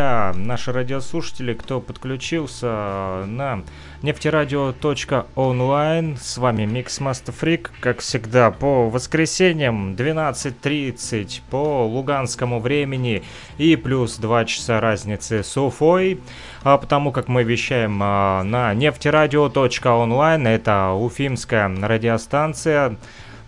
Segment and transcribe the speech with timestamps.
[0.00, 3.62] Друзья, наши радиослушатели, кто подключился на
[4.00, 13.22] нефтерадио.онлайн, с вами Mixmaster Freak, как всегда, по воскресеньям 12.30 по луганскому времени.
[13.58, 16.18] И плюс 2 часа разницы с Уфой,
[16.62, 22.96] а потому как мы вещаем а, на нефтерадио.онлайн, это уфимская радиостанция,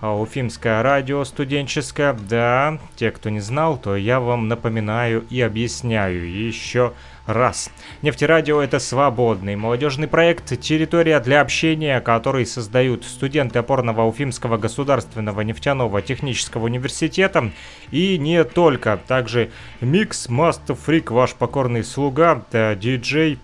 [0.02, 2.12] а, Уфимское радио студенческое.
[2.12, 6.92] Да, те, кто не знал, то я вам напоминаю и объясняю еще
[7.24, 7.70] раз.
[8.02, 16.02] Нефтерадио– это свободный молодежный проект, территория для общения, который создают студенты опорного Уфимского государственного нефтяного
[16.02, 17.52] технического университета.
[17.92, 18.98] И не только.
[19.06, 23.38] Также Микс, Master Freak, ваш покорный слуга, диджей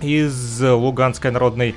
[0.00, 1.74] из Луганской народной.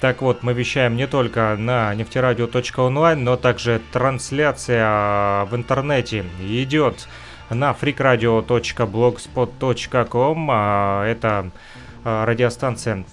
[0.00, 7.06] Так вот, мы вещаем не только на нефтерадио.онлайн, но также трансляция в интернете идет
[7.48, 10.48] на freakradio.blogspot.com.
[10.50, 11.48] А, Это
[12.02, 13.04] а, радиостанция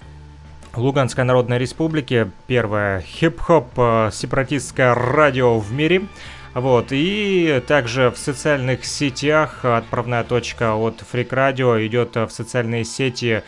[0.74, 6.08] Луганской Народной Республики, первое хип-хоп а, сепаратистское радио в мире.
[6.54, 13.34] Вот, и также в социальных сетях отправная точка от Freak Radio идет в социальные сети
[13.34, 13.42] а,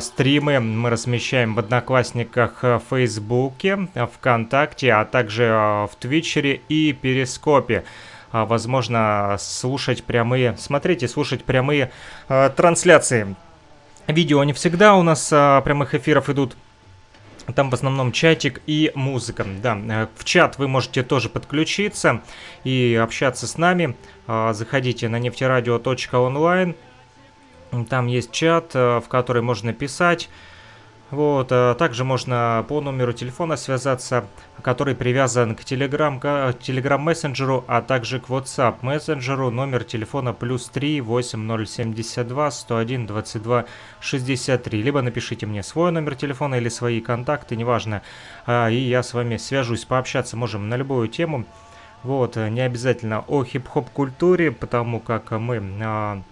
[0.00, 7.84] стримы мы размещаем в Одноклассниках, в Фейсбуке, ВКонтакте, а также а, в Твичере и Перископе.
[8.30, 11.90] А, возможно, слушать прямые, смотреть и слушать прямые
[12.28, 13.34] трансляции.
[14.06, 16.56] Видео не всегда у нас прямых эфиров идут
[17.54, 19.44] там в основном чатик и музыка.
[19.62, 22.22] Да, в чат вы можете тоже подключиться
[22.64, 23.96] и общаться с нами.
[24.26, 26.76] Заходите на нефтерадио.онлайн.
[27.88, 30.28] Там есть чат, э, в который можно писать.
[31.12, 34.24] Вот, э, также можно по номеру телефона связаться,
[34.62, 39.50] который привязан к Telegram, к Telegram мессенджеру, а также к WhatsApp мессенджеру.
[39.50, 43.64] Номер телефона плюс 3 8072 101 22
[44.00, 44.82] 63.
[44.82, 48.00] Либо напишите мне свой номер телефона или свои контакты, неважно.
[48.46, 51.44] А, и я с вами свяжусь, пообщаться можем на любую тему.
[52.04, 56.22] Вот, э, не обязательно о хип-хоп культуре, потому как мы а,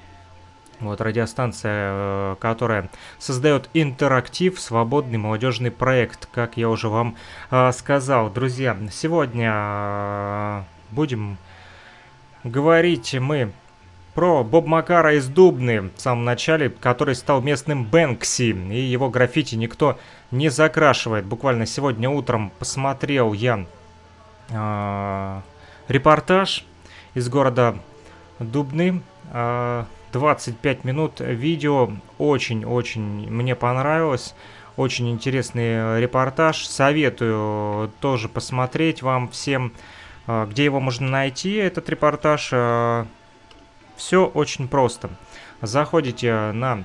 [0.80, 7.16] вот радиостанция, э, которая создает интерактив, свободный молодежный проект, как я уже вам
[7.50, 8.30] э, сказал.
[8.30, 11.38] Друзья, сегодня э, будем
[12.44, 13.52] говорить мы
[14.14, 19.54] про Боб Макара из Дубны в самом начале, который стал местным Бэнкси, и его граффити
[19.54, 19.98] никто
[20.30, 21.24] не закрашивает.
[21.24, 23.66] Буквально сегодня утром посмотрел я
[24.48, 25.40] э,
[25.88, 26.64] репортаж
[27.14, 27.76] из города
[28.38, 29.02] Дубны,
[29.32, 31.90] э, 25 минут видео.
[32.18, 34.34] Очень-очень мне понравилось.
[34.76, 36.66] Очень интересный репортаж.
[36.66, 39.72] Советую тоже посмотреть вам всем,
[40.26, 42.46] а, где его можно найти, этот репортаж.
[43.96, 45.10] Все очень просто.
[45.60, 46.84] Заходите на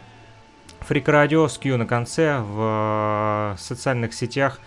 [0.82, 4.60] Freak Radio с Q на конце в социальных сетях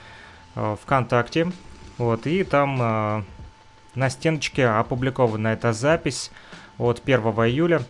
[0.55, 1.53] ВКонтакте.
[1.99, 3.25] Вот, и там
[3.95, 6.31] на стеночке опубликована эта запись
[6.79, 7.83] от 1 июля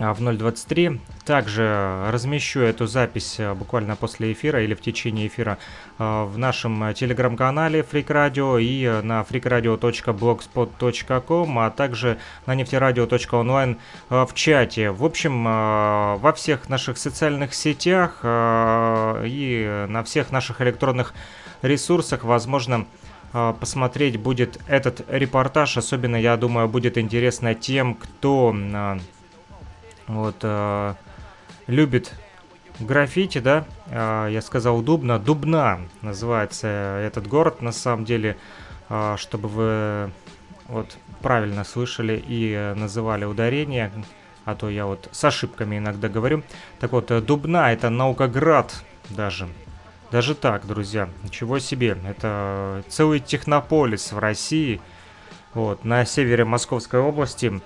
[0.00, 0.98] в 0.23.
[1.26, 5.58] Также размещу эту запись а, буквально после эфира или в течение эфира
[5.98, 12.16] а, в нашем телеграм-канале Freak Radio и на freakradio.blogspot.com, а также
[12.46, 13.76] на нефтерадио.онлайн
[14.08, 14.90] в чате.
[14.90, 21.12] В общем, во всех наших социальных сетях и на всех наших электронных
[21.62, 22.86] ресурсах возможно
[23.32, 25.76] посмотреть будет этот репортаж.
[25.76, 28.52] Особенно, я думаю, будет интересно тем, кто
[30.10, 30.94] вот, э,
[31.66, 32.12] любит
[32.78, 38.36] граффити, да, э, я сказал Дубна, Дубна называется этот город, на самом деле,
[38.88, 40.10] э, чтобы вы
[40.68, 43.92] вот правильно слышали и называли ударение,
[44.44, 46.42] а то я вот с ошибками иногда говорю.
[46.78, 49.48] Так вот, э, Дубна это Наукоград даже.
[50.10, 51.96] Даже так, друзья, ничего себе.
[52.04, 54.80] Это целый технополис в России,
[55.54, 57.60] вот, на севере Московской области.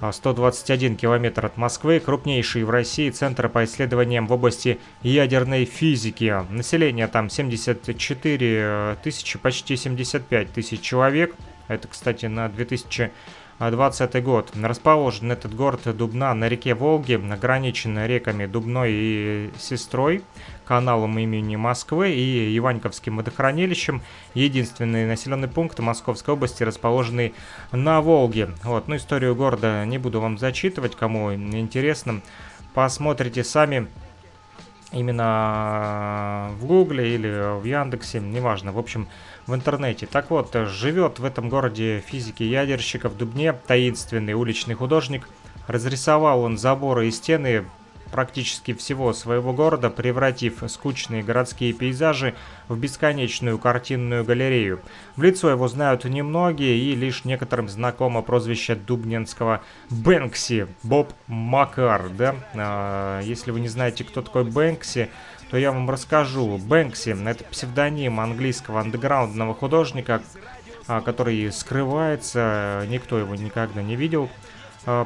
[0.00, 6.34] 121 а, километр от Москвы, крупнейший в России центр по исследованиям в области ядерной физики.
[6.50, 11.34] Население там 74 тысячи, почти 75 тысяч человек.
[11.68, 13.12] Это, кстати, на 2018
[13.58, 14.52] 20 год.
[14.54, 20.22] Расположен этот город Дубна на реке Волги, ограничен реками Дубной и Сестрой,
[20.66, 24.02] каналом имени Москвы и Иваньковским водохранилищем.
[24.34, 27.34] Единственный населенный пункт Московской области, расположенный
[27.72, 28.50] на Волге.
[28.64, 32.20] Вот, ну историю города не буду вам зачитывать, кому интересно.
[32.74, 33.86] Посмотрите сами
[34.92, 39.08] именно в Гугле или в Яндексе, неважно, в общем,
[39.46, 40.06] в интернете.
[40.06, 45.28] Так вот, живет в этом городе физики ядерщика в Дубне таинственный уличный художник.
[45.66, 47.64] Разрисовал он заборы и стены
[48.10, 52.34] практически всего своего города, превратив скучные городские пейзажи
[52.68, 54.80] в бесконечную картинную галерею.
[55.16, 62.34] В лицо его знают немногие, и лишь некоторым знакомо прозвище дубнинского Бэнкси, Боб Макар, да?
[62.54, 65.10] А, если вы не знаете, кто такой Бэнкси,
[65.50, 66.58] то я вам расскажу.
[66.58, 70.22] Бэнкси— это псевдоним английского андеграундного художника,
[70.88, 74.30] а, который скрывается, никто его никогда не видел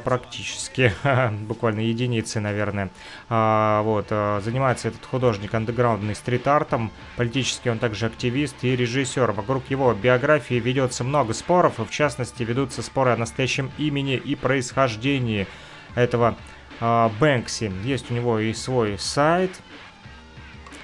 [0.04, 0.92] практически,
[1.46, 2.90] буквально единицы, наверное.
[3.28, 4.08] А, вот,
[4.44, 9.32] занимается этот художник андеграундный стрит-артом, политически он также активист и режиссер.
[9.32, 15.46] Вокруг его биографии ведется много споров, в частности ведутся споры о настоящем имени и происхождении
[15.94, 16.36] этого
[16.80, 17.72] Бэнкси.
[17.84, 19.50] Есть у него и свой сайт,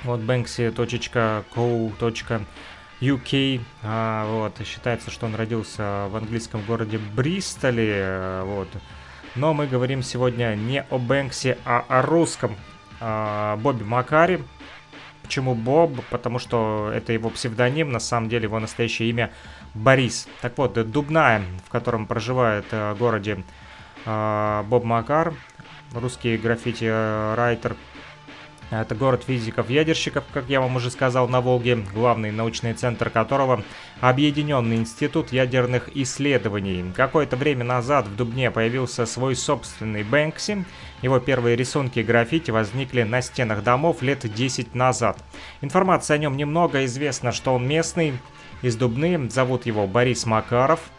[0.05, 2.43] вот banksy.co.uk.
[3.83, 8.41] А, вот, считается, что он родился в английском городе Бристоле.
[8.45, 8.69] Вот.
[9.35, 12.57] Но мы говорим сегодня не о Бэнксе, а о русском
[13.01, 14.43] а, Бобби Макари.
[15.23, 16.01] Почему Боб?
[16.09, 19.31] Потому что это его псевдоним, на самом деле его настоящее имя
[19.75, 20.27] Борис.
[20.41, 23.45] Так вот, Дубная, в котором проживает в городе
[24.07, 25.35] а, Боб Макар,
[25.93, 27.77] русский граффити-райтер,
[28.71, 33.63] это город физиков-ядерщиков, как я вам уже сказал, на Волге, главный научный центр которого–
[34.01, 36.93] Объединенный институт ядерных исследований.
[36.95, 40.67] Какое-то время назад в Дубне появился свой собственный Бэнкси.
[41.01, 45.19] Его первые рисунки граффити возникли на стенах домов лет 10 назад.
[45.63, 48.19] Информации о нем немного, известно, что он местный,
[48.61, 50.81] из Дубны, зовут его Борис Макаров–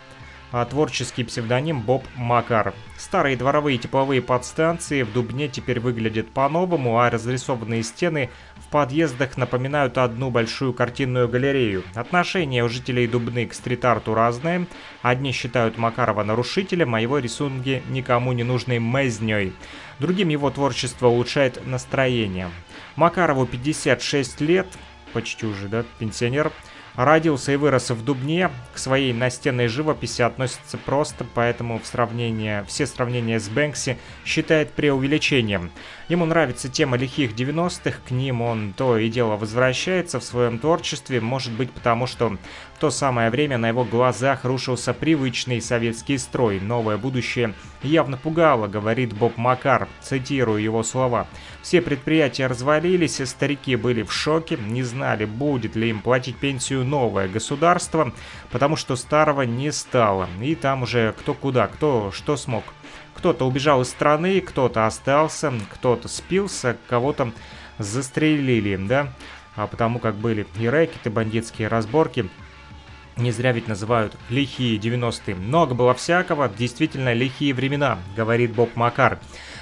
[0.52, 2.74] творческий псевдоним Боб Макар.
[2.98, 9.98] Старые дворовые тепловые подстанции в Дубне теперь выглядят по-новому, а разрисованные стены в подъездах напоминают
[9.98, 11.84] одну большую картинную галерею.
[11.94, 14.66] Отношение у жителей Дубны к стрит-арту разное.
[15.02, 19.54] Одни считают Макарова нарушителем, а его рисунки никому не нужной мэзней.
[20.00, 22.50] Другим его творчество улучшает настроение.
[22.96, 24.68] Макарову 56 лет,
[25.14, 26.52] почти уже, да, пенсионер.
[26.98, 32.88] Родился и вырос в Дубне, к своей настенной живописи относится просто, поэтому в сравнение, все
[32.88, 35.72] сравнения с Бэнкси считает преувеличением.
[36.10, 41.20] Ему нравится тема лихих 90-х, к ним он то и дело возвращается в своем творчестве,
[41.20, 46.62] может быть потому, что в то самое время на его глазах рушился привычный советский строй.
[46.62, 51.28] Новое будущее явно пугало, говорит Боб Макар, цитирую его слова.
[51.62, 57.28] Все предприятия развалились, старики были в шоке, не знали, будет ли им платить пенсию новое
[57.28, 58.14] государство,
[58.50, 60.30] потому что старого не стало.
[60.42, 62.64] И там уже кто куда, кто что смог.
[63.18, 67.32] Кто-то убежал из страны, кто-то остался, кто-то спился, кого-то
[67.80, 69.12] застрелили, да?
[69.56, 72.30] А потому как были и рэкеты, бандитские разборки,
[73.18, 75.34] не зря ведь называют лихие 90-е.
[75.34, 79.20] Много было всякого, действительно лихие времена, говорит Боб Макар.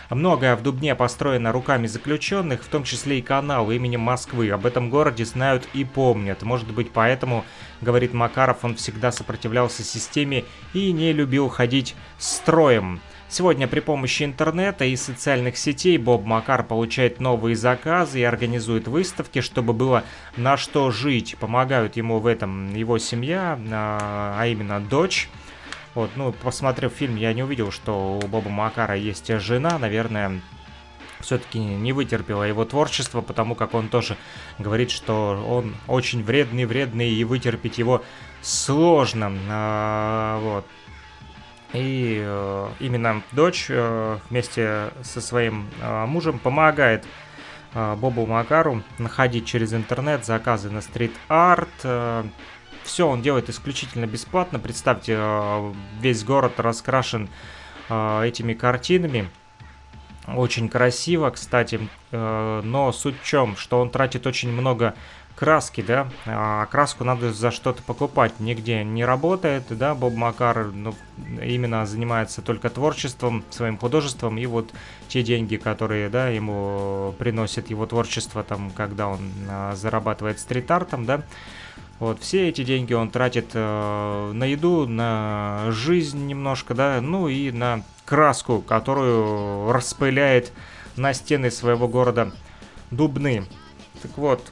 [0.10, 4.50] Многое в Дубне построено руками заключенных, в том числе и канал именем Москвы.
[4.50, 6.44] Об этом городе знают и помнят.
[6.44, 7.46] Может быть поэтому,
[7.80, 10.44] говорит Макаров, он всегда сопротивлялся системе
[10.74, 13.00] и не любил ходить строем.
[13.28, 19.42] Сегодня при помощи интернета и социальных сетей Боб Макар получает новые заказы и организует выставки,
[19.42, 20.04] чтобы было
[20.38, 21.36] на что жить.
[21.40, 25.28] Помогают ему в этом его семья, а, а именно дочь.
[25.96, 30.42] Вот, ну, посмотрев фильм, я не увидел, что у Боба Макара есть жена, наверное,
[31.22, 34.18] все-таки не вытерпела его творчество, потому как он тоже
[34.60, 38.04] говорит, что он очень вредный, вредный, и вытерпеть его
[38.42, 39.32] сложно.
[39.50, 40.66] А, вот.
[41.76, 47.06] И э, именно дочь э, вместе со своим э, мужем помогает
[47.74, 52.24] э, Бобу Макару находить через интернет заказы на стрит-арт, э,
[52.86, 54.60] все он делает исключительно бесплатно.
[54.60, 57.30] Представьте, э, весь город раскрашен
[57.90, 59.30] э, этими картинами.
[60.28, 61.90] Очень красиво, кстати.
[62.12, 64.94] Э, но суть в чем, что он тратит очень много
[65.36, 70.96] краски, да, а краску надо за что-то покупать, нигде не работает, да, Боб Макар ну,
[71.42, 74.72] именно занимается только творчеством, своим художеством, и вот
[75.08, 81.22] те деньги, которые, да, ему приносит его творчество, там, когда он а, зарабатывает стрит-артом, да,
[82.00, 87.52] Вот, все эти деньги он тратит э, на еду, на жизнь немножко, да, ну и
[87.52, 90.52] на краску, которую распыляет
[90.98, 92.32] на стены своего города
[92.92, 93.46] Дубны.
[94.02, 94.52] Так вот,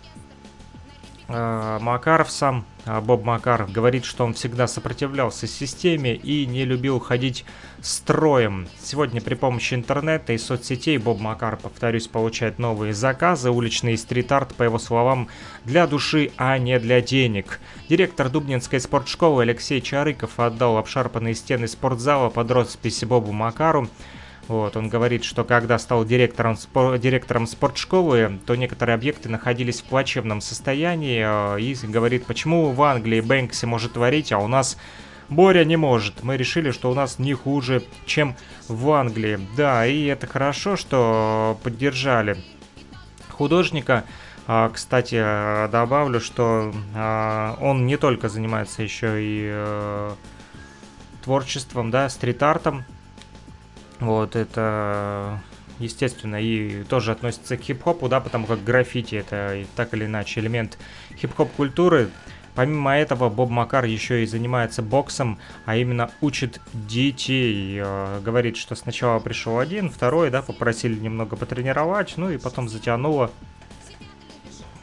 [1.28, 7.46] Макаров сам, э, Боб Макаров, говорит, что он всегда сопротивлялся системе и не любил ходить
[7.82, 8.68] строем.
[8.82, 14.64] Сегодня при помощи интернета и соцсетей Боб Макаров, повторюсь, получает новые заказы, уличный стрит-арт, по
[14.64, 15.30] его словам,
[15.64, 17.60] для души, а не для денег.
[17.90, 23.88] Директор Дубнинской спортшколы Алексей Чарыков отдал обшарпанные стены спортзала под роспись Бобу Макару.
[24.48, 29.86] Вот, он говорит, что когда стал директором, спор, директором спортшколы, то некоторые объекты находились в
[29.86, 31.24] плачевном состоянии.
[31.26, 34.78] Э, и говорит, почему в Англии Бэнкси может творить, а у нас
[35.30, 36.24] Боря не может.
[36.24, 38.36] Мы решили, что у нас не хуже, чем
[38.68, 39.40] в Англии.
[39.56, 42.38] Да, и это хорошо, что поддержали
[43.30, 44.04] художника.
[44.46, 45.16] А, кстати,
[45.70, 50.12] добавлю, что а, он не только занимается еще и э,
[51.24, 52.84] творчеством, да, стрит-артом.
[54.04, 55.40] Вот, это,
[55.80, 60.78] естественно, и тоже относится к хип-хопу, да, потому как граффити это так или иначе элемент
[61.18, 62.10] хип-хоп культуры.
[62.54, 67.80] Помимо этого, Боб Макар еще и занимается боксом, а именно учит детей.
[67.82, 73.32] Э, говорит, что сначала пришел один, второй, да, попросили немного потренировать, ну и потом затянуло.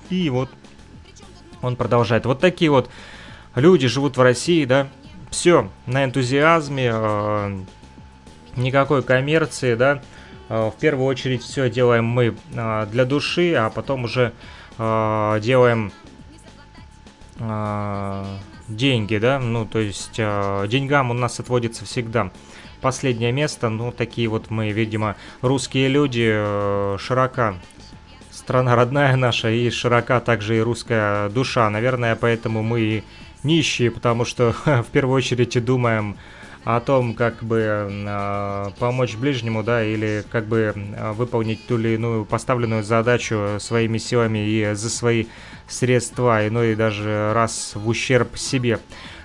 [0.08, 0.48] И вот
[1.60, 2.24] он продолжает.
[2.24, 2.88] Вот такие вот
[3.54, 4.88] люди живут в России, да.
[5.30, 7.58] Все, на энтузиазме, э,
[8.60, 10.02] никакой коммерции, да.
[10.48, 14.32] Э, в первую очередь все делаем мы э, для души, а потом уже
[14.78, 15.92] э, делаем
[18.68, 22.30] деньги, да, ну, то есть деньгам у нас отводится всегда
[22.82, 26.28] последнее место, ну, такие вот мы, видимо, русские люди,
[26.98, 27.54] широка
[28.30, 33.04] страна родная наша и широка также и русская душа, наверное, поэтому мы и
[33.42, 36.18] нищие, потому что в первую очередь думаем
[36.64, 41.94] о том, как бы э, помочь ближнему, да, или как бы э, выполнить ту или
[41.94, 45.26] иную поставленную задачу своими силами и за свои
[45.68, 48.78] средства, иной даже раз в ущерб себе.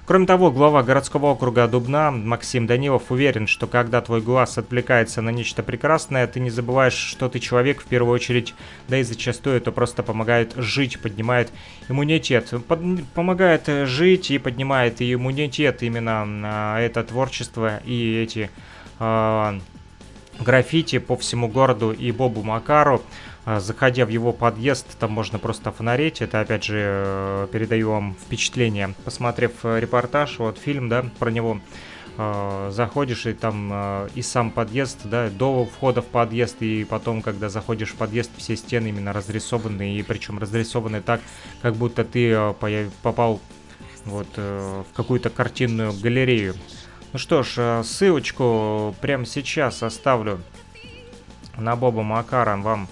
[0.05, 5.31] Кроме того, глава городского округа Дубна Максим Данилов уверен, что когда твой глаз отвлекается на
[5.31, 8.53] нечто прекрасное, ты не забываешь, что ты человек в первую очередь,
[8.87, 11.51] да и зачастую это просто помогает жить, поднимает
[11.89, 12.53] иммунитет.
[12.67, 12.81] Под,
[13.15, 18.51] помогает жить и поднимает иммунитет именно а, это творчество и эти
[18.99, 19.59] а,
[20.39, 23.01] граффити по всему городу и Бобу Макару.
[23.45, 26.21] А, заходя в его подъезд, там можно просто фонарить.
[26.21, 28.95] Это, опять же, э, передаю вам впечатление.
[29.05, 31.59] Посмотрев э, репортаж, вот фильм, да, про него,
[32.17, 37.49] э, заходишь и там и сам подъезд, да, до входа в подъезд, и потом, когда
[37.49, 41.21] заходишь в подъезд, все стены именно разрисованы, и причем разрисованы так,
[41.61, 42.51] как будто ты
[43.03, 43.39] попал
[44.05, 46.55] вот в какую-то картинную галерею.
[47.13, 50.41] Ну что ж, ссылочку прямо сейчас оставлю
[51.57, 52.87] на Боба Макара вам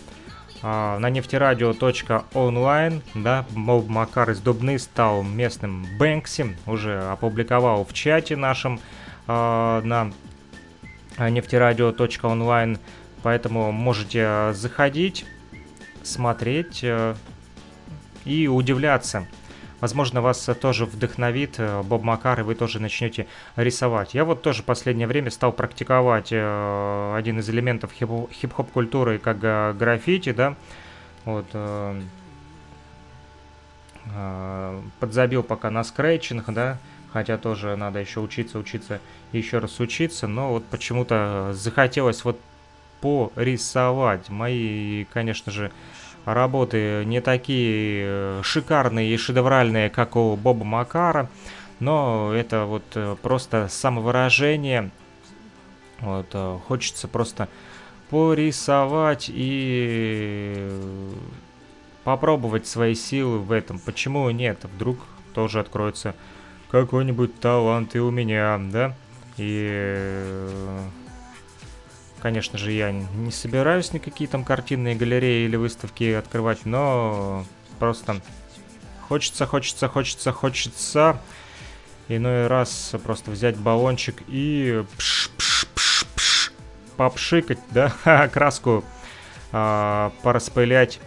[0.64, 8.38] а, на нефтерадио.онлайн, да, Боб Макар из Дубны стал местным Бэнкси, уже опубликовал в чате
[8.38, 8.80] нашем
[9.28, 10.10] а, на
[11.20, 12.80] нефтерадио.онлайн,
[13.22, 15.26] поэтому можете заходить,
[16.02, 17.16] смотреть э,
[18.26, 19.28] и удивляться.
[19.84, 24.14] Возможно, вас тоже вдохновит э, Боб Макар, и вы тоже начнете рисовать.
[24.14, 29.40] Я вот тоже в последнее время стал практиковать э, один из элементов хип-хоп культуры, как
[29.42, 30.56] э, граффити, да,
[31.26, 31.48] вот,
[35.02, 36.78] подзабил пока на скретчинг, да,
[37.12, 39.02] хотя тоже надо еще учиться, учиться,
[39.34, 42.40] еще раз учиться, но вот почему-то захотелось вот
[43.02, 44.30] порисовать.
[44.30, 45.74] Мои, конечно же,
[46.26, 51.30] работы не такие э, шикарные и шедевральные, как у Боба Макара,
[51.80, 54.92] но это вот э, просто самовыражение.
[56.00, 57.48] Вот, э, хочется просто
[58.10, 60.70] порисовать и
[62.04, 63.80] попробовать свои силы в этом.
[63.80, 64.64] Почему нет?
[64.64, 65.00] Вдруг
[65.34, 66.16] тоже откроется
[66.70, 68.96] какой-нибудь талант и у меня, да?
[69.38, 70.38] И
[72.24, 77.44] Конечно же, я не собираюсь никакие там картинные галереи или выставки открывать, но
[77.80, 78.22] просто
[79.02, 81.22] хочется, хочется, хочется, хочется
[82.08, 86.52] иной раз просто взять баллончик и пш -пш -пш -пш,
[86.96, 87.90] попшикать, да,
[88.32, 88.86] краску
[89.52, 91.02] а, пораспылять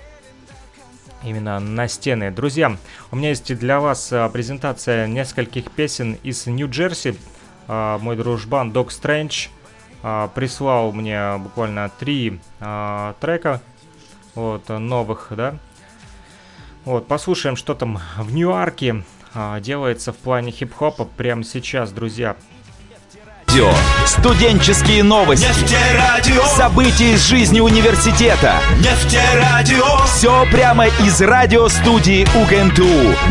[1.24, 2.30] именно на стены.
[2.30, 2.76] Друзья,
[3.10, 7.16] у меня есть для вас а, презентация нескольких песен из Нью-Джерси.
[7.68, 9.48] А, мой дружбан Док Стрэндж
[10.34, 13.60] прислал мне буквально три а, трека,
[14.34, 15.56] вот, новых, да.
[16.84, 19.02] Вот, послушаем, что там в Ньюарке
[19.34, 22.36] а, делается в плане хип-хопа прямо сейчас, друзья.
[23.56, 23.72] Радио.
[24.04, 25.46] Студенческие новости.
[25.46, 26.44] Нефтерадио.
[26.44, 28.60] События из жизни университета.
[28.80, 30.04] Нефтерадио.
[30.04, 32.84] Все прямо из радиостудии УГНТУ.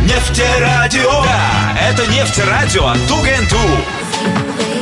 [0.03, 1.11] Нефтерадио.
[1.23, 4.74] Да, это нефтерадио от УГНТУ.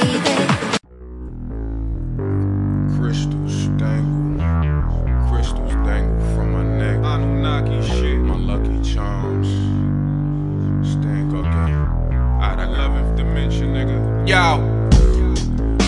[7.43, 9.49] Anunnaki shit, my lucky charms.
[10.89, 11.89] Stank again.
[12.41, 13.99] Out of 11th dimension, nigga.
[14.25, 14.63] Yo,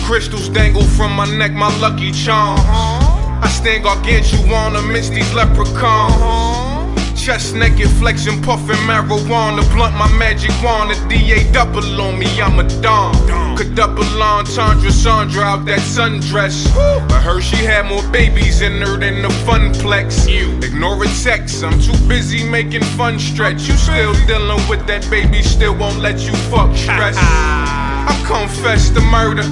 [0.04, 2.60] crystals dangle from my neck, my lucky charms.
[2.60, 3.40] Uh-huh.
[3.42, 6.12] I stand gargantuan amidst these leprechauns.
[6.12, 7.14] Uh-huh.
[7.16, 9.62] Chest naked, flexing, puffing marijuana.
[9.72, 10.90] Blunt my magic wand.
[10.90, 13.14] The DA double on me, I'm a don.
[13.56, 16.66] Could double entendre Sandra out that sundress.
[17.08, 20.28] But her, she had more babies in her than the funplex.
[20.62, 23.66] Ignore a text, I'm too busy making fun stretch.
[23.66, 27.16] You still dealing with that baby, still won't let you fuck stress.
[27.18, 29.44] I confess the murder,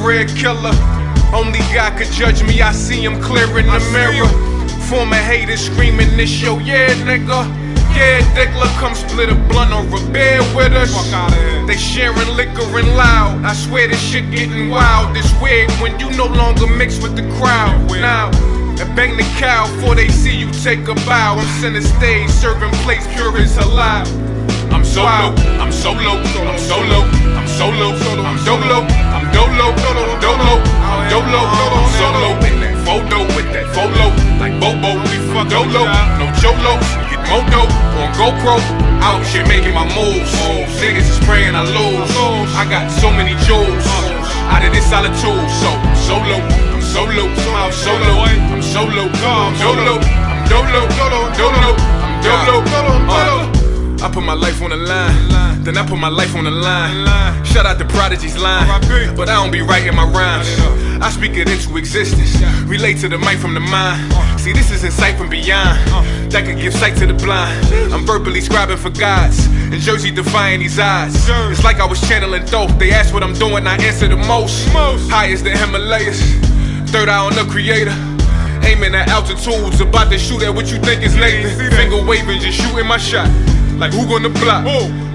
[0.00, 0.74] career killer.
[1.32, 4.26] Only God could judge me, I see him clear in the mirror.
[4.88, 7.63] Former haters screaming this show, yeah, nigga.
[7.94, 10.90] Yeah, Dickler, come split a blunt or a beer with us.
[11.66, 13.44] They sharing liquor and loud.
[13.44, 15.16] I swear this shit getting wild.
[15.16, 17.88] It's weird when you no longer mix with the crowd.
[17.90, 18.30] Now,
[18.80, 21.38] and bang the cow before they see you take a bow.
[21.38, 24.04] I'm center stage serving plates pure as halal.
[24.74, 25.30] I'm solo,
[25.62, 26.98] I'm solo, I'm solo,
[27.38, 28.82] I'm solo, I'm dolo,
[29.14, 31.40] I'm dolo, I'm dolo, I'm dolo,
[31.78, 34.10] I'm solo in that photo with that photo
[34.42, 34.98] like Bobo.
[35.06, 35.86] We fuck dolo,
[36.18, 36.74] no cholo,
[37.30, 37.64] moto
[38.00, 38.56] on GoPro.
[39.04, 40.32] Out here making my moves.
[40.80, 42.10] Niggas is praying I lose.
[42.56, 43.84] I got so many jewels
[44.52, 45.48] out of this solitude.
[45.60, 45.70] So
[46.06, 46.38] solo,
[46.72, 47.24] I'm solo,
[47.56, 51.70] I'm solo, I'm solo, I'm dolo, I'm dolo, I'm dolo,
[52.04, 53.53] I'm dolo, dolo.
[54.04, 57.06] I put my life on the line, then I put my life on the line.
[57.46, 58.68] Shout out to Prodigy's line,
[59.16, 60.46] but I don't be writing my rhymes.
[61.00, 62.36] I speak it into existence,
[62.68, 64.12] relate to the mic from the mind.
[64.38, 65.78] See, this is insight from beyond
[66.30, 67.66] that could give sight to the blind.
[67.94, 71.16] I'm verbally scribing for gods, in Jersey defying these odds.
[71.50, 72.78] It's like I was channeling dope.
[72.78, 74.68] They ask what I'm doing, I answer the most.
[75.08, 76.20] High as the Himalayas,
[76.92, 77.96] third eye on the creator.
[78.68, 81.70] Aiming at altitudes, about to shoot at what you think is Nathan.
[81.70, 83.30] Finger waving, just shooting my shot.
[83.78, 84.64] Like who gonna block?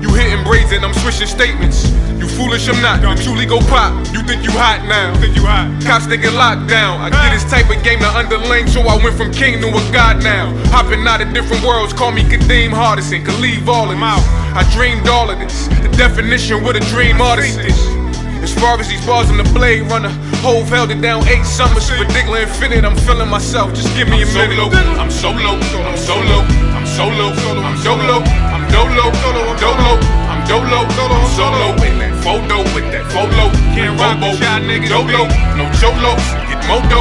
[0.02, 1.89] You hitting and I'm switching statements.
[2.19, 3.02] You foolish, I'm not.
[3.02, 3.95] You truly go pop.
[4.12, 5.15] You think you hot now?
[5.19, 5.72] Think you hot?
[5.84, 7.00] Cops thinking lockdown.
[7.00, 9.84] I get this type of game to underling, so I went from king to a
[9.91, 10.52] god now.
[10.69, 13.26] Hopping out of different worlds, call me Kadeem Hardison.
[13.26, 14.24] Can leave all of this.
[14.56, 15.67] I dreamed all of this.
[15.80, 17.80] The definition what a dream artist is.
[18.43, 20.12] As far as these bars in the Blade Runner,
[20.43, 21.89] Hove held it down eight summers.
[21.89, 23.74] Particular infinite, I'm feeling myself.
[23.74, 24.60] Just give me a minute.
[25.00, 26.59] I'm solo, I'm solo, I'm
[26.99, 27.31] solo,
[27.63, 28.19] I'm dolo,
[28.51, 29.95] I'm dolo, I'm dolo,
[30.27, 33.47] I'm dolo, I'm solo in that photo with that photo.
[33.71, 34.91] Can't rock with y'all niggas.
[34.91, 35.23] Dolo,
[35.55, 36.12] no cholo,
[36.51, 36.99] get moto,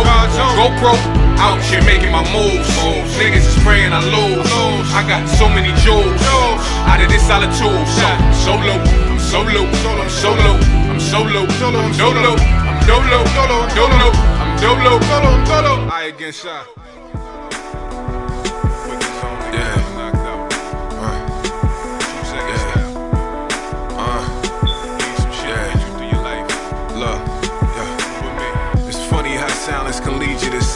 [0.55, 0.95] GoPro.
[1.43, 2.71] Out here making my moves.
[3.19, 4.47] Niggas is praying I lose.
[4.95, 6.23] I got so many jewels
[6.87, 7.83] out of this solitude.
[7.91, 10.53] So solo, I'm solo, I'm solo.
[10.95, 12.31] I'm solo, I'm dolo, I'm dolo,
[12.63, 13.19] I'm dolo,
[14.39, 14.95] I'm dolo,
[15.27, 15.91] I'm dolo.
[15.91, 16.88] I again shot.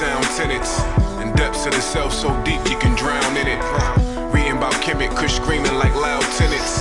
[0.03, 0.81] Sound tenets
[1.23, 3.62] and depths of the self so deep you can drown in it.
[4.35, 6.73] Reading about Kemet, Kush screaming like loud tenants.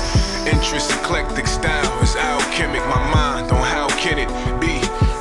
[0.48, 2.82] Interest, eclectic style is alchemic.
[2.88, 4.74] My mind on how can it be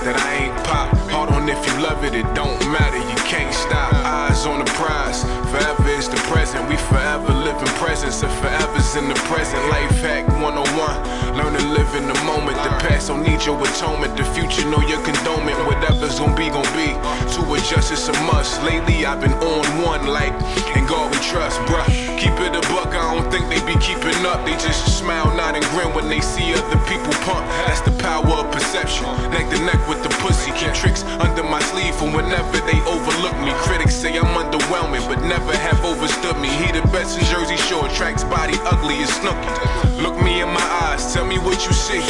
[0.05, 0.97] that I ain't pop?
[1.11, 2.97] Hold on if you love it, it don't matter.
[2.97, 4.10] You can't stop.
[4.40, 5.22] Eyes on the prize.
[5.53, 6.66] Forever is the present.
[6.68, 8.22] We forever live in presence.
[8.22, 9.61] And forever's in the present.
[9.68, 11.37] Life hack 101.
[11.37, 12.57] Learn to live in the moment.
[12.57, 14.16] The past don't need your atonement.
[14.16, 15.61] The future know your condonement.
[15.66, 16.96] Whatever's gonna be, gonna be.
[17.37, 18.62] To adjust, it's a must.
[18.62, 20.33] Lately, I've been on one like,
[20.76, 21.85] and God we trust, bruh.
[22.16, 24.44] Keep it a buck, I don't think they be keeping up.
[24.46, 27.44] They just smile, nod, and grin when they see other people pump.
[27.68, 29.05] That's the power of perception.
[29.31, 30.50] Neck to neck with the pussy.
[30.57, 33.53] Keep tricks under my sleeve for whenever they overlook me.
[33.68, 36.49] Critics say I'm underwhelming, but never have overstood me.
[36.49, 40.03] He the best in Jersey Shore, tracks body ugly as Snooki.
[40.03, 42.03] Look me in my eyes, tell me what you see.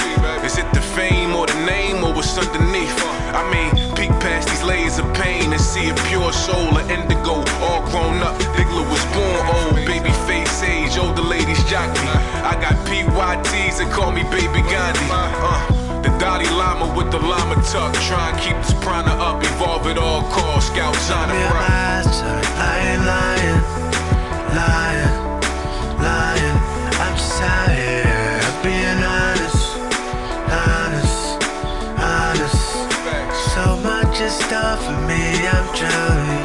[0.44, 2.94] Is it the fame or the name or what's underneath?
[3.34, 7.42] I mean, peek past these layers of pain and see a pure soul, an indigo,
[7.64, 8.36] all grown up.
[8.56, 12.08] Diggler was born old, baby face age, older ladies jock me.
[12.44, 15.06] I got PYTs that call me Baby Gandhi.
[15.10, 15.79] Uh,
[16.20, 17.94] Dalai Lama with the llama tuck.
[17.94, 20.70] Try and keep this prana up, evolve at all costs.
[20.70, 22.04] Scouts on the right.
[22.60, 23.60] I ain't lying,
[24.60, 25.14] lying,
[26.04, 26.58] lying.
[27.00, 28.04] I'm just out here
[28.62, 29.64] being honest,
[30.68, 31.40] honest,
[31.96, 32.60] honest.
[33.54, 36.39] So much is done for me, I'm drowning.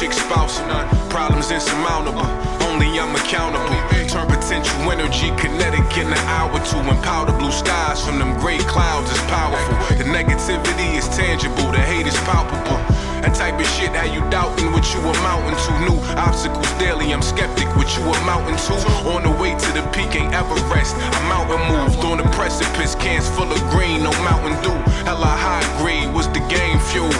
[0.00, 0.60] These chicks.
[0.60, 0.88] None.
[1.10, 2.24] Problems insurmountable.
[2.64, 3.76] Only I'm accountable.
[4.08, 8.58] Turn potential energy kinetic in an hour to and powder blue skies from them gray
[8.58, 9.96] clouds is powerful.
[9.96, 11.70] The negativity is tangible.
[11.70, 13.09] The hate is palpable.
[13.20, 15.72] That type of shit, how you doubting what you amounting to?
[15.84, 18.74] New obstacles daily, I'm skeptic what you amounting to.
[19.12, 20.96] On the way to the peak, ain't ever rest.
[20.96, 24.76] I'm out mountain moved on the precipice, cans full of green, no mountain dew.
[25.04, 27.10] Hella high grade was the game fuel.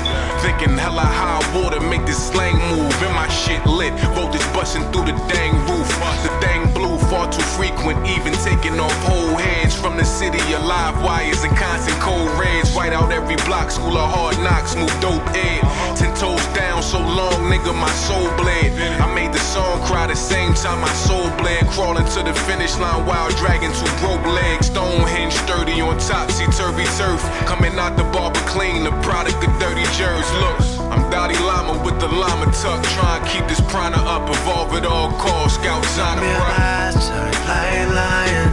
[0.41, 2.95] Thinking hella high water, make this slang move.
[3.03, 5.89] And my shit lit, voltage busting through the dang roof.
[6.23, 10.95] The dang blue far too frequent, even taking off whole heads from the city alive.
[11.03, 12.75] wires and constant cold reds.
[12.75, 15.61] White out every block, school of hard knocks, move dope ed.
[15.97, 18.71] Ten toes down so long, nigga, my soul bled.
[19.01, 21.67] I made the song cry the same time my soul bled.
[21.75, 24.67] Crawling to the finish line while dragging two broke legs.
[24.67, 27.21] Stonehenge sturdy on topsy turvy turf.
[27.47, 30.31] Coming out the barber clean, the product of dirty jerks.
[30.43, 30.59] Look,
[30.93, 32.83] I'm Dottie Llama with the llama tuck.
[32.97, 35.59] Trying to keep this prana up, evolve at all costs.
[35.61, 37.11] Scouts on your lies,
[37.49, 38.53] lying, lying,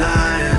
[0.00, 0.57] lying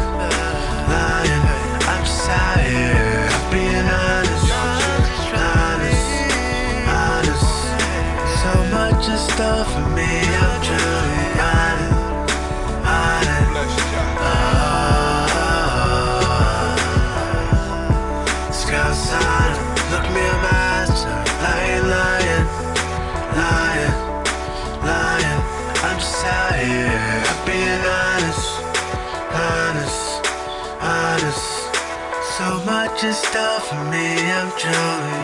[33.01, 34.75] just stuff for me, I'm truly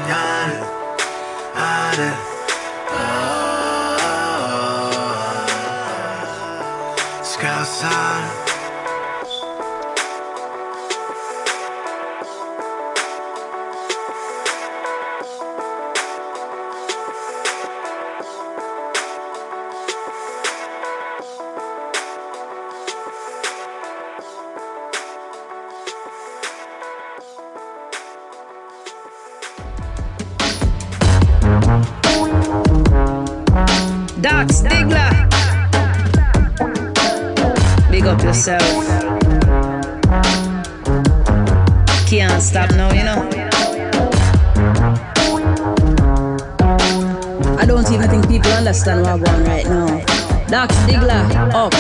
[0.10, 0.76] out
[1.56, 2.18] honest.
[2.90, 3.12] Oh,
[7.22, 8.44] scouts honest.
[42.36, 43.30] Can't stop now, you know.
[47.58, 49.88] I don't even think people understand what I'm going right now.
[50.48, 51.74] Doc Stigler, up,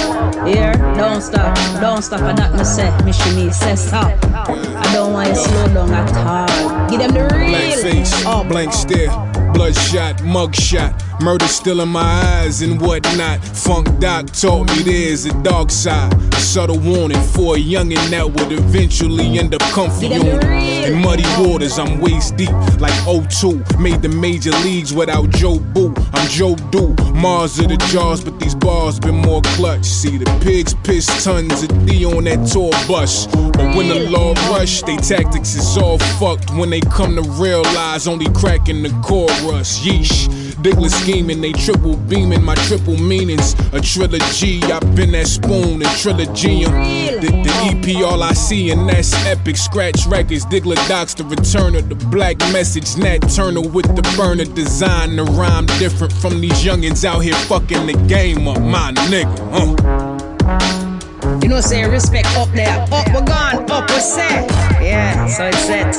[0.47, 2.21] here, don't stop, don't stop.
[2.21, 4.17] I doc me say, me say stop.
[4.33, 6.89] I don't want you slow down at all.
[6.89, 7.49] Give them the real.
[7.49, 8.47] Blank face, up.
[8.47, 9.09] blank stare,
[9.51, 13.43] bloodshot, mugshot, murder still in my eyes and whatnot.
[13.43, 18.25] Funk Doc taught me there's a dark side, a subtle warning for a youngin' that
[18.25, 20.43] would eventually end up comfy on.
[20.53, 23.79] In muddy waters, I'm waist deep like O2.
[23.79, 25.93] Made the major leagues without Joe Boo.
[26.13, 29.85] I'm Joe Do, Mars of the jaws, but these bars been more clutch.
[29.85, 33.27] See the pigs piss tons of D on that tour bus.
[33.27, 36.51] But when the law rush, they tactics is all fucked.
[36.51, 39.79] When they come to realize only cracking the chorus.
[39.79, 40.44] Yeesh.
[40.65, 43.53] Diggler scheming, they triple beaming my triple meanings.
[43.71, 46.63] A trilogy, I've been that spoon and trilogy.
[46.63, 49.57] The, the EP, all I see, and that's epic.
[49.57, 52.97] Scratch records, Diggler docs, the return of the black message.
[52.97, 55.17] Nat Turner with the burner design.
[55.17, 59.37] The rhyme different from these youngins out here fucking the game up, my nigga.
[59.53, 61.39] Uh.
[61.43, 62.81] You know, say respect up there.
[62.91, 63.69] Up, we're gone.
[63.69, 64.49] Up, we're set.
[64.81, 65.93] Yeah, so it's set.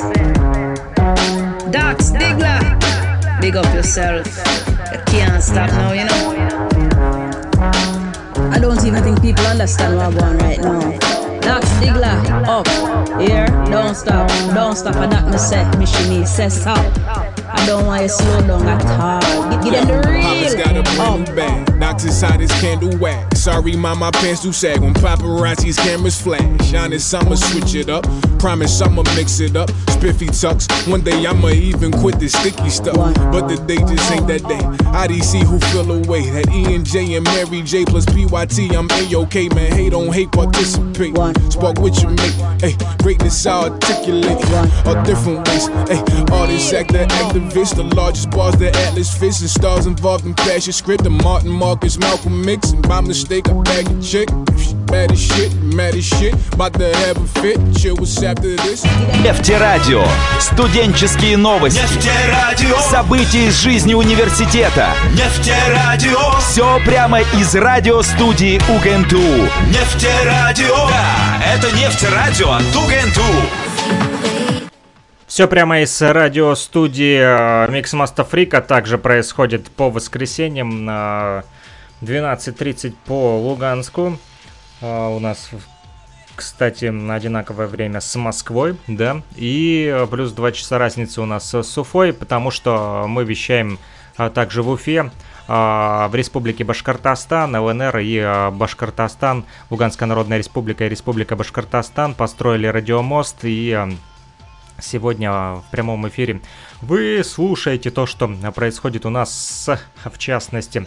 [1.70, 2.86] Doc Stigler.
[3.40, 4.27] Big up yourself.
[4.92, 6.35] You can't stop now, you know.
[8.51, 10.81] I don't even think people understand what I'm going right now.
[11.40, 12.16] Doc Stigler,
[12.49, 12.66] up,
[13.20, 14.96] here, don't stop, don't stop.
[14.96, 15.64] I doc me say,
[16.09, 16.85] me say stop.
[17.57, 19.51] I don't want you slow down at all.
[19.51, 20.64] Give, give them the Papa's real.
[20.64, 21.77] got a brand new bag.
[21.79, 23.40] Knocked inside his candle wax.
[23.40, 26.75] Sorry, mom, my pants do sag when paparazzi's cameras flash.
[26.75, 28.05] Honest, I'ma switch it up.
[28.38, 29.71] Promise I'ma mix it up.
[29.90, 30.66] Spiffy tucks.
[30.87, 32.97] One day I'ma even quit this sticky stuff.
[33.33, 34.61] But the day just ain't that day.
[34.92, 36.31] IDC who feel away.
[36.31, 38.75] That E and J and Mary J plus PYT.
[38.77, 39.73] I'm A-OK, man.
[39.73, 41.14] Hate on hate, participate.
[41.53, 42.35] Spark with your mate.
[42.61, 44.45] Hey, greatness I articulate.
[44.87, 45.66] All different ways.
[45.88, 47.07] Hey, artist, actor,
[47.47, 47.77] activist.
[47.77, 49.41] The largest bars, the Atlas Fish.
[49.41, 51.05] And stars involved in passion script.
[51.05, 52.73] The Martin Marcus, Malcolm Mix.
[52.73, 54.29] And by mistake, I bag a chick.
[54.49, 56.35] If she bad as shit, mad as shit.
[56.53, 57.59] About to have a fit.
[57.77, 58.85] Chill what's after this.
[59.23, 60.05] Нефтерадио.
[60.41, 61.79] Студенческие новости.
[61.79, 62.79] Нефтерадио.
[62.91, 64.95] События из жизни университета.
[65.13, 66.39] Нефтерадио.
[66.41, 69.21] Все прямо из радиостудии УГНТУ.
[69.69, 70.89] Нефтерадио.
[70.89, 74.36] Да, это нефтерадио от УГНТУ.
[75.37, 81.44] Все прямо из радиостудии э, Mixmaster Freak, а также происходит по воскресеньям на
[82.01, 84.16] 12.30 по Луганску.
[84.81, 85.51] А, У нас,
[86.35, 91.79] кстати, одинаковое время с Москвой, да, и э, плюс 2 часа разницы у нас с
[91.79, 93.79] Уфой, потому что мы вещаем
[94.16, 95.11] а, также в Уфе,
[95.49, 102.68] а, в Республике Башкортостан, ЛНР и а, Башкортостан, Луганская Народная Республика и Республика Башкортостан построили
[102.68, 103.79] радиомост и
[104.81, 106.41] сегодня в прямом эфире
[106.81, 109.69] вы слушаете то, что происходит у нас,
[110.05, 110.87] в частности.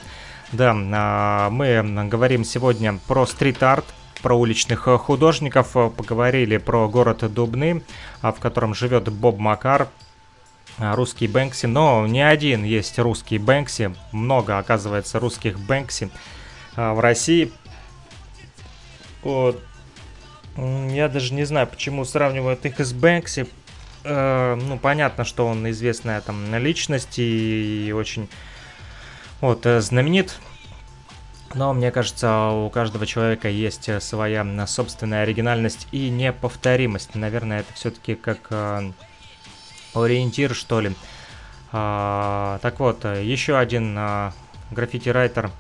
[0.52, 3.86] Да, а, мы говорим сегодня про стрит-арт,
[4.22, 7.84] про уличных художников, поговорили про город Дубны,
[8.22, 9.88] в котором живет Боб Макар,
[10.80, 16.10] русский Бэнкси, но не один есть русский Бэнкси, много оказывается русских Бэнкси
[16.76, 17.52] а, в России.
[19.22, 19.62] Вот.
[20.56, 23.48] Я даже не знаю, почему сравнивают их с Бэнкси.
[24.04, 28.30] Э, ну, понятно, что он известная там личность и очень
[29.42, 30.40] вот э, знаменит.
[31.56, 37.16] Но мне кажется, у каждого человека есть э, своя м, собственная оригинальность и неповторимость.
[37.16, 38.92] Наверное, это все-таки как э,
[39.94, 40.92] ориентир, что ли.
[41.72, 44.34] А, так вот, э, еще один а,
[44.72, 45.52] граффити-райтер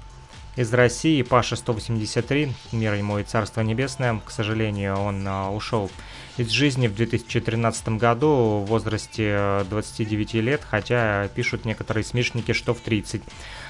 [0.59, 4.19] из России, Паша 183, мир ему и царство небесное.
[4.25, 5.89] К сожалению, он а, ушел
[6.35, 12.73] из жизни в 2013 году в возрасте э, 29 лет, хотя пишут некоторые смешники, что
[12.73, 13.21] в 30.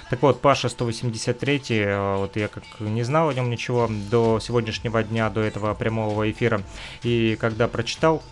[0.09, 5.03] Так вот, Паша 183, э, вот я как не знал о нем ничего до сегодняшнего
[5.03, 6.63] дня, до этого прямого эфира,
[7.03, 8.23] и когда прочитал,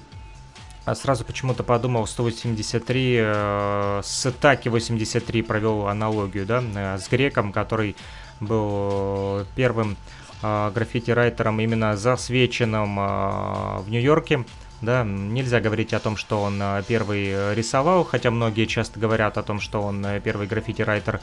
[0.88, 7.52] а сразу почему-то подумал 183 э, с Таки 83 провел аналогию, да, э, с греком,
[7.52, 7.98] который
[8.40, 9.98] был первым
[10.42, 14.46] э, граффити-райтером именно засвеченным э, в Нью-Йорке.
[14.82, 19.38] Да, нельзя говорить о том, что он э, первый э, рисовал, хотя многие часто говорят
[19.38, 21.20] о том, что он э, первый граффити-райтер,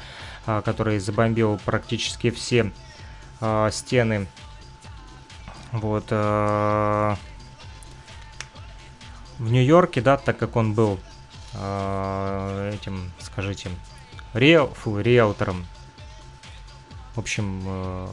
[0.47, 2.73] э, который забомбил практически все
[3.41, 4.27] э, стены.
[5.73, 6.07] Вот.
[6.11, 7.15] э,
[9.39, 10.99] в Нью-Йорке, да, так как он был
[11.55, 13.71] э, этим, скажите,
[14.33, 15.67] риэлтором.
[17.15, 18.09] В общем, э,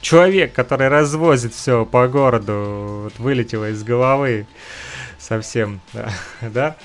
[0.00, 4.46] человек, который развозит все по городу, вот вылетело из головы
[5.18, 5.82] совсем,
[6.40, 6.76] да,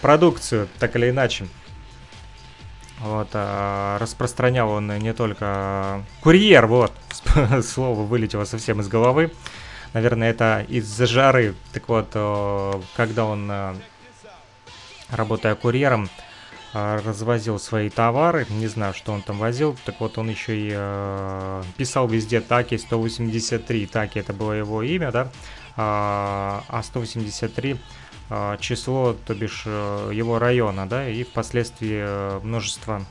[0.00, 1.48] продукцию, так или иначе.
[3.00, 6.92] Вот, а, распространял он не только курьер, вот,
[7.64, 9.32] слово вылетело совсем из головы.
[9.94, 11.54] Наверное, это из-за жары.
[11.72, 12.10] Так вот,
[12.94, 13.74] когда он, э,
[15.10, 16.10] работая курьером,
[17.04, 21.62] развозил свои товары, не знаю, что он там возил, так вот он еще и э,
[21.76, 23.86] писал везде Таки 183.
[23.86, 25.30] Таки это было его имя, да,
[25.76, 27.76] а а 183
[28.30, 33.04] э, число, то бишь э, его района, да, и впоследствии э, множество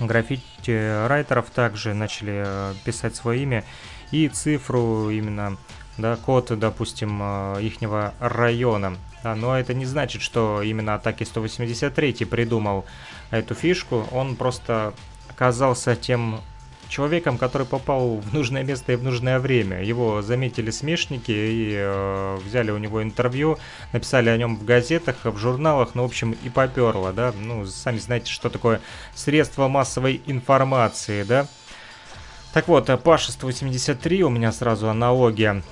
[0.00, 3.64] граффити-райтеров также начали э, писать свое имя
[4.10, 5.56] и цифру именно,
[5.96, 7.22] да, код, допустим,
[7.58, 8.96] ихнего района.
[9.22, 12.84] А, но это не значит, что именно Атаки 183 придумал
[13.30, 14.94] эту фишку, он просто
[15.28, 16.40] оказался тем
[16.88, 19.82] человеком, который попал в нужное место и в нужное время.
[19.82, 23.58] Его заметили смешники и э, взяли у него интервью,
[23.92, 27.32] написали о нем в газетах, в журналах, ну, в общем, и поперло, да.
[27.38, 28.80] Ну, сами знаете, что такое
[29.14, 31.46] средство массовой информации, да.
[32.52, 35.62] Так вот, э, Паша 183, у меня сразу аналогия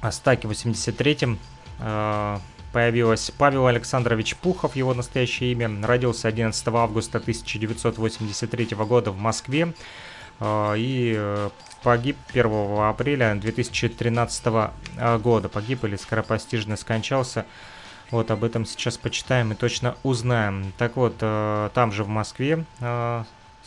[0.00, 1.36] о Стаке 83
[1.80, 2.38] э,
[2.72, 9.74] появилась Павел Александрович Пухов, его настоящее имя, родился 11 августа 1983 года в Москве
[10.38, 11.50] э, и э,
[11.82, 12.46] погиб 1
[12.80, 15.48] апреля 2013 э, года.
[15.48, 17.46] Погиб или скоропостижно скончался.
[18.10, 20.72] Вот об этом сейчас почитаем и точно узнаем.
[20.78, 22.64] Так вот, там же в Москве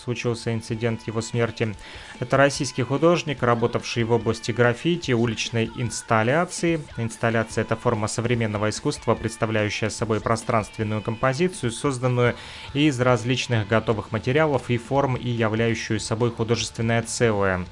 [0.04, 1.76] случился инцидент его смерти.
[2.20, 6.82] Это российский художник, работавший в области граффити, уличной инсталляции.
[6.98, 12.36] Инсталляция– это форма современного искусства, представляющая собой пространственную композицию, созданную
[12.74, 17.66] из различных готовых материалов и форм и являющую собой художественное целое.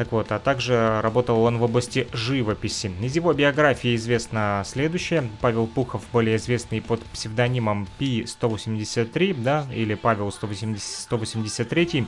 [0.00, 2.90] Так вот, а также работал он в области живописи.
[3.02, 5.28] Из его биографии известно следующее.
[5.42, 12.06] Павел Пухов, более известный под псевдонимом Пи-183, да, или Павел 180, 183,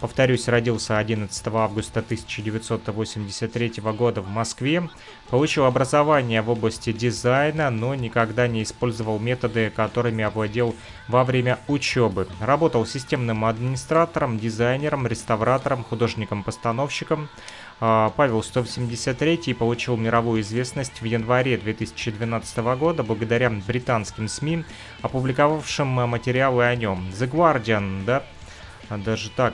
[0.00, 4.88] Повторюсь, родился 11 августа 1983 года в Москве.
[5.28, 10.74] Получил образование в области дизайна, но никогда не использовал методы, которыми овладел
[11.06, 12.26] во время учебы.
[12.40, 17.28] Работал системным администратором, дизайнером, реставратором, художником-постановщиком.
[17.78, 24.64] А, Павел 173 получил мировую известность в январе 2012 года благодаря британским СМИ,
[25.02, 27.10] опубликовавшим материалы о нем.
[27.10, 28.22] The Guardian, да,
[28.88, 29.52] даже так,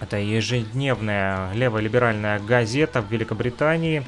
[0.00, 4.04] это ежедневная леволиберальная газета в Великобритании,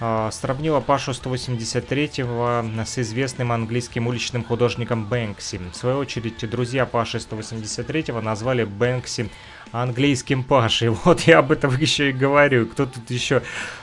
[0.00, 5.60] а, сравнила Пашу 183-го с известным английским уличным художником Бэнкси.
[5.72, 9.30] В свою очередь, друзья Паши 183-го назвали Бэнкси
[9.70, 10.88] английским Пашей.
[11.04, 12.66] Вот я об этом еще и говорю.
[12.66, 13.42] Кто тут еще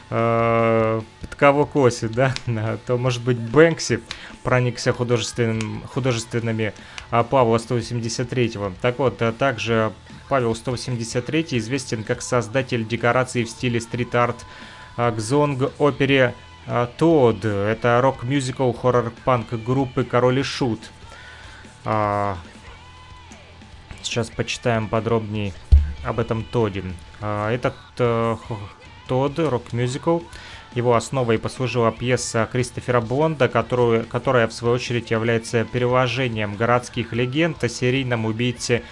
[0.10, 2.34] э, под кого косит, да?
[2.86, 4.02] То, может быть, Бэнкси
[4.44, 6.74] проникся художественным, художественными
[7.10, 8.74] а Павла 183-го.
[8.82, 9.92] Так вот, а также
[10.32, 14.46] Павел 183 известен как создатель декораций в стиле стрит-арт
[14.96, 16.36] к зонг-опере
[16.98, 17.44] Тодд.
[17.44, 20.80] Это рок-мюзикл хоррор-панк группы Король и Шут.
[21.84, 22.38] А,
[24.02, 25.52] сейчас почитаем подробнее
[26.06, 26.86] об этом Тоде.
[27.20, 28.38] А, этот э,
[29.10, 30.20] Тодд, рок-мюзикл,
[30.76, 37.62] его основой послужила пьеса Кристофера Бонда, которую, которая в свою очередь является переложением городских легенд
[37.62, 38.84] о серийном убийце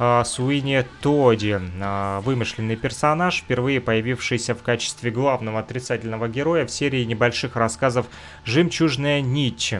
[0.00, 1.58] э, Суине Тоди.
[1.80, 8.06] Э, вымышленный персонаж, впервые появившийся в качестве главного отрицательного героя в серии небольших рассказов
[8.44, 9.74] «Жемчужная нить».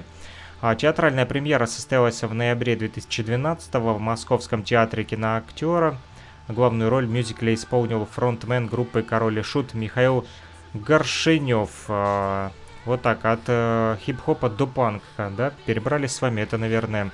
[0.60, 5.96] А театральная премьера состоялась в ноябре 2012 в Московском театре киноактера.
[6.48, 10.26] Главную роль в мюзикле исполнил фронтмен группы «Король и Шут» Михаил
[10.74, 11.70] Горшинев.
[11.88, 12.52] А,
[12.84, 16.40] вот так, от э, хип-хопа до панка, да, перебрались с вами.
[16.40, 17.10] Это, наверное,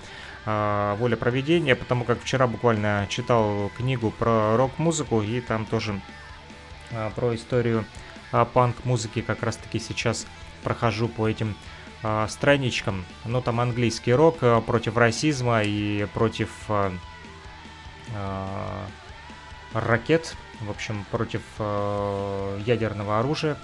[0.47, 6.01] воля проведения, потому как вчера буквально читал книгу про рок-музыку, и там тоже
[6.93, 7.85] а, про историю
[8.31, 10.27] панк-музыки как раз-таки сейчас
[10.63, 11.57] прохожу по этим
[12.29, 13.05] страничкам.
[13.25, 16.51] Ну, там английский рок против расизма и против
[19.73, 21.43] ракет, в общем, против
[22.65, 23.57] ядерного оружия.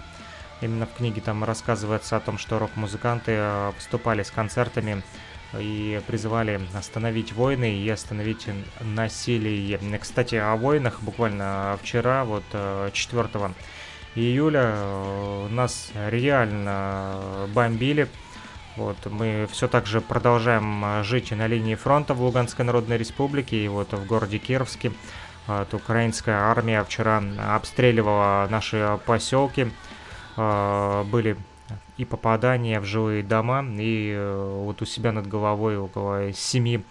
[0.60, 5.02] Именно в книге там рассказывается о том, что рок-музыканты выступали с концертами
[5.58, 8.48] и призывали остановить войны и остановить
[8.80, 9.78] насилие.
[9.98, 12.44] Кстати, о войнах буквально вчера, вот
[12.92, 13.50] 4 э,
[14.14, 18.08] июля, э, нас реально бомбили.
[18.76, 23.68] Вот, мы все так же продолжаем жить на линии фронта в Луганской Народной Республике и
[23.68, 24.92] вот в городе Кировске.
[25.46, 29.70] Вот, украинская армия вчера обстреливала наши поселки.
[30.36, 31.36] Были
[31.96, 36.84] и попадания в жилые дома, и э, вот у себя над головой около семи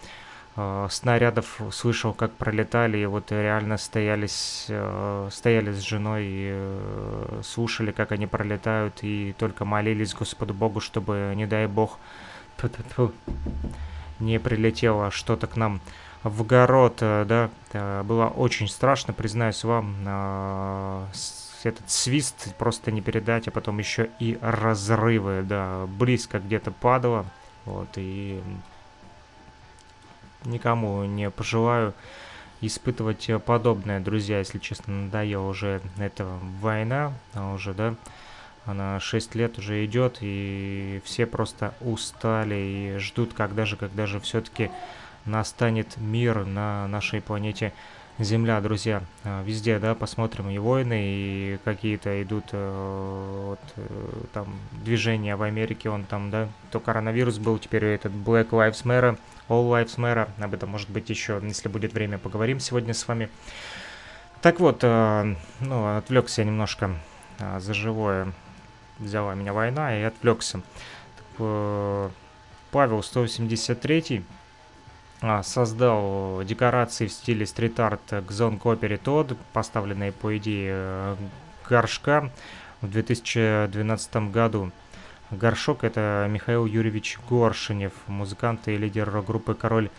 [0.54, 7.42] а, снарядов слышал, как пролетали, и вот реально стоялись, э, стояли с женой и э,
[7.44, 11.98] слушали, как они пролетают, и только молились Господу Богу, чтобы, не дай Бог,
[14.20, 15.80] не прилетело что-то к нам
[16.24, 21.06] в город, э, да, было очень страшно, признаюсь вам, э,
[21.66, 27.26] этот свист просто не передать, а потом еще и разрывы, да, близко где-то падало,
[27.66, 28.42] вот, и
[30.46, 31.94] никому не пожелаю
[32.62, 36.26] испытывать подобное, друзья, если честно, надоела уже эта
[36.62, 37.96] война, а уже, да,
[38.66, 44.20] она 6 лет уже идет, и все просто устали и ждут, когда же, когда же
[44.20, 44.70] все-таки
[45.26, 47.74] настанет мир на нашей планете
[48.20, 49.04] Земля, друзья.
[49.24, 54.48] А, везде, да, посмотрим и войны, и какие-то идут э, вот, э, там
[54.84, 59.68] движения в Америке, он там, да, то коронавирус был, теперь этот Black Lives Matter, All
[59.70, 63.30] Lives Matter, об этом, может быть, еще, если будет время, поговорим сегодня с вами.
[64.42, 66.92] Так вот, э, ну, отвлекся немножко
[67.58, 68.34] за живое,
[69.00, 70.62] взяла меня война и отвлекся.
[71.18, 72.12] Так,
[72.72, 74.41] Павел 183 а,
[75.44, 81.16] создал декорации в стиле стрит-арт к Zone Copy Todd, поставленные по идее
[81.70, 82.32] горшка
[82.82, 84.72] в 2012 году.
[85.30, 89.90] Горшок это Михаил Юрьевич Горшинев, музыкант и лидер группы Король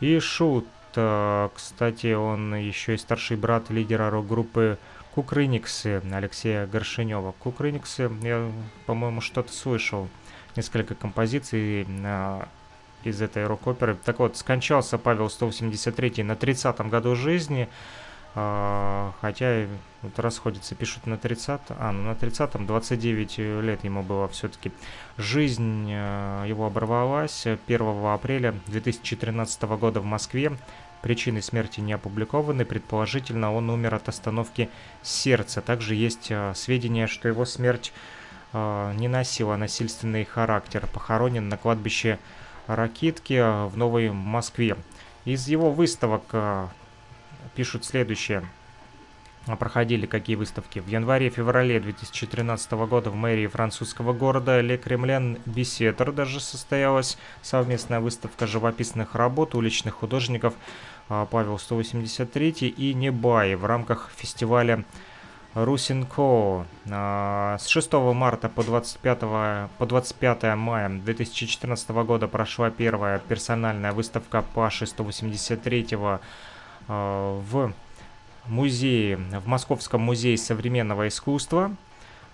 [0.00, 0.66] и Шут.
[0.90, 4.78] Кстати, он еще и старший брат лидера рок-группы
[5.14, 7.32] Кукрыниксы Алексея Горшинева.
[7.38, 8.50] Кукрыниксы, я,
[8.84, 10.08] по-моему, что-то слышал.
[10.56, 12.48] Несколько композиций а,
[13.04, 13.96] из этой рок-оперы.
[14.04, 17.68] Так вот, скончался Павел 183 на 30-м году жизни,
[18.34, 19.66] а, хотя
[20.00, 24.72] вот расходятся, пишут на 30 а, ну на 30-м 29 лет ему было все-таки.
[25.18, 30.52] Жизнь а, его оборвалась 1 апреля 2013 года в Москве.
[31.02, 32.64] Причины смерти не опубликованы.
[32.64, 34.70] Предположительно, он умер от остановки
[35.02, 35.60] сердца.
[35.60, 37.92] Также есть э, сведения, что его смерть
[38.52, 40.86] э, не носила насильственный характер.
[40.92, 42.20] Похоронен на кладбище
[42.66, 44.76] Ракитки э, в Новой Москве.
[45.24, 46.66] Из его выставок э,
[47.54, 48.44] пишут следующее.
[49.58, 50.78] Проходили какие выставки?
[50.78, 58.46] В январе-феврале 2013 года в мэрии французского города Ле Кремлен Бесетер даже состоялась совместная выставка
[58.46, 60.54] живописных работ уличных художников
[61.08, 64.84] а, Павел 183 и Небай в рамках фестиваля
[65.54, 66.66] Русинко.
[66.90, 69.20] А, с 6 марта по 25,
[69.78, 75.96] по 25 мая 2014 года прошла первая персональная выставка Паши 183
[76.88, 77.72] в
[78.46, 81.76] музее, в Московском музее современного искусства.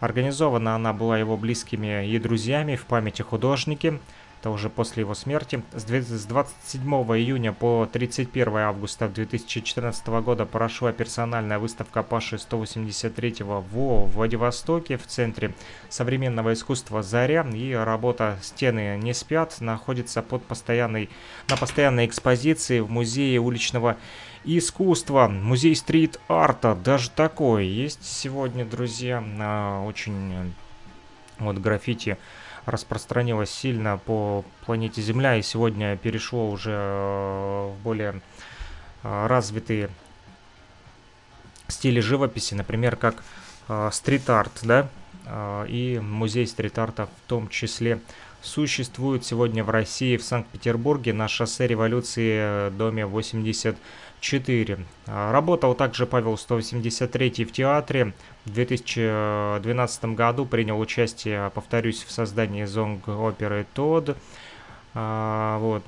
[0.00, 3.98] Организована она была его близкими и друзьями в памяти художники.
[4.40, 5.62] Это уже после его смерти.
[5.72, 14.96] С 27 июня по 31 августа 2014 года прошла персональная выставка Паши 183 во Владивостоке
[14.96, 15.54] в Центре
[15.88, 17.44] современного искусства «Заря».
[17.52, 21.10] И работа «Стены не спят» находится под постоянной,
[21.48, 23.96] на постоянной экспозиции в Музее уличного
[24.44, 29.20] искусства, музей стрит-арта, даже такое есть сегодня, друзья,
[29.84, 30.54] очень
[31.38, 32.18] вот граффити
[32.70, 38.20] распространилось сильно по планете Земля и сегодня перешло уже э, в более
[39.02, 39.90] э, развитые
[41.68, 43.22] стили живописи, например, как
[43.92, 44.88] стрит-арт, да,
[45.68, 48.00] и музей стрит-арта в том числе
[48.40, 53.76] существует сегодня в России, в Санкт-Петербурге, на шоссе революции, доме 80
[54.20, 54.78] 4.
[55.06, 58.12] А, работал также Павел 183 в театре.
[58.44, 64.16] В 2012 году принял участие, повторюсь, в создании зонг-оперы «Тодд».
[64.94, 65.82] А, вот.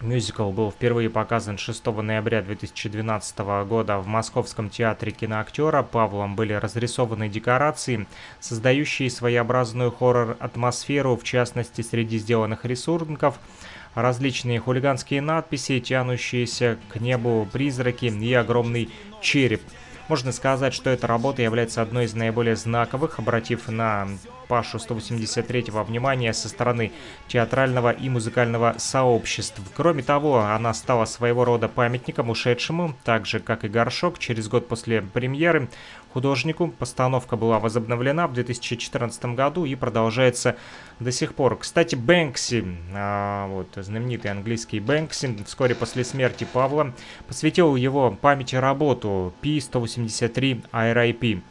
[0.00, 5.82] Мюзикл был впервые показан 6 ноября 2012 года в Московском театре киноактера.
[5.82, 8.06] Павлом были разрисованы декорации,
[8.38, 13.40] создающие своеобразную хоррор-атмосферу, в частности, среди сделанных рисунков–
[13.94, 19.62] различные хулиганские надписи, тянущиеся к небу призраки и огромный череп.
[20.08, 24.08] Можно сказать, что эта работа является одной из наиболее знаковых, обратив на
[24.48, 26.92] Пашу 183-го внимание со стороны
[27.28, 29.60] театрального и музыкального сообществ.
[29.76, 34.66] Кроме того, она стала своего рода памятником ушедшему, так же как и Горшок, через год
[34.66, 35.68] после премьеры
[36.12, 36.68] художнику.
[36.68, 40.56] Постановка была возобновлена в 2014 году и продолжается
[41.00, 41.58] до сих пор.
[41.58, 46.92] Кстати, Бэнкси, а, вот знаменитый английский Бэнкси, вскоре после смерти Павла,
[47.26, 51.42] посвятил его памяти работу P-183 RIP.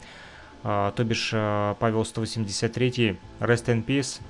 [0.64, 4.20] А, то бишь а, Павел 183 Rest in Peace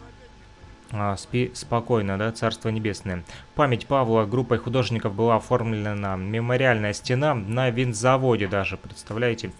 [0.90, 3.24] а, Спи спокойно, да, Царство Небесное.
[3.54, 9.52] Память Павла группой художников была оформлена мемориальная стена на винзаводе даже, представляете?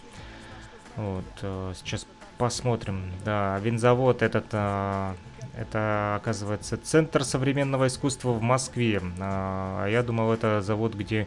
[0.99, 2.05] Вот, э, сейчас
[2.37, 3.09] посмотрим.
[3.23, 5.13] Да, винзавод этот, э,
[5.57, 9.01] это, оказывается, Центр современного искусства в Москве.
[9.19, 11.25] А я думал, это завод, где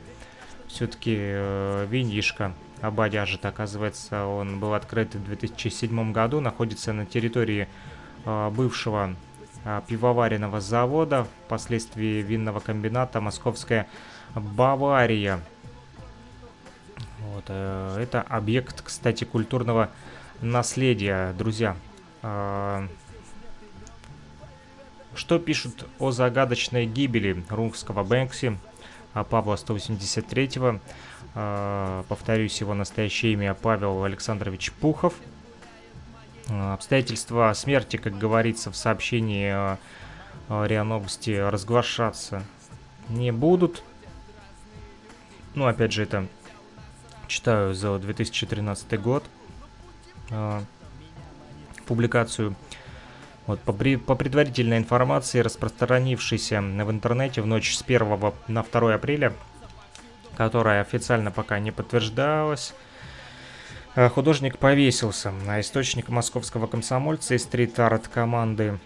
[0.69, 2.53] все-таки э, винишка
[2.83, 3.47] ободяжит.
[3.47, 7.67] Оказывается, он был открыт в 2007 году, находится на территории
[8.25, 9.17] бывшего
[9.89, 13.89] пивоваренного завода, впоследствии винного комбината «Московская
[14.35, 15.41] Бавария».
[17.33, 19.89] Вот, э, это объект, кстати, культурного
[20.43, 21.77] наследия, друзья.
[22.23, 22.87] Э,
[25.15, 28.59] что пишут о загадочной гибели румского Бэнкси,
[29.15, 30.81] а Павла 183-го?
[31.35, 35.15] Э, повторюсь, его настоящее имя Павел Александрович Пухов.
[36.51, 42.45] Э, обстоятельства смерти, как говорится в сообщении э, РИА Новости, разглашаться
[43.09, 43.83] не будут.
[45.55, 46.27] Ну, опять же, это
[47.33, 49.25] читаю за 2013 год
[50.31, 50.61] э,
[51.87, 52.55] публикацию.
[53.47, 58.95] Вот, по, при, по предварительной информации, распространившейся в интернете в ночь с 1 на 2
[58.95, 59.33] апреля,
[60.37, 62.75] которая официально пока не подтверждалась,
[63.97, 65.33] а, художник повесился.
[65.49, 68.79] А источник московского комсомольца из стрит-арт команды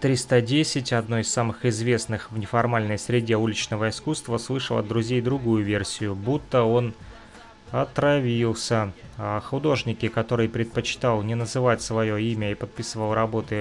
[0.00, 6.14] 310, одной из самых известных в неформальной среде уличного искусства, слышал от друзей другую версию,
[6.14, 6.94] будто он
[7.70, 8.92] отравился.
[9.18, 13.56] А художники, который предпочитал не называть свое имя и подписывал работы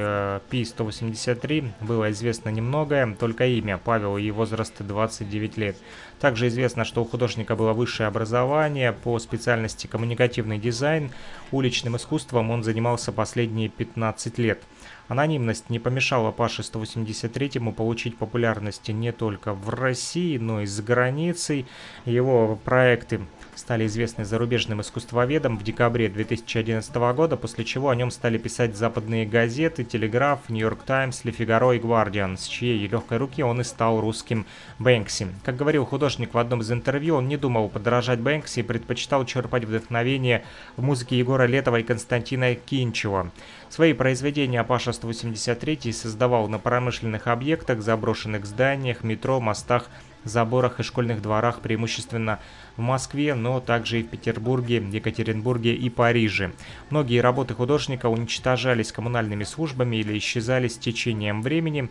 [0.51, 5.77] P-183, было известно немногое, только имя Павел и возраст 29 лет.
[6.19, 11.11] Также известно, что у художника было высшее образование по специальности коммуникативный дизайн.
[11.51, 14.61] Уличным искусством он занимался последние 15 лет.
[15.07, 21.65] Анонимность не помешала Паше 183-му получить популярность не только в России, но и за границей.
[22.05, 23.21] Его проекты
[23.57, 29.25] стали известны зарубежным искусствоведам в декабре 2011 года, после чего о нем стали писать западные
[29.25, 33.99] газеты «Телеграф», «Нью-Йорк Таймс», «Ле Фигаро» и «Гвардиан», с чьей легкой руки он и стал
[33.99, 34.45] русским
[34.79, 35.27] Бэнкси.
[35.43, 39.65] Как говорил художник в одном из интервью, он не думал подражать Бэнкси и предпочитал черпать
[39.65, 40.43] вдохновение
[40.75, 43.31] в музыке Егора Летова и Константина Кинчева.
[43.69, 49.89] Свои произведения Паша 183 создавал на промышленных объектах, заброшенных зданиях, метро, мостах,
[50.23, 52.39] заборах и школьных дворах, преимущественно
[52.77, 56.51] в Москве, но также и в Петербурге, Екатеринбурге и Париже.
[56.89, 61.89] Многие работы художника уничтожались коммунальными службами или исчезали с течением времени,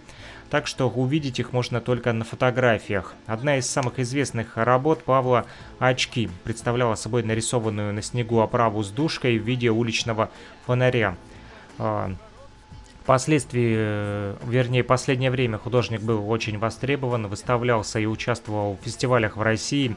[0.48, 3.14] так что увидеть их можно только на фотографиях.
[3.26, 5.46] Одна из самых известных работ Павла
[5.78, 10.30] «Очки» представляла собой нарисованную на снегу оправу с душкой в виде уличного
[10.64, 11.16] фонаря.
[11.78, 12.14] А,
[13.06, 19.42] Впоследствии, э, вернее, последнее время художник был очень востребован, выставлялся и участвовал в фестивалях в
[19.42, 19.94] России,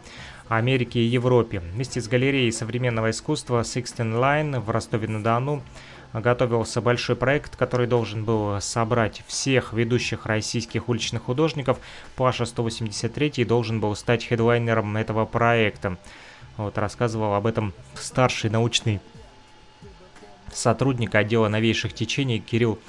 [0.49, 1.59] Америке и Европе.
[1.59, 5.61] Вместе с галереей современного искусства Sixteen Line в Ростове-на-Дону
[6.11, 11.79] готовился большой проект, который должен был собрать всех ведущих российских уличных художников.
[12.15, 15.97] Паша 183 должен был стать хедлайнером этого проекта.
[16.57, 18.99] Вот рассказывал об этом старший научный
[20.51, 22.79] сотрудник отдела новейших течений Кирилл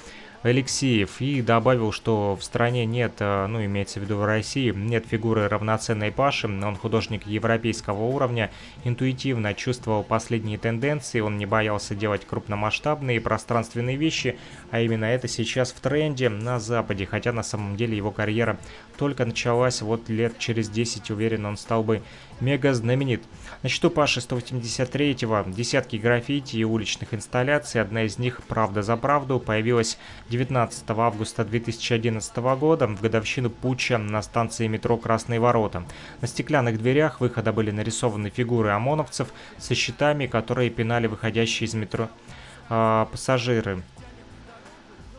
[0.43, 5.05] Алексеев и добавил, что в стране нет, э, ну имеется в виду в России, нет
[5.07, 8.49] фигуры равноценной Паши, он художник европейского уровня,
[8.83, 14.37] интуитивно чувствовал последние тенденции, он не боялся делать крупномасштабные пространственные вещи,
[14.71, 18.57] а именно это сейчас в тренде на Западе, хотя на самом деле его карьера
[18.97, 22.01] только началась, вот лет через 10, уверен, он стал бы
[22.39, 23.23] мега знаменит.
[23.63, 29.39] На счету Паши 183-го десятки граффити и уличных инсталляций, одна из них «Правда за правду»
[29.39, 29.99] появилась
[30.29, 35.83] 19 августа 2011 года в годовщину путча на станции метро «Красные ворота».
[36.21, 39.27] На стеклянных дверях выхода были нарисованы фигуры ОМОНовцев
[39.59, 42.09] со щитами, которые пинали выходящие из метро
[42.67, 43.83] э, пассажиры.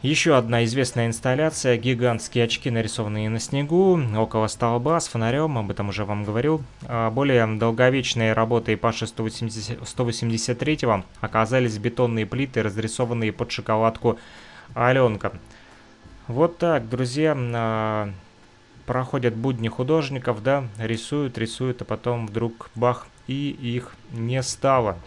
[0.02, 5.90] Еще одна известная инсталляция– гигантские очки, нарисованные на снегу, около столба с фонарем, об этом
[5.90, 6.64] уже вам говорил.
[6.88, 10.78] А более долговечные работы Паши 183
[11.20, 14.18] оказались бетонные плиты, разрисованные под шоколадку
[14.74, 15.34] Аленка.
[16.26, 18.10] Вот так, друзья, а,
[18.86, 24.98] проходят будни художников, да, рисуют, рисуют, а потом вдруг бах, и их не стало.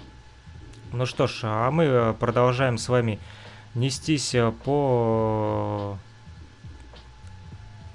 [0.93, 3.19] Ну что ж, а мы э, продолжаем с вами
[3.75, 5.97] нестись э, по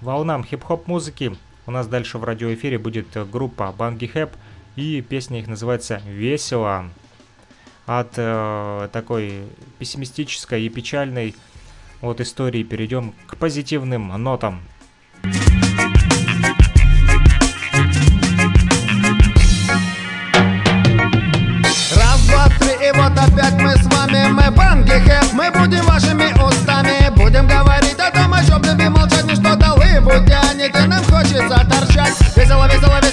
[0.01, 1.37] волнам хип-хоп музыки.
[1.67, 4.31] У нас дальше в радиоэфире будет э, группа Банги Хэп,
[4.77, 6.89] и песня их называется «Весело».
[7.87, 9.47] От э, такой
[9.79, 11.35] пессимистической и печальной
[12.01, 14.63] от истории перейдем к позитивным нотам.
[22.95, 28.11] Вот опять мы с вами, мы банги хэп Мы будем вашими устами, будем говорить о
[28.11, 29.25] том, о чем любим молчать.
[29.25, 32.15] Не что далы, будь тянет, и нам хочется торчать.
[32.37, 33.10] Весело, весело, весело,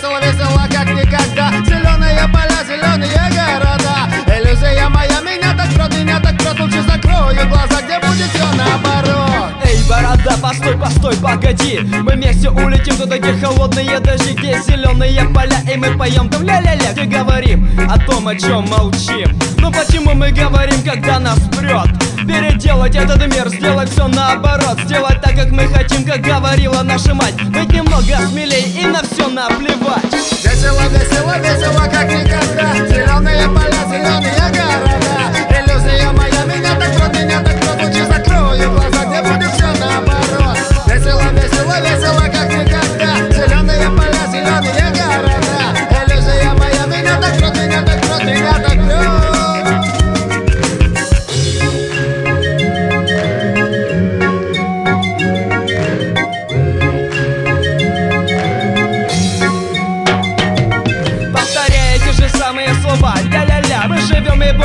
[10.28, 11.80] Борода, постой, постой, погоди.
[11.80, 16.92] Мы вместе улетим туда, где холодные дожди Где зеленые поля, и мы поем там ля-ля-ля
[16.92, 19.38] Где говорим о том, о чем молчим.
[19.58, 21.88] Ну почему мы говорим, когда нас прет?
[22.28, 24.80] Переделать этот мир, сделать все наоборот.
[24.84, 27.36] Сделать так, как мы хотим, как говорила наша мать.
[27.50, 30.12] Быть немного смелей и на все наплевать.
[30.44, 32.76] Весело, весело, весело, как никогда.
[32.86, 34.47] Зеленые поля, зеленые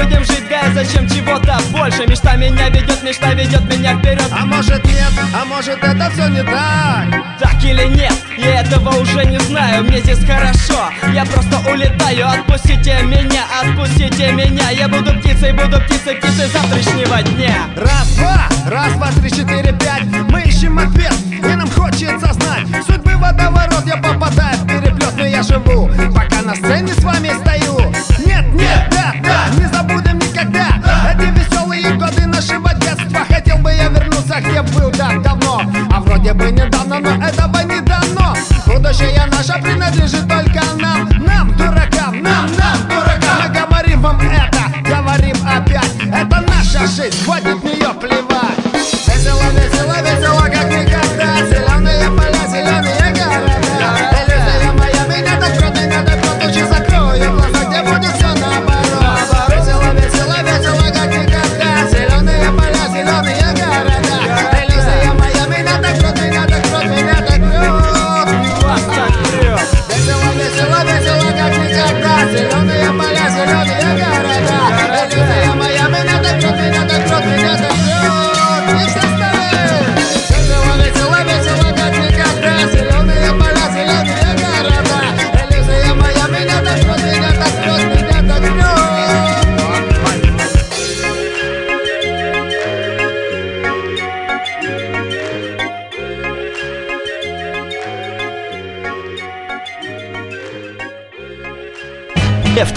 [0.02, 2.06] будем жить Да зачем чего-то больше?
[2.06, 6.42] Мечта меня ведет, мечта ведет меня вперед А может нет, а может это все не
[6.42, 7.38] так?
[7.38, 13.02] Так или нет, я этого уже не знаю Мне здесь хорошо, я просто улетаю Отпустите
[13.02, 14.70] меня, отпустите меня.
[14.70, 17.54] Я буду птицей, буду птицей, птицей завтрашнего дня.
[17.76, 20.04] Раз, два, раз, два, три, четыре, пять.
[20.28, 22.66] Мы ищем ответ, и нам хочется знать.
[22.86, 26.92] Судьбы водоворот, я попадаю в переплет Но я живу, пока на сцене
[39.44, 43.42] Наше принадлежит только нам Нам, дуракам, нам, нам, дуракам.
[43.42, 45.96] Мы говорим вам это, говорим опять.
[45.96, 47.60] Это наша жизнь, хватит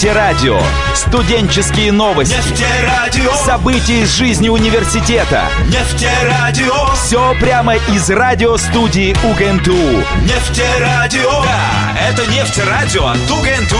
[0.05, 0.59] Нефтерадио.
[0.93, 2.35] Студенческие новости.
[2.35, 3.31] Нефтерадио.
[3.43, 5.45] События из жизни университета.
[5.65, 6.93] Нефтерадио.
[6.93, 9.73] Все прямо из радиостудии УГНТУ.
[10.21, 11.41] Нефтерадио.
[11.43, 13.79] Да, это нефтерадио от Тугенту.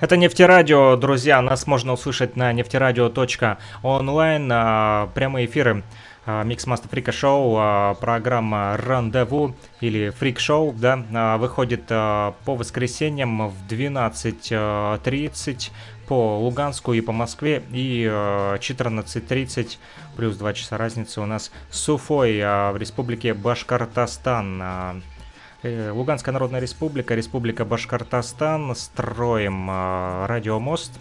[0.00, 5.82] Это Нефтерадио, друзья, нас можно услышать на нефтерадио.онлайн, а, прямые эфиры
[6.26, 12.34] Mix Masta Freak а Show, а, программа Рандеву или Freak Show, да, а, выходит а,
[12.44, 15.70] по воскресеньям в 12.30
[16.06, 19.78] по Луганску и по Москве и а, 14.30
[20.16, 24.60] плюс 2 часа разницы у нас с Уфой а, в республике Башкортостан.
[24.62, 24.96] А,
[25.62, 30.92] э, Луганская Народная Республика, Республика Башкортостан, строим а, радиомост.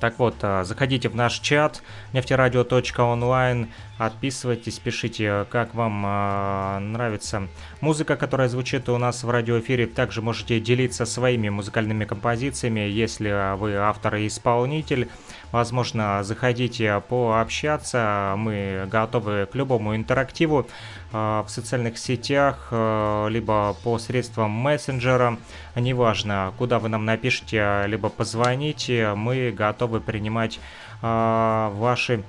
[0.00, 1.82] Так вот, а, заходите в наш чат
[2.14, 7.48] нефтерадио.онлайн, отписывайтесь, пишите, как вам а, нравится
[7.82, 9.86] музыка, которая звучит у нас в радиоэфире.
[9.86, 15.10] Также можете делиться своими музыкальными композициями, если вы автор и исполнитель.
[15.52, 20.68] Возможно, заходите пообщаться, мы готовы к любому интерактиву
[21.12, 25.38] а, в социальных сетях, а, либо по средствам мессенджера,
[25.74, 30.60] неважно, куда вы нам напишите, либо позвоните, мы готовы принимать
[31.02, 32.22] а, ваши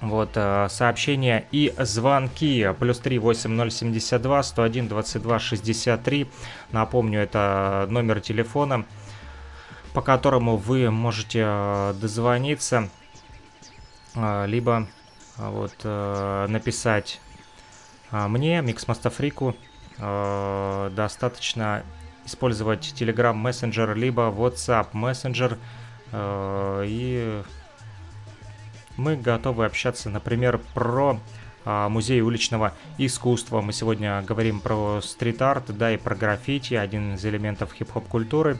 [0.00, 2.72] вот, э, сообщения и звонки.
[2.78, 6.26] Плюс 3 8072 101 22 63.
[6.72, 8.84] Напомню, это номер телефона,
[9.92, 12.88] по которому вы можете э, дозвониться,
[14.14, 14.86] э, либо
[15.36, 15.84] э, вот,
[16.50, 17.20] написать
[18.10, 19.54] мне, Миксмастафрику.
[19.98, 21.84] Э, достаточно
[22.24, 25.58] использовать Telegram Messenger, либо WhatsApp Messenger.
[26.86, 27.42] И
[28.96, 31.20] мы готовы общаться, например, про
[31.66, 33.60] музей уличного искусства.
[33.60, 38.58] Мы сегодня говорим про стрит-арт, да, и про граффити, один из элементов хип-хоп культуры.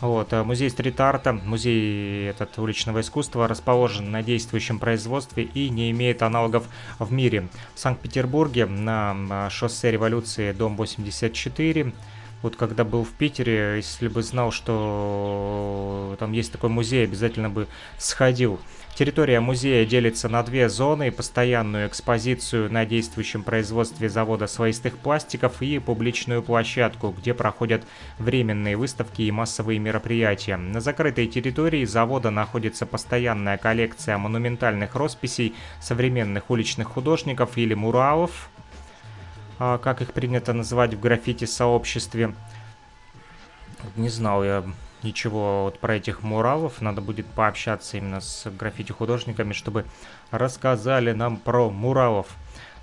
[0.00, 6.22] Вот, а музей стрит-арта, музей этот уличного искусства расположен на действующем производстве и не имеет
[6.22, 6.66] аналогов
[6.98, 7.48] в мире.
[7.74, 11.92] В Санкт-Петербурге на а, шоссе революции, дом 84,
[12.42, 17.68] вот когда был в Питере, если бы знал, что там есть такой музей, обязательно бы
[17.98, 18.58] сходил.
[19.00, 25.78] Территория музея делится на две зоны, постоянную экспозицию на действующем производстве завода слоистых пластиков и
[25.78, 27.82] публичную площадку, где проходят
[28.18, 30.58] временные выставки и массовые мероприятия.
[30.58, 38.50] На закрытой территории завода находится постоянная коллекция монументальных росписей современных уличных художников или муралов,
[39.58, 42.34] а, как их принято называть в граффити-сообществе.
[43.96, 44.62] Не знал я
[45.02, 46.80] ничего вот про этих муралов.
[46.80, 49.84] Надо будет пообщаться именно с граффити-художниками, чтобы
[50.30, 52.28] рассказали нам про муралов.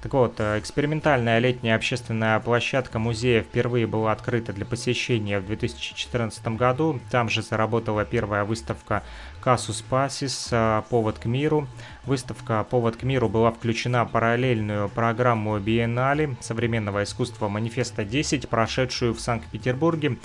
[0.01, 6.55] Так вот, э, экспериментальная летняя общественная площадка музея впервые была открыта для посещения в 2014
[6.55, 6.99] году.
[7.09, 9.03] Там же заработала первая выставка
[9.43, 11.67] Casus Passis э, «Повод к миру».
[12.05, 19.15] Выставка «Повод к миру» была включена в параллельную программу Биеннале современного искусства «Манифеста 10», прошедшую
[19.15, 20.17] в Санкт-Петербурге.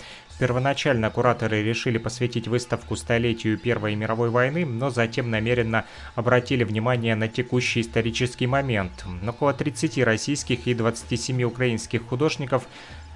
[0.42, 5.84] Первоначально кураторы решили посвятить выставку столетию Первой мировой войны, но затем намеренно
[6.16, 9.04] обратили внимание на текущий исторический момент.
[9.24, 12.66] Около 30 российских и 27 украинских художников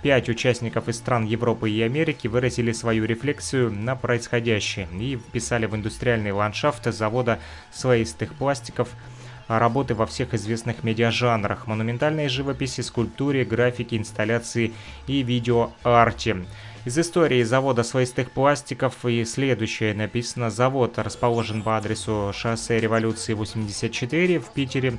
[0.02, 5.74] Пять участников из стран Европы и Америки выразили свою рефлексию на происходящее и вписали в
[5.74, 7.40] индустриальный ландшафт завода
[7.72, 8.88] слоистых пластиков
[9.48, 14.74] работы во всех известных медиажанрах– монументальной живописи, скульптуре, графике, инсталляции
[15.06, 16.44] и видеоарте.
[16.86, 20.50] Из истории завода слоистых пластиков и следующее написано.
[20.50, 24.96] Завод расположен по адресу шоссе Революции 84 в Питере.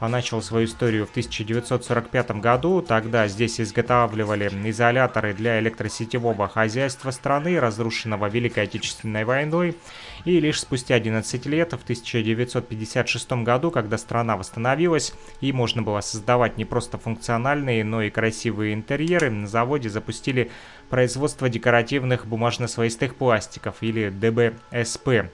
[0.00, 2.82] Он начал свою историю в 1945 году.
[2.82, 9.78] Тогда здесь изготавливали изоляторы для электросетевого хозяйства страны, разрушенного Великой Отечественной войной.
[10.24, 16.58] И лишь спустя 11 лет, в 1956 году, когда страна восстановилась и можно было создавать
[16.58, 20.50] не просто функциональные, но и красивые интерьеры, на заводе запустили
[20.90, 25.30] производство декоративных бумажно-слоистых пластиков или ДБСП.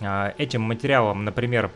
[0.00, 1.70] А, этим материалом, например,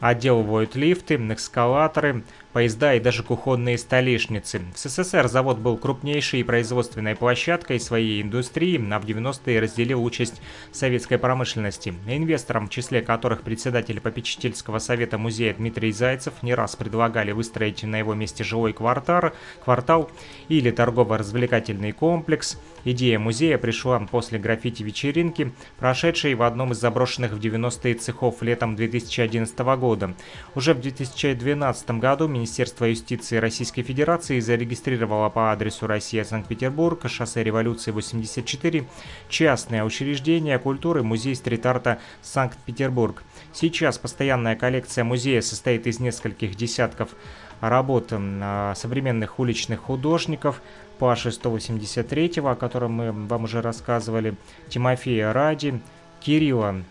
[0.00, 2.24] отделывают лифты, эскалаторы,
[2.54, 4.62] поезда и даже кухонные столешницы.
[4.72, 10.40] В СССР завод был крупнейшей производственной площадкой своей индустрии, а в 90-е разделил участь
[10.70, 11.92] советской промышленности.
[12.06, 17.96] Инвесторам, в числе которых председатель попечительского совета музея Дмитрий Зайцев, не раз предлагали выстроить на
[17.96, 19.32] его месте жилой квартал,
[19.64, 20.08] квартал
[20.48, 22.56] или торгово-развлекательный комплекс.
[22.84, 29.58] Идея музея пришла после граффити-вечеринки, прошедшей в одном из заброшенных в 90-е цехов летом 2011
[29.58, 30.14] года.
[30.54, 37.90] Уже в 2012 году Министерство юстиции Российской Федерации зарегистрировало по адресу Россия, Санкт-Петербург, шоссе Революции
[37.90, 38.84] 84,
[39.30, 43.22] частное учреждение культуры Музей стрит-арта Санкт-Петербург.
[43.54, 47.16] Сейчас постоянная коллекция музея состоит из нескольких десятков
[47.62, 50.60] работ а, современных уличных художников,
[50.98, 54.34] Паши 183, о котором мы вам уже рассказывали,
[54.68, 55.80] Тимофея Ради,
[56.20, 56.82] Кирилла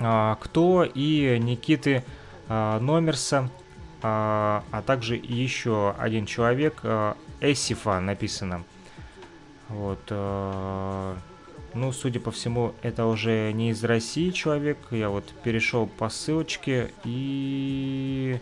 [0.00, 2.02] а, Кто и Никиты
[2.48, 3.50] а, Номерса,
[4.06, 6.82] а, а также еще один человек,
[7.40, 8.62] Эсифа написано.
[9.70, 10.00] Вот.
[10.10, 11.16] А,
[11.72, 14.76] ну, судя по всему, это уже не из России человек.
[14.90, 18.38] Я вот перешел по ссылочке и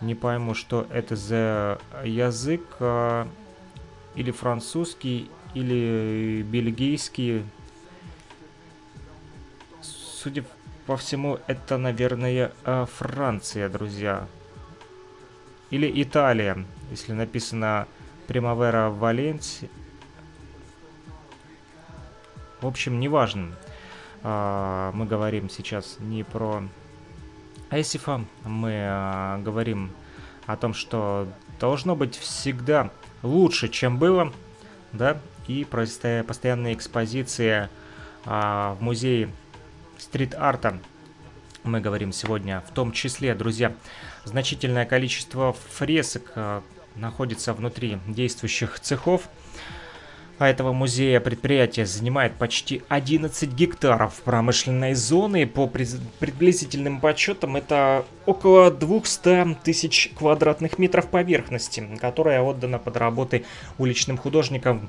[0.00, 2.64] не пойму, что это за язык.
[4.16, 7.44] Или французский, или бельгийский.
[9.80, 10.42] Судя
[10.84, 12.50] по всему, это, наверное,
[12.98, 14.26] Франция, друзья.
[15.70, 17.86] Или Италия, если написано
[18.26, 19.68] Примавера Валенсия.
[22.60, 23.54] В общем, неважно.
[24.22, 26.62] А, мы говорим сейчас не про
[27.70, 29.90] Эсифа, мы а, говорим
[30.46, 32.90] о том, что должно быть всегда
[33.22, 34.32] лучше, чем было,
[34.92, 37.70] да, и постоянная экспозиция
[38.26, 39.30] а, в музее
[39.98, 40.78] стрит-арта
[41.62, 43.74] мы говорим сегодня в том числе, друзья.
[44.24, 46.60] Значительное количество фресок э,
[46.94, 49.28] находится внутри действующих цехов.
[50.38, 55.46] А этого музея предприятие занимает почти 11 гектаров промышленной зоны.
[55.46, 63.44] По приблизительным подсчетам это около 200 тысяч квадратных метров поверхности, которая отдана под работы
[63.76, 64.88] уличным художникам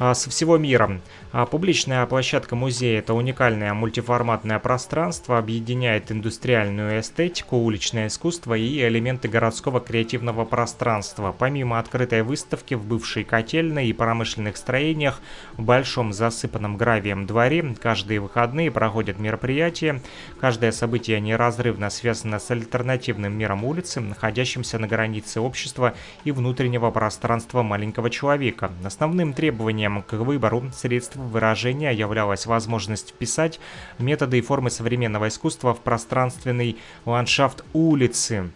[0.00, 1.00] со всего мира.
[1.32, 9.28] А публичная площадка музея– это уникальное мультиформатное пространство, объединяет индустриальную эстетику, уличное искусство и элементы
[9.28, 11.34] городского креативного пространства.
[11.38, 15.20] Помимо открытой выставки в бывшей котельной и промышленных строениях,
[15.56, 20.00] в большом засыпанном гравием дворе каждые выходные проходят мероприятия.
[20.40, 25.94] Каждое событие неразрывно связано с альтернативным миром улицы, находящимся на границе общества
[26.24, 28.72] и внутреннего пространства маленького человека.
[28.82, 33.60] Основным требованием требованием к выбору средств выражения являлась возможность вписать
[33.98, 38.50] методы и формы современного искусства в пространственный ландшафт улицы.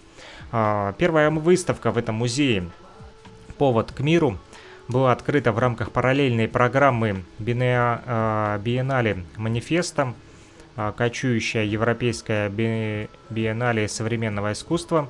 [0.53, 2.71] А, первая выставка в этом музее
[3.59, 4.39] «Повод к миру»
[4.89, 10.15] была открыта в рамках параллельной программы а, Биеннале Манифеста,
[10.77, 15.09] а, кочующая европейская биеннале современного искусства.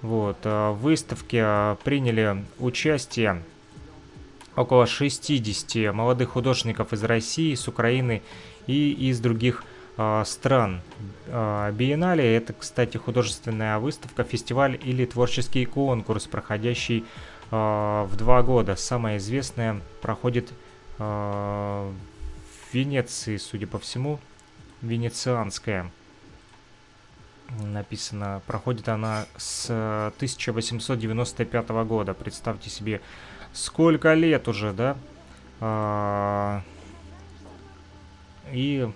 [0.00, 3.42] Вот, в выставке приняли участие
[4.58, 8.22] около 60 молодых художников из России, с Украины
[8.66, 9.62] и из других
[9.96, 10.80] э, стран.
[11.26, 17.04] Э, Биеннале это, кстати, художественная выставка, фестиваль или творческий конкурс, проходящий
[17.50, 18.74] э, в два года.
[18.76, 20.52] Самая известная проходит
[20.98, 21.92] в
[22.72, 24.18] Венеции, судя по всему,
[24.82, 25.92] венецианская.
[27.62, 29.70] Написано, проходит она с
[30.16, 32.14] 1895 года.
[32.14, 33.00] Представьте себе,
[33.58, 34.96] сколько лет уже, да?
[35.60, 36.62] А,
[38.52, 38.88] и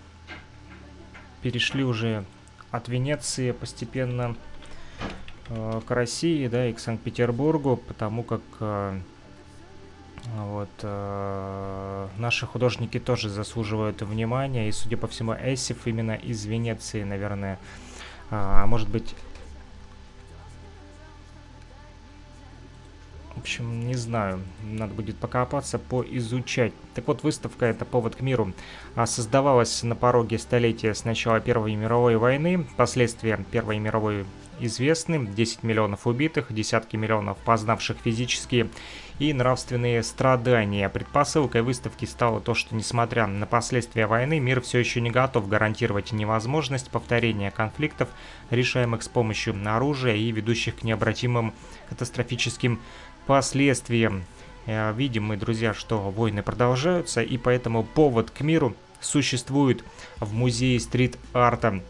[1.43, 2.25] перешли уже
[2.71, 4.37] от Венеции постепенно
[5.49, 8.97] а, к России, да, и к Санкт-Петербургу, потому как а,
[10.37, 17.03] вот э, наши художники тоже заслуживают внимания, и, судя по всему, Эсиф именно из Венеции,
[17.03, 17.59] наверное,
[18.31, 19.17] а может быть
[23.43, 26.73] общем, не знаю, надо будет покопаться, поизучать.
[26.95, 28.53] Так вот, выставка «Это повод к миру»
[28.95, 32.65] а, создавалась на пороге столетия с начала Первой мировой войны.
[32.77, 34.25] Последствия Первой мировой
[34.61, 35.27] известны.
[35.27, 38.69] 10 миллионов убитых, десятки миллионов познавших физические
[39.19, 40.89] и нравственные страдания.
[40.89, 46.13] Предпосылкой выставки стало то, что несмотря на последствия войны, мир все еще не готов гарантировать
[46.13, 48.09] невозможность повторения конфликтов,
[48.51, 51.55] решаемых с помощью оружия и ведущих к необратимым
[51.89, 52.81] катастрофическим.
[54.67, 59.85] Э, видим мы, друзья, что войны продолжаются, и поэтому повод к миру существует
[60.19, 61.83] в музее стрит-арта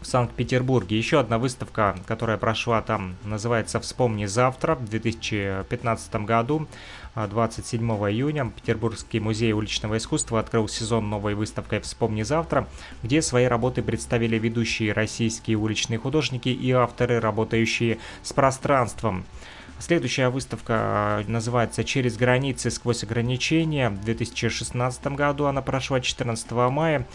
[0.00, 0.98] в Санкт-Петербурге.
[0.98, 6.68] Еще одна выставка, которая прошла там, называется «Вспомни завтра» в 2015 году.
[7.14, 12.68] 27 июня Петербургский музей уличного искусства открыл сезон новой выставкой «Вспомни завтра»,
[13.02, 19.24] где свои работы представили ведущие российские уличные художники и авторы, работающие с пространством.
[19.86, 23.90] Следующая выставка э, называется «Через границы сквозь ограничения».
[23.90, 27.06] В 2016 году она прошла 14 мая.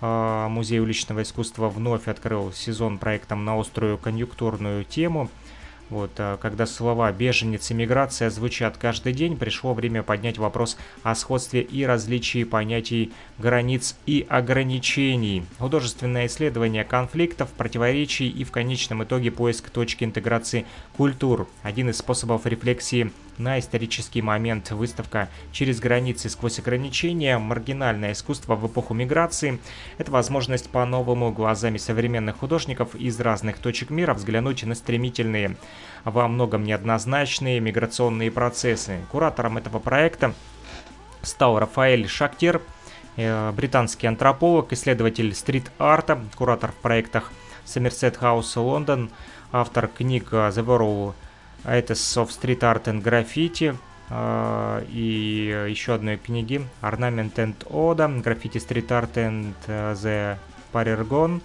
[0.00, 5.28] Э, Музей уличного искусства вновь открыл сезон проектом на острую конъюнктурную тему–
[5.94, 11.14] вот, а, когда слова «беженец» и «миграция» звучат каждый день, пришло время поднять вопрос о
[11.14, 15.44] сходстве и различии понятий границ и ограничений.
[15.60, 20.66] Художественное исследование конфликтов, противоречий и в конечном итоге поиск точки интеграции
[20.96, 21.48] культур.
[21.62, 24.70] Один из способов рефлексии на исторический момент.
[24.70, 27.38] Выставка «Через границы сквозь ограничения.
[27.38, 29.58] Маргинальное искусство в эпоху миграции»—
[29.98, 35.56] это возможность по-новому глазами современных художников из разных точек мира взглянуть на стремительные,
[36.04, 39.00] во многом неоднозначные миграционные процессы.
[39.10, 40.34] Куратором этого проекта
[41.22, 42.60] стал Рафаэль Шактер,
[43.16, 47.32] э, британский антрополог, исследователь стрит-арта, куратор в проектах
[47.64, 49.10] Somerset House Лондон,
[49.52, 51.14] автор книг The World
[51.64, 53.76] а это of Street Art and Graffiti
[54.10, 60.36] а, и еще одной книги Ornament and Oda, Graffiti Street Art and э, the
[60.72, 61.40] Parergon.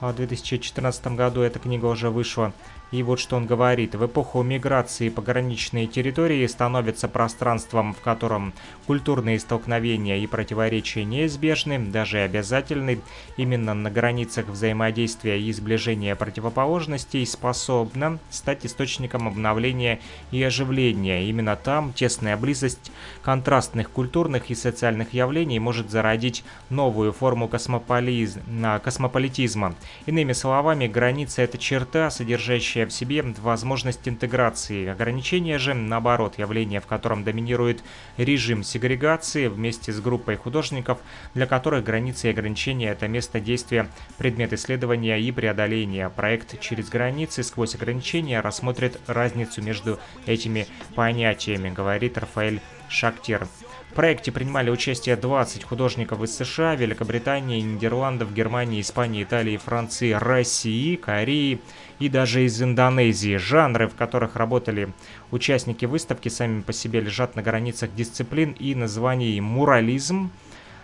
[0.00, 2.52] В 2014 году эта книга уже вышла.
[2.94, 3.96] И вот что он говорит.
[3.96, 8.52] В эпоху миграции пограничные территории становятся пространством, в котором
[8.86, 13.00] культурные столкновения и противоречия неизбежны, даже обязательны.
[13.36, 19.98] Именно на границах взаимодействия и сближения противоположностей способна стать источником обновления
[20.30, 21.24] и оживления.
[21.24, 22.92] Именно там тесная близость
[23.22, 29.74] контрастных культурных и социальных явлений может зародить новую форму космополитизма.
[30.06, 34.86] Иными словами, граница– это черта, содержащая в себе возможность интеграции.
[34.86, 37.82] Ограничение же, наоборот, явление, в котором доминирует
[38.16, 40.98] режим сегрегации вместе с группой художников,
[41.34, 46.08] для которых границы и ограничения– это место действия, предмет исследования и преодоления.
[46.08, 53.48] Проект «Через границы сквозь ограничения» рассмотрит разницу между этими понятиями, говорит Рафаэль Шактер.
[53.90, 60.96] В проекте принимали участие 20 художников из США, Великобритании, Нидерландов, Германии, Испании, Италии, Франции, России,
[60.96, 61.60] Кореи
[61.98, 63.36] и даже из Индонезии.
[63.36, 64.92] Жанры, в которых работали
[65.30, 70.30] участники выставки, сами по себе лежат на границах дисциплин и названий мурализм,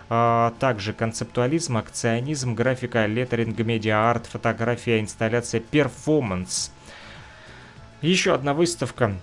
[0.08, 6.72] а также концептуализм, акционизм, графика, леттеринг, медиа-арт, фотография, инсталляция, перформанс.
[8.02, 9.14] Еще одна выставка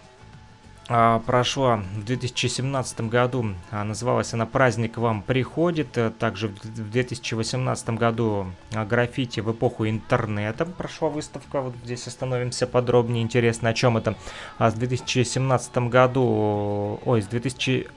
[0.87, 3.53] прошла в 2017 году.
[3.71, 5.97] А, называлась она «Праздник вам приходит».
[5.97, 11.59] Э, также в 2018 году а, граффити в эпоху интернета прошла выставка.
[11.59, 13.21] Вот здесь остановимся подробнее.
[13.21, 14.15] Интересно, о чем это.
[14.57, 17.87] А с 2017 году, ой, с 2000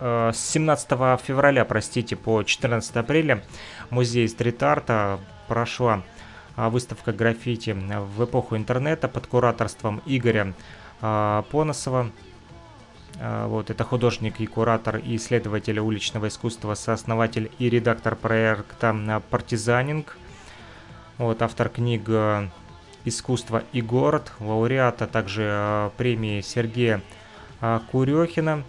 [0.00, 0.90] э, с 17
[1.22, 3.44] февраля, простите, по 14 апреля
[3.90, 6.02] музей стрит-арта прошла
[6.56, 10.52] выставка граффити в эпоху интернета под кураторством Игоря
[11.00, 12.10] Поносова.
[13.24, 20.16] А, вот, это художник и куратор и исследователь уличного искусства, сооснователь и редактор проекта «Партизанинг».
[21.18, 22.48] Вот, автор книг э,
[23.04, 27.00] «Искусство и город», лауреата также премии Сергея
[27.92, 28.64] Курехина.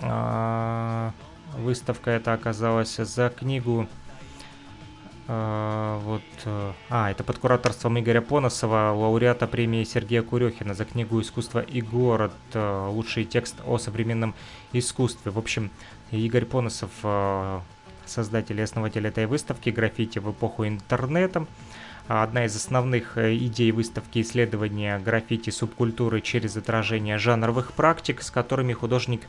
[0.00, 1.10] А,
[1.56, 3.88] выставка эта оказалась за книгу
[5.26, 11.18] а, вот, э, а, это под кураторством Игоря Поносова, лауреата премии Сергея Курехина за книгу
[11.20, 12.34] «Искусство и город.
[12.52, 14.34] Э, лучший текст о современном
[14.74, 15.30] искусстве».
[15.30, 15.70] В общем,
[16.10, 17.60] Игорь Поносов, э,
[18.04, 21.46] создатель и основатель этой выставки «Граффити в эпоху интернета».
[22.06, 29.22] Одна из основных идей выставки исследования граффити субкультуры через отражение жанровых практик, с которыми художник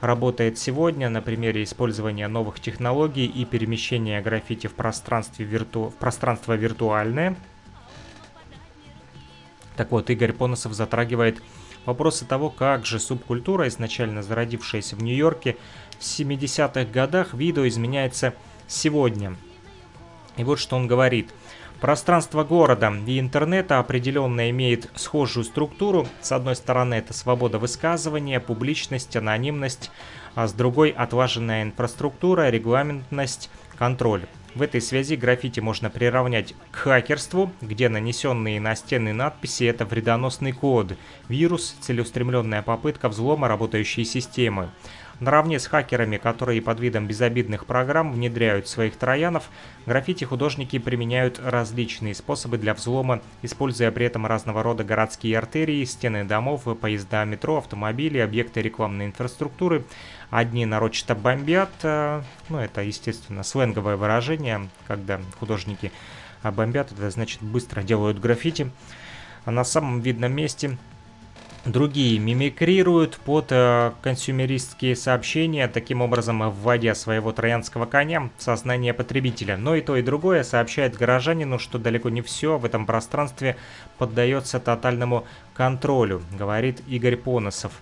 [0.00, 5.88] работает сегодня на примере использования новых технологий и перемещения граффити в, пространстве вирту...
[5.88, 7.36] в пространство виртуальное.
[9.76, 11.42] Так вот, Игорь Поносов затрагивает
[11.86, 15.56] вопросы того, как же субкультура, изначально зародившаяся в Нью-Йорке
[15.98, 18.34] в 70-х годах, видоизменяется
[18.66, 19.36] сегодня.
[20.36, 21.30] И вот что он говорит.
[21.80, 26.06] Пространство города и интернета определенно имеет схожую структуру.
[26.20, 29.90] С одной стороны, это свобода высказывания, публичность, анонимность,
[30.34, 34.26] а с другой– отлаженная инфраструктура, регламентность, контроль.
[34.54, 40.52] В этой связи граффити можно приравнять к хакерству, где нанесенные на стены надписи– это вредоносный
[40.52, 44.70] код, вирус, целеустремленная попытка взлома работающей системы.
[45.20, 49.50] Наравне с хакерами, которые под видом безобидных программ внедряют своих троянов,
[49.84, 56.62] граффити-художники применяют различные способы для взлома, используя при этом разного рода городские артерии, стены домов,
[56.80, 59.84] поезда метро, автомобили, объекты рекламной инфраструктуры.
[60.30, 65.92] Одни нарочито бомбят, э, ну это, естественно, сленговое выражение, когда художники
[66.42, 68.70] бомбят, это значит быстро делают граффити.
[69.44, 70.78] А на самом видном месте
[71.66, 79.58] Другие мимикрируют под э, консюмеристские сообщения, таким образом вводя своего троянского коня в сознание потребителя.
[79.58, 83.56] Но и то, и другое сообщает горожанину, что далеко не все в этом пространстве
[83.98, 87.72] поддается тотальному контролю, говорит Игорь Поносов.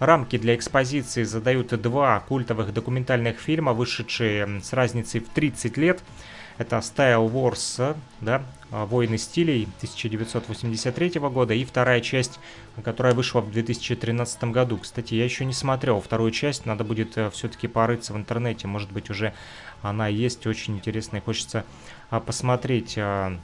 [0.00, 6.02] Рамки для экспозиции задают два культовых документальных фильма, вышедшие с разницей в 30 лет–
[6.58, 12.38] это Style Wars, да, Войны стилей 1983 года и вторая часть,
[12.84, 14.76] которая вышла в 2013 году.
[14.76, 18.92] Кстати, я еще не смотрел вторую часть, надо будет э, все-таки порыться в интернете, может
[18.92, 19.32] быть уже
[19.80, 21.64] она есть, очень интересная, хочется
[22.10, 22.98] а, посмотреть.
[22.98, 23.38] А,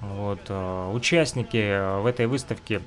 [0.00, 2.80] вот, а, участники в этой выставке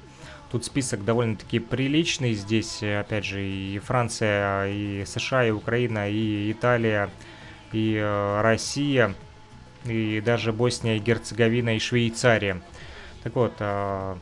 [0.51, 2.33] Тут список довольно-таки приличный.
[2.35, 7.09] Здесь, опять же, и Франция, и США, и Украина, и Италия,
[7.73, 9.13] и э, Россия,
[9.85, 12.61] и даже Босния и Герцеговина и Швейцария.
[13.23, 14.15] Так вот, э,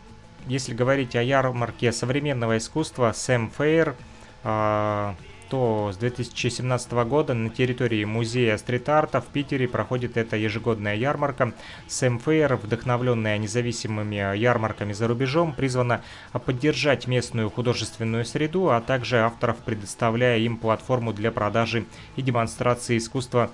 [0.48, 3.96] если говорить о ярмарке современного искусства Сэм Фейр,
[4.44, 5.14] э,
[5.52, 11.52] то с 2017 года на территории музея стрит-арта в Питере проходит эта ежегодная ярмарка.
[11.90, 16.04] Сэм Фейр, вдохновленная независимыми ярмарками за рубежом, призвана
[16.46, 21.84] поддержать местную художественную среду, а также авторов, предоставляя им платформу для продажи
[22.16, 23.52] и демонстрации искусства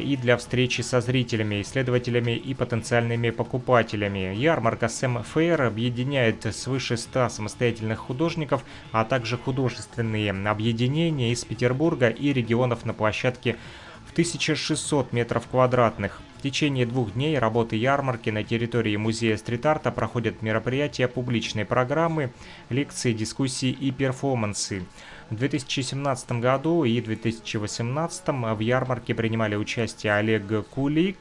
[0.00, 4.34] и для встречи со зрителями, исследователями и потенциальными покупателями.
[4.34, 12.32] Ярмарка Сэм Фейр объединяет свыше 100 самостоятельных художников, а также художественные объединения из Петербурга и
[12.32, 13.56] регионов на площадке
[14.08, 16.20] в 1600 метров квадратных.
[16.38, 22.32] В течение двух дней работы ярмарки на территории музея стрит-арта проходят мероприятия публичной программы,
[22.70, 24.84] лекции, дискуссии и перформансы.
[25.30, 31.16] В 2017 году и 2018 в ярмарке принимали участие Олег Кулик,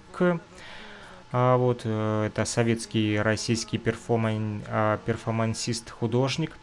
[1.32, 6.58] а вот э, это советский российский перформан, а, перформансист-художник,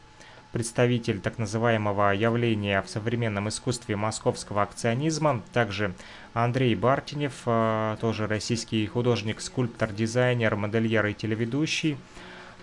[0.51, 5.94] представитель так называемого явления в современном искусстве московского акционизма, также
[6.34, 11.97] Андрей Бартинев, а, тоже российский художник, скульптор, дизайнер, модельер и телеведущий,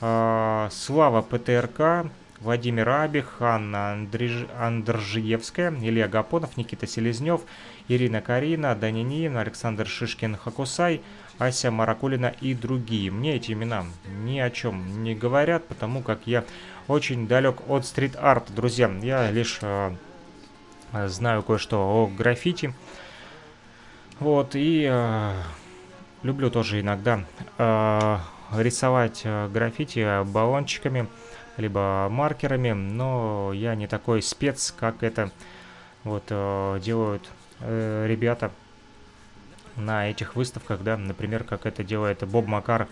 [0.01, 2.11] Слава ПТРК,
[2.43, 3.97] Владимир Абих, Анна.
[4.59, 7.41] Андржиевская, Илья Гапонов, Никита Селезнев,
[7.87, 11.01] Ирина Карина, Данинин, Александр Шишкин-Хакусай,
[11.39, 13.11] Ася Маракулина и другие.
[13.11, 13.85] Мне эти имена
[14.23, 16.43] ни о чем не говорят, потому как я
[16.89, 18.91] очень далек от стрит-арта, друзья.
[19.01, 19.95] Я лишь э,
[20.91, 22.73] знаю кое-что о граффити.
[24.19, 25.33] Вот, и э,
[26.23, 27.23] люблю тоже иногда
[27.57, 28.17] э,
[28.53, 31.07] рисовать э, граффити баллончиками
[31.57, 35.31] либо маркерами, но я не такой спец, как это
[36.03, 37.29] вот э, делают
[37.59, 38.51] э, ребята
[39.75, 42.87] на этих выставках, да, например, как это делает Боб Макар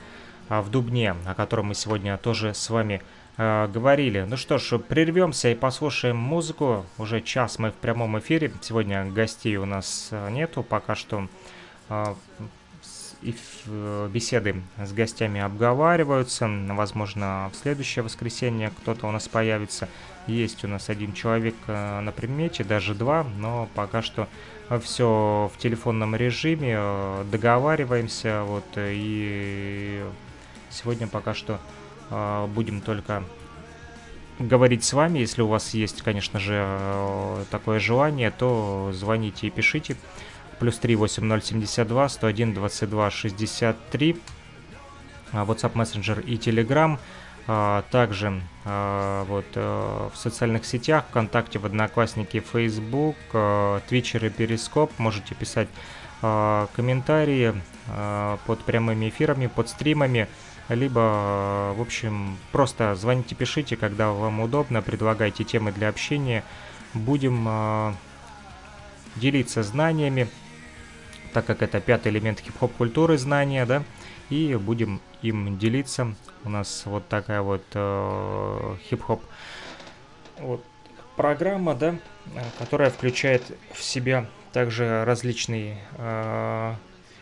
[0.49, 3.01] э, в Дубне, о котором мы сегодня тоже с вами
[3.37, 4.25] э, говорили.
[4.27, 6.85] Ну что ж, прервемся и послушаем музыку.
[6.97, 8.51] Уже час мы в прямом эфире.
[8.61, 11.27] Сегодня гостей у нас э, нету, пока что
[11.89, 12.05] э,
[13.21, 13.35] и
[13.67, 16.49] э, беседы с гостями обговариваются.
[16.69, 19.87] Возможно, в следующее воскресенье кто-то у нас появится.
[20.27, 24.27] Есть у нас один человек э, на примете, даже два, но пока что
[24.81, 30.03] все в телефонном режиме, э, договариваемся, вот, и
[30.69, 31.59] сегодня пока что
[32.49, 33.23] будем только
[34.37, 35.19] говорить с вами.
[35.19, 39.95] Если у вас есть, конечно же, такое желание, то звоните и пишите
[40.61, 44.17] плюс 3 8072 101 22 63
[45.33, 46.99] WhatsApp Messenger и Telegram.
[47.47, 53.15] А, также а, вот э, в социальных сетях, ВКонтакте, в Одноклассники, Facebook,
[53.89, 55.67] Твичер и Перископ можете писать
[56.21, 57.55] а, комментарии
[58.45, 60.27] под прямыми эфирами, под стримами.
[60.69, 66.43] либо, в общем, просто звоните, пишите, когда вам удобно, предлагайте темы для общения.
[66.93, 67.93] Будем э,
[69.15, 70.29] делиться знаниями,
[71.33, 73.83] так как это пятый элемент хип-хоп культуры, знания, да,
[74.29, 76.15] и будем им делиться.
[76.43, 79.21] У нас вот такая вот э, хип-хоп
[80.39, 80.63] вот,
[81.15, 81.95] программа, да,
[82.57, 86.75] которая включает в себя также различный э,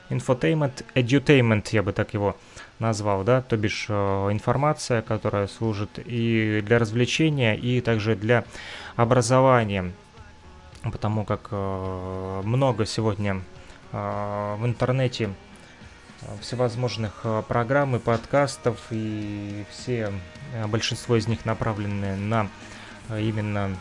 [0.10, 2.36] infotainment, edutainment, я бы так его
[2.80, 3.94] назвал, да, то бишь э,
[4.32, 8.46] информация, которая служит и для развлечения, и также для
[8.96, 9.92] образования,
[10.84, 13.59] потому как э, много сегодня э,
[13.92, 15.30] в интернете
[16.42, 20.12] всевозможных программ и подкастов, и все,
[20.68, 22.50] большинство из них направлены на
[23.10, 23.76] именно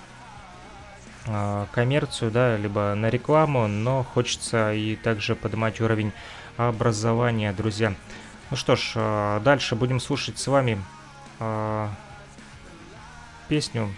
[1.72, 6.12] коммерцию, да, либо на рекламу, но хочется и также поднимать уровень
[6.56, 7.94] образования, друзья.
[8.50, 10.82] Ну что ж, э, дальше будем слушать с вами
[11.38, 11.88] э,
[13.46, 13.92] песню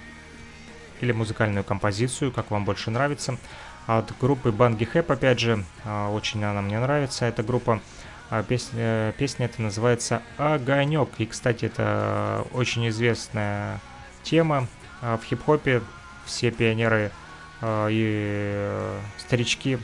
[1.00, 3.38] или музыкальную композицию, как вам больше нравится,
[3.98, 7.80] от группы Банги Хэп, опять же, э, очень она мне нравится, эта группа.
[8.30, 11.08] А песня, песня эта называется «Огонек».
[11.18, 13.80] И, кстати, это очень известная
[14.22, 14.68] тема
[15.02, 15.82] в хип-хопе.
[16.26, 17.10] Все пионеры
[17.64, 19.78] и старички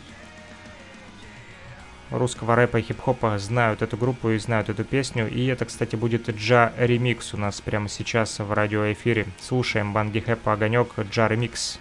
[2.11, 5.29] русского рэпа и хип-хопа знают эту группу и знают эту песню.
[5.29, 9.27] И это, кстати, будет Джа ремикс у нас прямо сейчас в радиоэфире.
[9.41, 11.81] Слушаем Банги Хэпа Огонек Джа ремикс.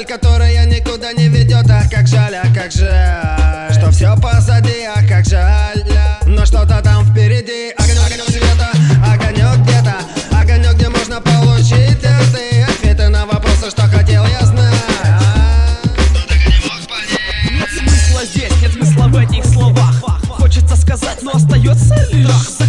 [0.00, 5.02] Даль, которая никуда не ведет А как жаль, а как жаль Что все позади, а
[5.06, 5.84] как жаль.
[6.26, 8.70] Но что-то там впереди Огонек, огонек света,
[9.04, 9.94] огонек где-то
[10.38, 14.74] Огонек, где можно получить ответы Ответы на вопросы, что хотел я знать.
[17.50, 19.94] Нет смысла здесь, нет смысла в этих словах.
[20.28, 22.59] Хочется сказать, но остается лишь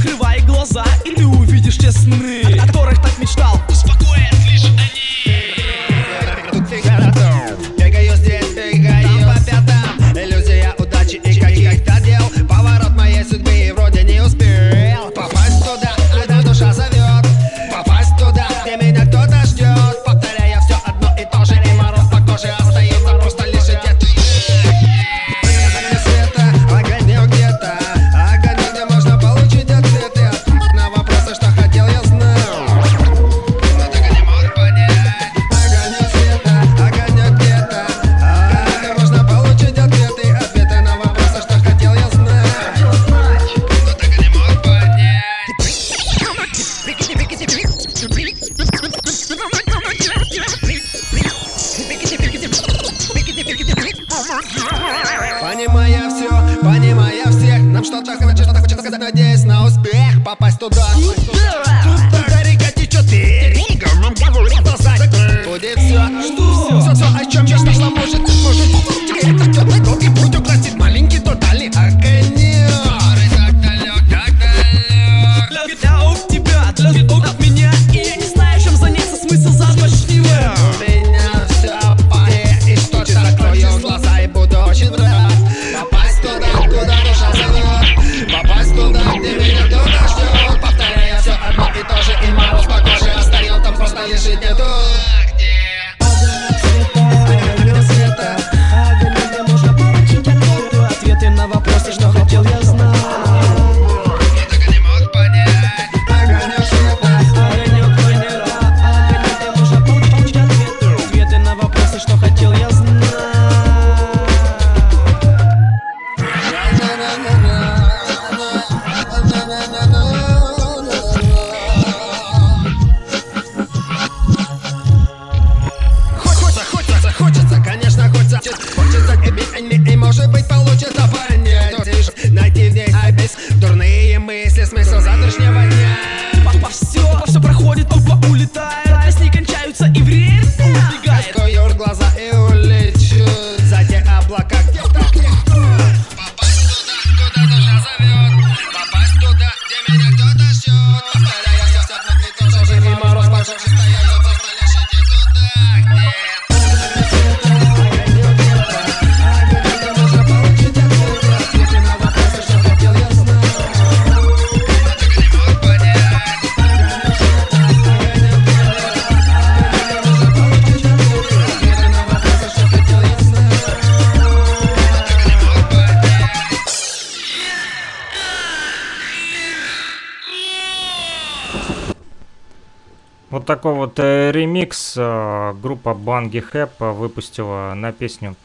[184.98, 188.36] э, группа Банги Хэп выпустила на песню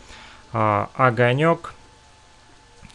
[0.52, 1.74] э, «Огонек».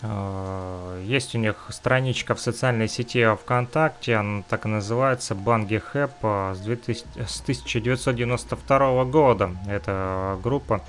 [0.01, 6.11] Э, есть у них страничка в социальной сети ВКонтакте, она так и называется «Банги Хэп»
[6.21, 9.51] с, 2000, с 1992 года.
[9.67, 10.81] Эта группа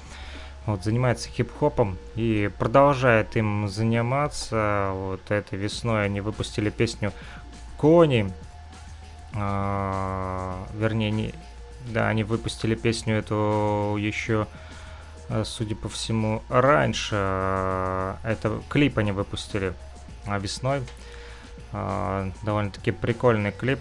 [0.66, 4.90] вот, занимается хип-хопом и продолжает им заниматься.
[4.94, 7.12] Вот этой весной они выпустили песню
[7.76, 8.32] «Кони»,
[9.34, 11.34] вернее, не,
[11.86, 14.46] да, они выпустили песню эту еще,
[15.28, 17.14] э, судя по всему, раньше.
[18.22, 19.74] Это клип они выпустили
[20.26, 20.82] а, весной.
[21.72, 23.80] А, довольно-таки прикольный клип.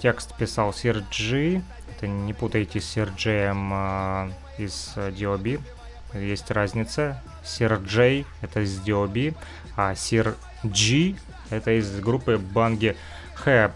[0.00, 1.62] Текст писал Сир Джи.
[1.96, 5.58] Это не путайте с Сир Джеем а, из D.O.B.
[6.14, 7.22] Есть разница.
[7.44, 9.34] Сир Джей это из D.O.B.
[9.76, 11.16] А Сир Джи
[11.50, 12.96] это из группы Банги
[13.44, 13.72] Хэп.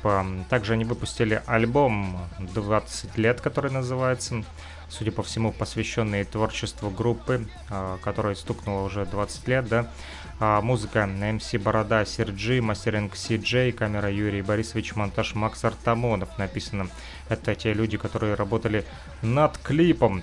[0.48, 4.44] Также они выпустили альбом 20 лет, который называется,
[4.88, 9.90] судя по всему, посвященный творчеству группы, а, которой стукнуло уже 20 лет, да.
[10.38, 13.38] А, музыка МС Борода, Серджи, мастеринг Си
[13.72, 16.88] камера Юрий Борисович, монтаж Макс Артамонов написано.
[17.28, 18.84] Это те люди, которые работали
[19.20, 20.22] над клипом.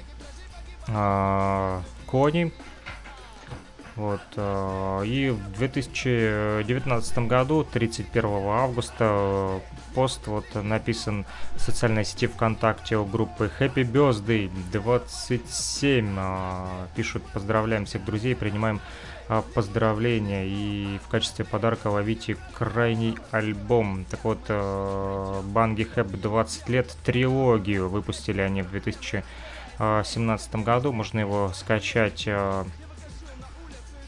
[0.88, 2.54] А, Кони,
[3.96, 9.60] вот, э, и в 2019 году, 31 августа, э,
[9.94, 16.16] пост вот написан в социальной сети ВКонтакте у группы Happy Birthday 27.
[16.18, 18.82] Э, пишут, поздравляем всех друзей, принимаем
[19.56, 24.06] поздравления и в качестве подарка ловите крайний альбом.
[24.10, 24.42] Так вот,
[25.46, 30.92] Банги Хэп 20 лет трилогию выпустили они в 2017 году.
[30.92, 32.28] Можно его скачать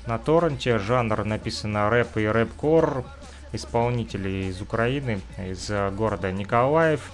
[0.07, 0.79] на торренте.
[0.79, 3.05] Жанр написано рэп и рэп-кор.
[3.51, 7.11] Исполнители из Украины, из города Николаев.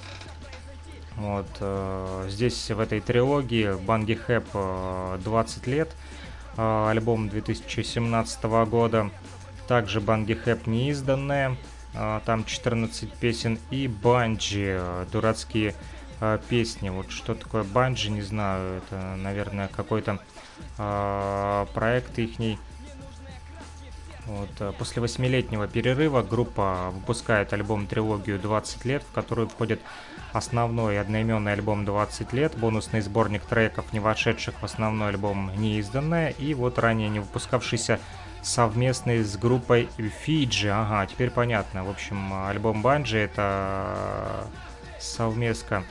[1.17, 4.45] Вот э, здесь в этой трилогии Банги Хэп
[5.23, 5.89] 20 лет,
[6.57, 9.11] э, альбом 2017 года.
[9.67, 11.57] Также Банги Хэп неизданная,
[11.93, 15.75] э, там 14 песен и Банджи, э, дурацкие
[16.21, 16.89] э, песни.
[16.89, 20.19] Вот что такое Банджи, не знаю, это, наверное, какой-то
[20.77, 22.57] э, проект ихний.
[24.27, 29.81] Вот, э, после восьмилетнего перерыва группа выпускает альбом-трилогию 20 лет, в которую входит
[30.31, 36.53] основной одноименный альбом 20 лет, бонусный сборник треков, не вошедших в основной альбом неизданное, и
[36.53, 37.99] вот ранее не выпускавшийся
[38.43, 40.69] совместный с группой Фиджи.
[40.69, 41.83] Ага, теперь понятно.
[41.83, 44.47] В общем, альбом Банджи это
[44.99, 45.83] совместка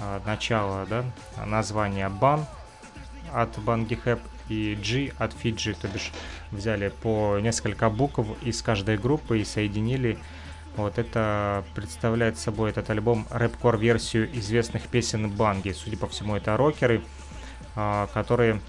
[0.00, 1.04] э, начала, да,
[1.44, 2.46] название Бан
[3.32, 6.12] от Банги Хэп и G от Fiji, то бишь
[6.50, 10.18] взяли по несколько букв из каждой группы и соединили.
[10.76, 15.70] Вот это представляет собой этот альбом рэп-кор версию известных песен Банги.
[15.70, 17.02] Судя по всему, это рокеры,
[17.76, 18.60] а, которые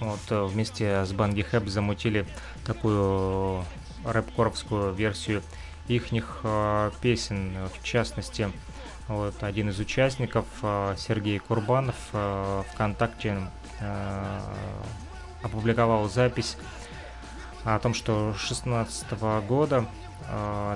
[0.00, 2.26] вот вместе с Банги Хэп замутили
[2.66, 3.64] такую
[4.04, 5.42] рэп-коровскую версию
[5.86, 7.52] ихних а, песен.
[7.78, 8.50] В частности,
[9.06, 11.94] вот один из участников, а, Сергей Курбанов,
[12.72, 13.59] ВКонтакте Э,
[15.42, 16.56] опубликовал запись
[17.64, 19.12] о том, что 16
[19.46, 19.86] года,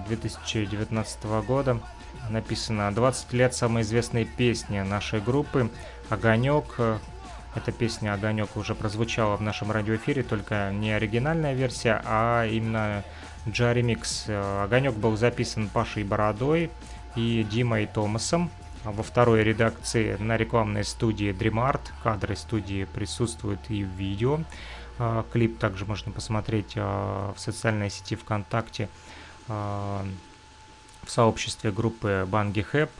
[0.09, 1.81] 2019 э, года
[2.29, 5.71] написано 20 лет самой известной песни нашей группы
[6.09, 6.79] «Огонек».
[7.55, 13.05] Эта песня «Огонек» уже прозвучала в нашем радиоэфире, только не оригинальная версия, а именно
[13.49, 14.27] Джаремикс.
[14.29, 16.71] «Огонек» был записан Пашей Бородой
[17.15, 18.51] и Димой Томасом.
[18.85, 21.81] А во второй редакции на рекламной студии DreamArt.
[22.03, 24.41] Кадры студии присутствуют и в видео.
[24.99, 28.89] А, клип также можно посмотреть а, в социальной сети ВКонтакте
[29.47, 30.07] в
[31.07, 32.91] сообществе группы Банги Хэп.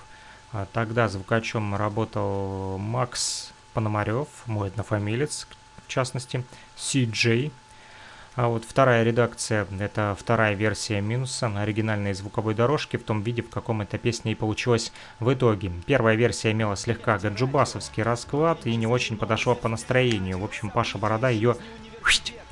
[0.75, 5.49] Тогда звукачом работал Макс Пономарев, мой однофамилец,
[5.87, 6.45] в частности,
[6.77, 7.51] CJ,
[8.37, 13.51] а вот вторая редакция, это вторая версия минуса оригинальной звуковой дорожки в том виде, в
[13.51, 15.71] каком эта песня и получилась в итоге.
[15.87, 20.41] Первая версия имела слегка гаджубасовский расклад и не очень подошла по настроению.
[20.41, 21.57] В общем, Паша Борода ее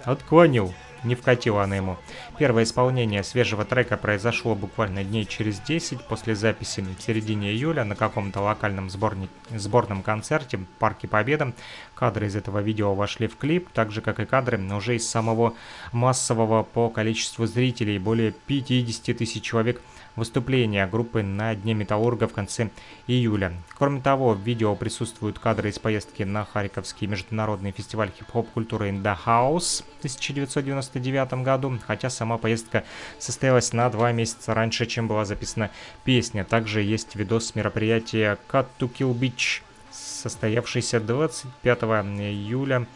[0.05, 0.73] отклонил
[1.05, 1.97] не вкатила она ему.
[2.39, 7.97] Первое исполнение свежего трека произошло буквально дней через 10 после записи в середине июля на
[7.97, 9.29] каком-то локальном сборни...
[9.51, 11.53] сборном концерте в Парке Победа.
[11.95, 15.55] Кадры из этого видео вошли в клип, так же как и кадры уже из самого
[15.93, 17.99] массового по количеству зрителей.
[17.99, 19.81] Более 50 тысяч человек
[20.17, 22.71] выступления группы на Дне Металлурга в конце
[23.07, 23.53] июля.
[23.79, 29.03] Кроме того, в видео присутствуют кадры из поездки на Харьковский международный фестиваль хип-хоп культуры In
[29.03, 32.85] The House в 1999 году, хотя сама поездка
[33.19, 35.71] состоялась на два месяца раньше, чем была записана
[36.05, 36.45] песня.
[36.45, 42.87] Также есть видос мероприятия Cut to Kill Beach, состоявшийся 25 июля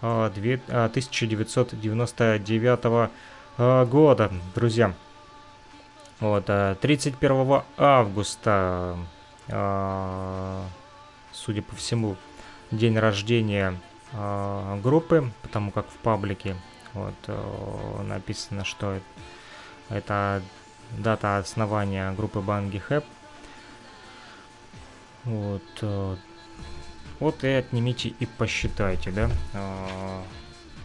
[0.00, 3.08] 1999 э,
[3.58, 4.94] э, года, друзья.
[6.20, 8.98] Вот, э, 31 августа,
[9.46, 10.64] э,
[11.32, 12.16] судя по всему,
[12.72, 13.78] день рождения
[14.12, 16.56] э, группы, потому как в паблике
[16.94, 17.14] вот
[18.02, 18.98] написано, что
[19.88, 20.42] это
[20.92, 23.04] дата основания группы Банги Хэп.
[25.24, 26.18] Вот.
[27.20, 29.30] Вот и отнимите и посчитайте, да.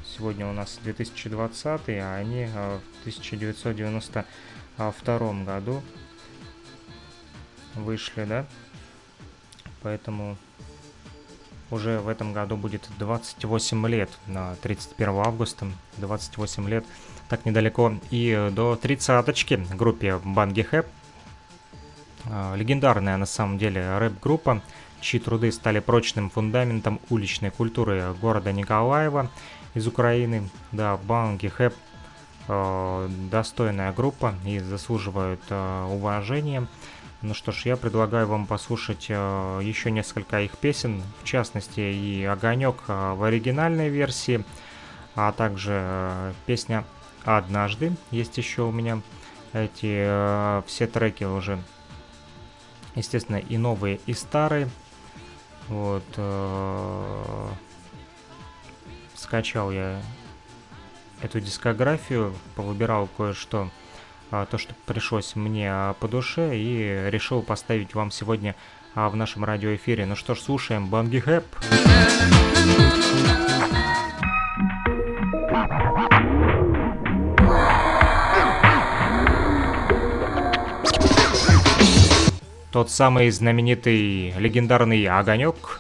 [0.06, 4.26] Сегодня у нас 2020, а они в 1990
[4.78, 5.82] втором году
[7.76, 8.46] вышли, да?
[9.82, 10.38] Поэтому
[11.72, 15.68] уже в этом году будет 28 лет, на 31 августа
[15.98, 16.86] 28 лет,
[17.30, 20.86] так недалеко и до тридцаточки группе Банги Хэп.
[22.56, 24.62] Легендарная на самом деле рэп-группа,
[25.02, 29.30] чьи труды стали прочным фундаментом уличной культуры города Николаева
[29.74, 30.50] из Украины.
[30.72, 31.74] Да, Банги Хэп–
[32.48, 36.68] достойная группа и заслуживают э, уважения.
[37.22, 42.26] Ну что ж, я предлагаю вам послушать э, еще несколько их песен, в частности и
[42.26, 44.44] «Огонек» э, в оригинальной версии,
[45.16, 46.84] а также э, песня
[47.24, 49.00] «Однажды» есть еще у меня.
[49.54, 51.60] Эти э, все треки уже,
[52.96, 54.68] естественно, и новые, и старые.
[55.70, 56.04] Вот.
[56.18, 57.48] Э,
[59.16, 60.02] скачал я
[61.24, 63.70] эту дискографию, повыбирал кое-что,
[64.30, 68.56] а, то, что пришлось мне по душе, и решил поставить вам сегодня
[68.94, 70.06] а, в нашем радиоэфире.
[70.06, 71.46] Ну что ж, слушаем Банги Хэп.
[82.72, 85.80] Тот самый знаменитый легендарный огонек.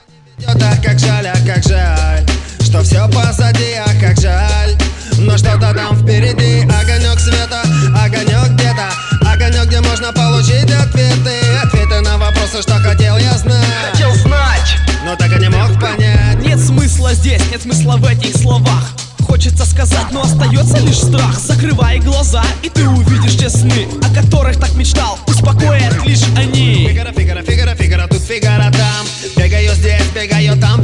[0.86, 2.26] Как жаль, а как жаль,
[2.62, 4.83] что все позади, а как жаль.
[5.24, 7.64] Но что-то там впереди, огонек света,
[7.96, 8.90] огонек где-то,
[9.32, 11.32] огонек, где можно получить ответы,
[11.64, 13.56] ответы на вопросы, что хотел я знать.
[13.92, 16.40] Хотел знать, но так и не мог понять.
[16.46, 18.92] Нет смысла здесь, нет смысла в этих словах.
[19.26, 21.40] Хочется сказать, но остается лишь страх.
[21.40, 26.88] Закрывай глаза, и ты увидишь те сны О которых так мечтал, успокоят лишь они.
[26.90, 29.08] Фигара, фигара, фигара, фигара, тут фигара там.
[29.38, 30.83] Бегаю здесь, бегаю там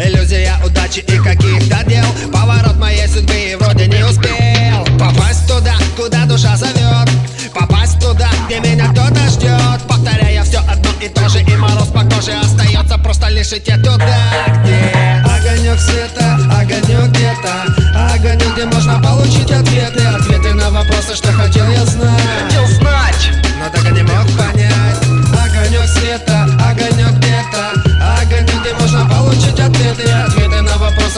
[0.00, 6.24] Иллюзия удачи и каких-то дел Поворот моей судьбы и вроде не успел Попасть туда, куда
[6.24, 7.08] душа зовет.
[7.54, 9.80] Попасть туда, где меня кто-то ждет.
[9.88, 14.18] Повторяя все одно и то же И мороз по коже остается Просто лишь идти туда,
[14.62, 15.24] где.
[15.24, 20.04] Огонек света, огонек где-то Огонек, где можно получить ответы.
[20.04, 22.20] Ответы на вопросы, что хотел я знать.
[22.44, 25.02] Хотел знать, но так и не мог понять.
[25.32, 26.27] Огонек света,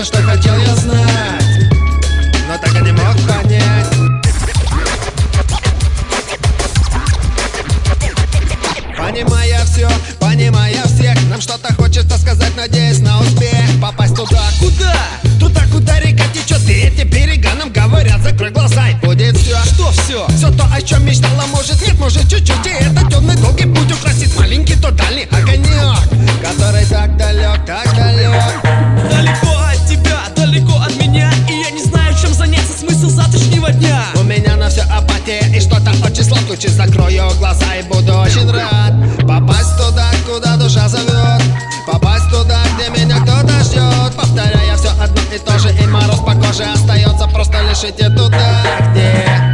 [0.01, 1.45] вопросы, что хотел я знать.
[2.49, 3.87] Но так и не мог понять.
[8.97, 9.89] Понимая все,
[10.21, 13.65] понимая всех Нам что-то хочется сказать, надеясь на успех.
[13.83, 14.95] Попасть туда, куда?
[15.41, 19.91] Туда, куда река течет И эти берега нам говорят, закрой глаза и будет все Что
[19.91, 20.27] все?
[20.29, 24.37] Все то, о чем мечтала, может нет, может чуть-чуть И это темный долгий путь украсит
[24.39, 25.99] маленький тот дальний огонек
[26.41, 28.70] Который так далек, так далек
[36.69, 38.93] сладкое Закрою глаза и буду очень рад.
[39.27, 41.43] Попасть туда, куда душа зовет.
[41.87, 44.15] Попасть туда, где меня кто-то ждет.
[44.17, 48.63] Повторяя все одно и то же И мороз по коже остается Просто лишь идти туда,
[48.93, 49.50] где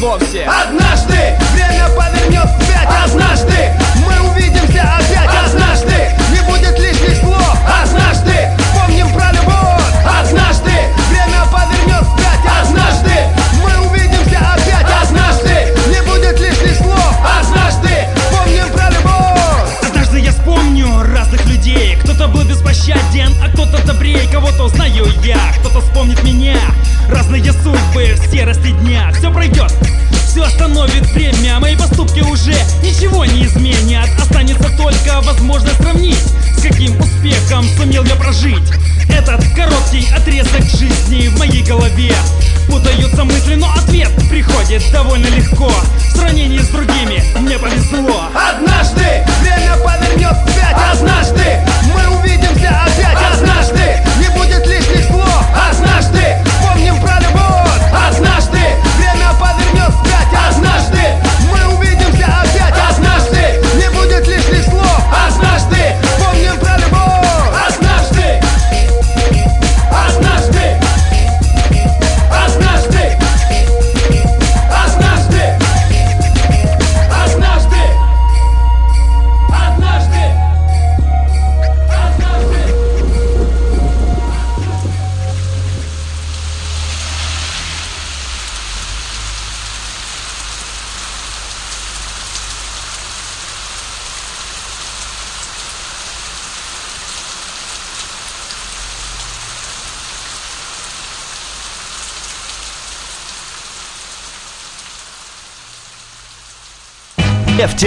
[0.00, 0.44] вовсе.
[0.44, 0.79] Однажды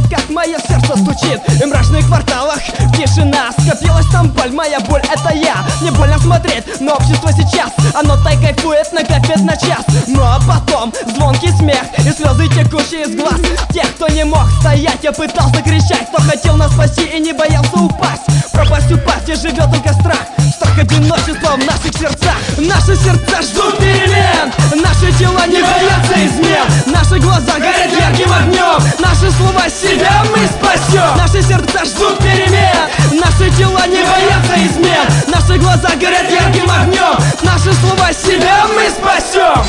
[0.00, 1.40] Слушает, как мое сердце стучит.
[1.60, 2.60] И в мрачных кварталах
[2.96, 5.56] тишина Скопилась там боль, моя боль это я.
[5.82, 9.84] Не больно смотреть, но общество сейчас Оно так кайфует, накопит на час.
[10.06, 13.40] Ну а потом звонкий смех И слезы текущие из глаз.
[13.72, 17.76] Тех, кто не мог стоять, я пытался кричать Кто хотел нас спасти и не боялся
[17.76, 18.22] упасть.
[18.52, 20.20] Пропасть, упасть, и живет только страх.
[20.54, 22.36] Страх одиночества в наших сердцах.
[22.58, 24.52] Наши сердца ждут перемен.
[24.82, 26.66] Наши тела не боятся измен.
[26.86, 28.82] Наши глаза горят ярким огнем.
[28.98, 31.16] Наши слова себя мы спасем.
[31.16, 33.20] Наши сердца ждут перемен.
[33.20, 35.06] Наши тела не боятся измен.
[35.26, 37.16] Наши глаза горят ярким огнем.
[37.42, 39.64] Наши слова себя мы спасем.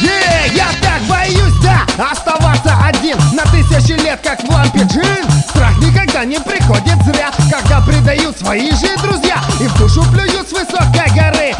[0.00, 5.30] Е, я так боюсь, да, оставаться один На тысячи лет, как в лампе джин.
[5.50, 10.52] Страх никогда не приходит зря Когда предают свои же друзья И в душу плюют с
[10.52, 11.54] высокой горы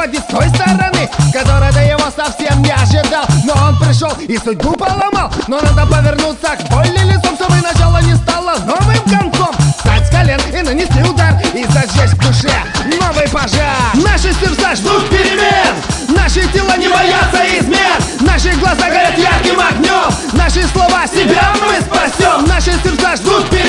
[0.00, 4.72] Приходит с той стороны Которой до его совсем не ожидал Но он пришел и судьбу
[4.72, 5.30] поломал.
[5.46, 9.54] Но надо повернуться к боли лицом Чтобы начало не стало новым концом.
[9.76, 12.50] Встать с колен и нанести удар И зажечь в душе
[12.98, 13.94] новый пожар.
[13.94, 15.74] Наши сердца ждут перемен.
[16.08, 18.00] Наши тела не боятся измен.
[18.20, 20.10] Наши глаза горят ярким огнем.
[20.32, 22.46] Наши слова себя мы спасем.
[22.46, 23.59] Наши сердца ждут перемен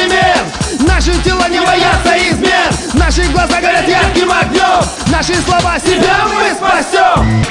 [1.03, 2.71] Наши тела не боятся измен.
[2.93, 4.85] Наши глаза горят ярким огнем.
[5.07, 7.43] Наши слова себя мы спасем.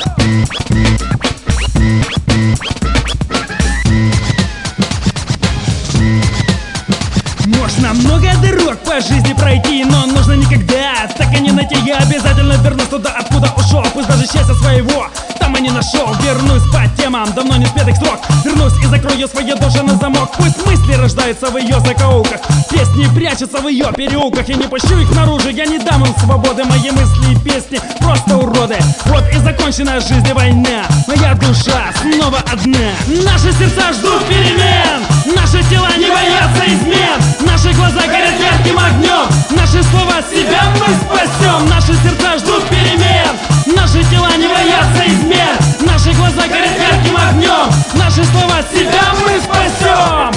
[7.47, 11.09] Можно много дорог по жизни пройти, но нужно никогда.
[11.19, 11.75] Так и не найти.
[11.85, 15.09] Я обязательно вернусь туда, откуда ушел, пусть даже счастья своего
[15.41, 16.07] там и не нашел.
[16.23, 20.31] Вернусь по темам давно не спетых строк, вернусь и закрою свои души на замок.
[20.37, 22.41] Пусть мысли рождаются в ее закоулках,
[22.71, 24.49] песни прячутся в ее переулках.
[24.49, 26.65] Я не пущу их наружу, я не дам им свободы.
[26.65, 28.79] Мои мысли и песни просто уроды.
[29.07, 32.93] Вот и закончена жизнь и война, моя душа снова одна.
[33.25, 35.03] Наши сердца ждут перемен,
[35.35, 37.21] наши тела не боятся измен.
[37.63, 43.37] Наши глаза горят ярким огнем Наши слова себя мы спасем Наши сердца ждут перемен
[43.77, 45.40] Наши тела не боятся измен
[45.81, 47.71] Наши глаза горят ярким огнем.
[47.95, 50.31] Наши слова себя мы спасем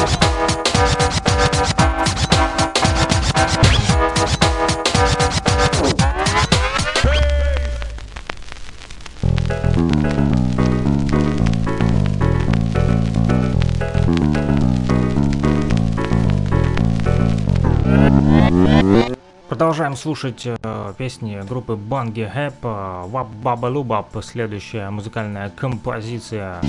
[19.52, 26.60] Продолжаем слушать э, песни группы Банги Хэп, э, Вап Баба Лубап, следующая музыкальная композиция.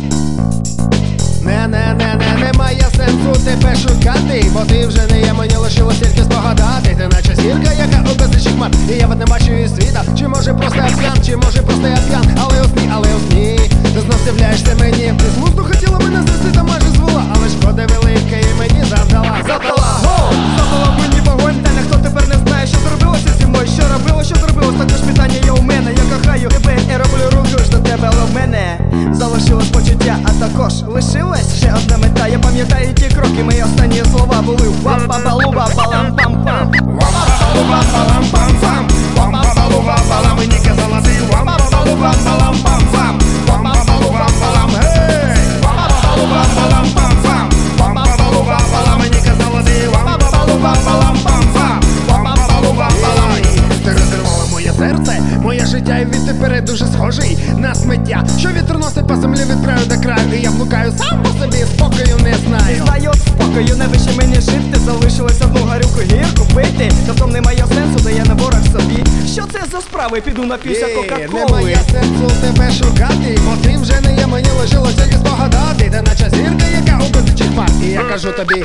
[1.43, 6.95] Не-не-не-не, немає сенсу тебе шукати, бо ти вже не є, мені лишилось тільки спогадати.
[6.97, 10.03] Ти наче зірка, яка у безлічі хмар, і я от не бачу її світа.
[10.17, 13.19] Чи може просто я п'ян, чи може просто я п'ян, але у сні, але у
[13.19, 13.59] сні
[13.93, 15.13] Ти знов з'являєшся мені.
[15.19, 19.37] Ти з глузду хотіла мене знести, та майже звела, але шкода велика і мені завдала.
[19.47, 20.33] Завдала, го!
[20.57, 22.32] Запала мені вогонь, та ніхто тепер не
[22.66, 25.92] знає, що зробилося зі мною Що робило, що зробилось, також питання є у мене.
[25.92, 28.78] Я кохаю тебе і роблю руку ж до тебе, але в мене
[29.12, 32.28] залишилось почуття, а також лишилась ще одна мета.
[32.28, 41.10] Я пам'ятаю ті кроки, мої останні слова були Вапа-балуба, балам-пам-пам Вам-па-па-лу-пам-пам-пам, вам-па-па-лу-пам-пам, мені казала ти
[41.32, 45.36] вам-па-па-лу-пам-пам-пам, вам-па-па-лу-пам-пам, гей!
[45.62, 47.46] Вам-па-па-лу-пам-пам-пам,
[47.78, 50.14] вам-па-па-лу-пам-пам, мені казала ти вам-па-па-лу-пам-пам-пам,
[50.64, 51.33] вам-па-па-лу-пам-пам.
[54.78, 59.64] Серце, моє життя і відтепер дуже схожий на сміття, що вітер носить по землі від
[59.64, 62.82] краю до краю, і я блукаю сам по собі, спокою не знаю.
[62.84, 68.14] Знаю спокою, не вище мені жити Залишилось одну горілку гірку пити Та немає сенсу, де
[68.14, 70.20] я не ворог собі Що це за справи?
[70.20, 75.16] Піду нап'юся кока-коли Немає сенсу тебе шукати, бо ти вже не є, мені лишилось тільки
[75.16, 75.90] спогадати.
[75.90, 77.70] Ти наче зірка, яка у безлічі хмар.
[77.82, 78.64] І я кажу тобі,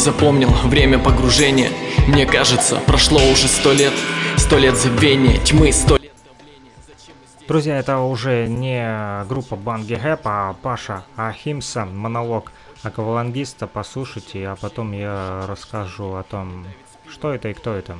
[0.00, 1.70] запомнил время погружения
[2.08, 3.92] Мне кажется, прошло уже сто лет
[4.36, 6.12] Сто лет забвения, тьмы, сто лет
[7.46, 12.52] Друзья, это уже не группа Банги Хэп, а Паша Ахимса, монолог
[12.84, 13.66] аквалангиста.
[13.66, 16.64] Послушайте, а потом я расскажу о том,
[17.08, 17.98] что это и кто это.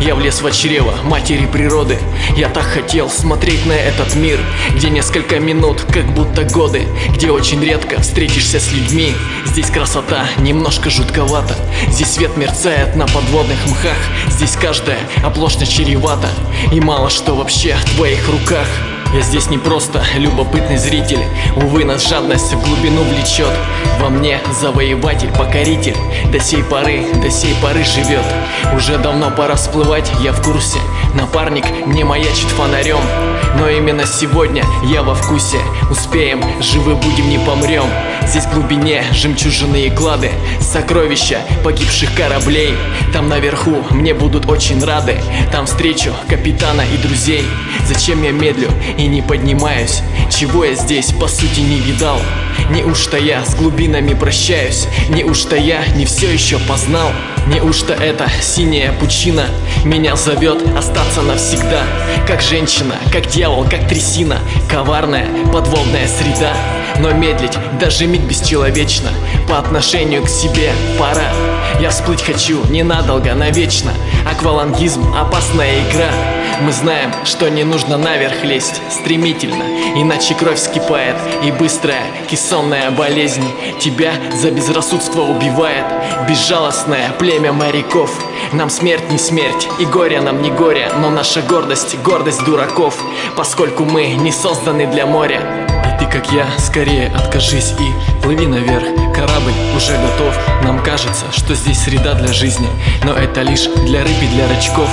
[0.00, 1.98] Я влез в чрево матери природы.
[2.36, 4.38] Я так хотел смотреть на этот мир
[4.74, 9.14] Где несколько минут, как будто годы Где очень редко встретишься с людьми.
[9.46, 11.56] Здесь красота немножко жутковата.
[11.88, 13.96] Здесь свет мерцает на подводных мхах.
[14.28, 16.28] Здесь каждая оплошность чревата.
[16.72, 18.66] И мало что вообще в твоих руках
[19.16, 21.20] я здесь не просто любопытный зритель.
[21.56, 23.50] Увы, нас жадность в глубину влечет.
[23.98, 25.96] Во мне завоеватель, покоритель.
[26.30, 28.24] До сей поры, до сей поры живет.
[28.76, 30.78] Уже давно пора всплывать, я в курсе.
[31.14, 33.00] Напарник мне маячит фонарем.
[33.58, 35.60] Но именно сегодня я во вкусе.
[35.90, 37.86] Успеем, живы будем, не помрем
[38.26, 40.30] Здесь в глубине жемчужины и клады
[40.60, 42.74] Сокровища погибших кораблей.
[43.12, 45.16] Там наверху мне будут очень рады
[45.52, 47.44] Там встречу капитана и друзей.
[47.86, 48.68] Зачем я медлю
[48.98, 50.02] и не поднимаюсь?
[50.30, 52.20] Чего я здесь по сути не видал?
[52.70, 54.88] Неужто я с глубинами прощаюсь?
[55.08, 57.10] Неужто я не все еще познал?
[57.46, 59.46] Неужто эта синяя пучина
[59.84, 61.84] Меня зовет остаться навсегда?
[62.26, 66.54] Как женщина, как дьявол, как трясина Коварная подводная среда.
[66.98, 69.10] Но медлить даже миг бесчеловечно.
[69.48, 71.32] По отношению к себе пора.
[71.80, 73.92] Я всплыть хочу ненадолго, навечно.
[74.30, 76.10] Аквалангизм опасная игра.
[76.60, 79.64] Мы знаем, что не нужно наверх лезть стремительно
[79.94, 83.44] Иначе кровь вскипает и быстрая кессонная болезнь
[83.78, 85.84] Тебя за безрассудство убивает.
[86.28, 88.10] Безжалостное племя моряков.
[88.52, 92.96] Нам смерть не смерть и горе нам не горе Но наша гордость– гордость дураков.
[93.36, 95.65] Поскольку мы не созданы для моря
[96.16, 98.86] как я, скорее откажись и плыви наверх.
[99.14, 100.34] Корабль уже готов.
[100.62, 102.68] Нам кажется, что здесь среда для жизни
[103.04, 104.88] Но это лишь для рыб и для рачков.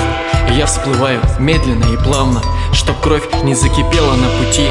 [0.49, 2.41] И я всплываю медленно и плавно
[2.73, 4.67] Чтоб кровь не закипела на пути.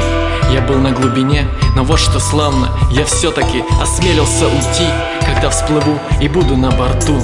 [0.51, 2.69] Я был на глубине, но вот что славно.
[2.91, 4.87] Я все-таки осмелился уйти.
[5.25, 7.19] Когда всплыву и буду на борту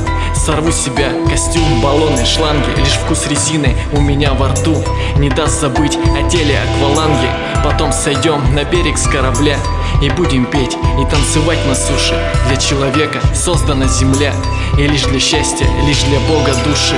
[0.46, 1.10] Сорву себя.
[1.30, 2.70] Костюм, баллоны, шланги.
[2.78, 4.76] Лишь вкус резины у меня во рту.
[5.18, 7.30] Не даст забыть о теле акваланги.
[7.64, 9.58] Потом сойдем на берег с корабля
[10.02, 12.18] И будем петь и танцевать на суше.
[12.48, 14.34] Для человека создана земля.
[14.78, 16.96] И лишь для счастья, лишь для Бога души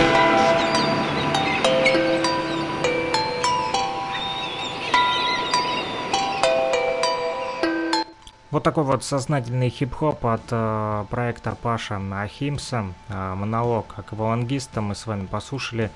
[8.51, 12.93] Вот такой вот сознательный хип-хоп от э, проекта Паша Ахимса.
[13.07, 15.89] Э, монолог аквалангиста мы с вами послушали.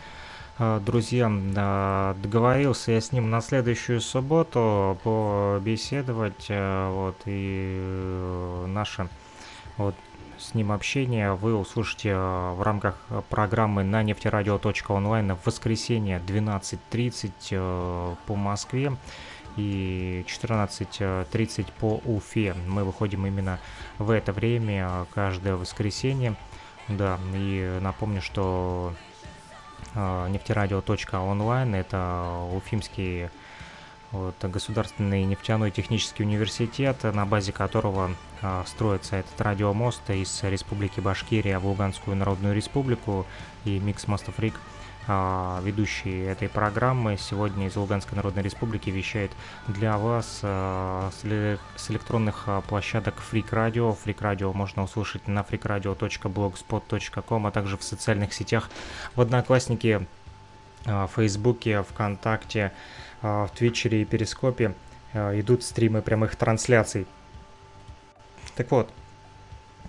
[0.57, 6.45] Э, друзья, э, договорился я с ним на следующую субботу побеседовать.
[6.47, 9.09] Э, вот, и э, наше
[9.75, 9.95] вот,
[10.37, 12.95] с ним общение вы услышите э, в рамках
[13.29, 18.93] программы на нефтерадио.онлайн в воскресенье 12.30 э, по Москве
[19.57, 22.55] и 14.30 по Уфе.
[22.67, 23.59] Мы выходим именно
[23.97, 26.35] в это время, каждое воскресенье.
[26.87, 28.93] Да, и напомню, что
[29.95, 33.29] э, нефтерадио.онлайн это уфимский
[34.11, 38.11] вот, государственный нефтяной технический университет, на базе которого
[38.41, 43.25] э, строится этот радиомост из Республики Башкирия в Луганскую Народную Республику
[43.63, 44.74] и Микс Мостов Рик– а,
[45.07, 49.31] ведущий этой программы сегодня из Луганской Народной Республики вещает
[49.67, 53.95] для вас а, с электронных а, площадок Freak Radio.
[53.95, 58.69] Freak Radio можно услышать на freakradio.blogspot.com, а также в социальных сетях
[59.15, 60.07] в Однокласснике,
[60.85, 62.71] в Фейсбуке, ВКонтакте,
[63.21, 64.75] в Твитчере и Перископе
[65.13, 67.07] идут стримы прямых трансляций.
[68.55, 68.91] Так вот,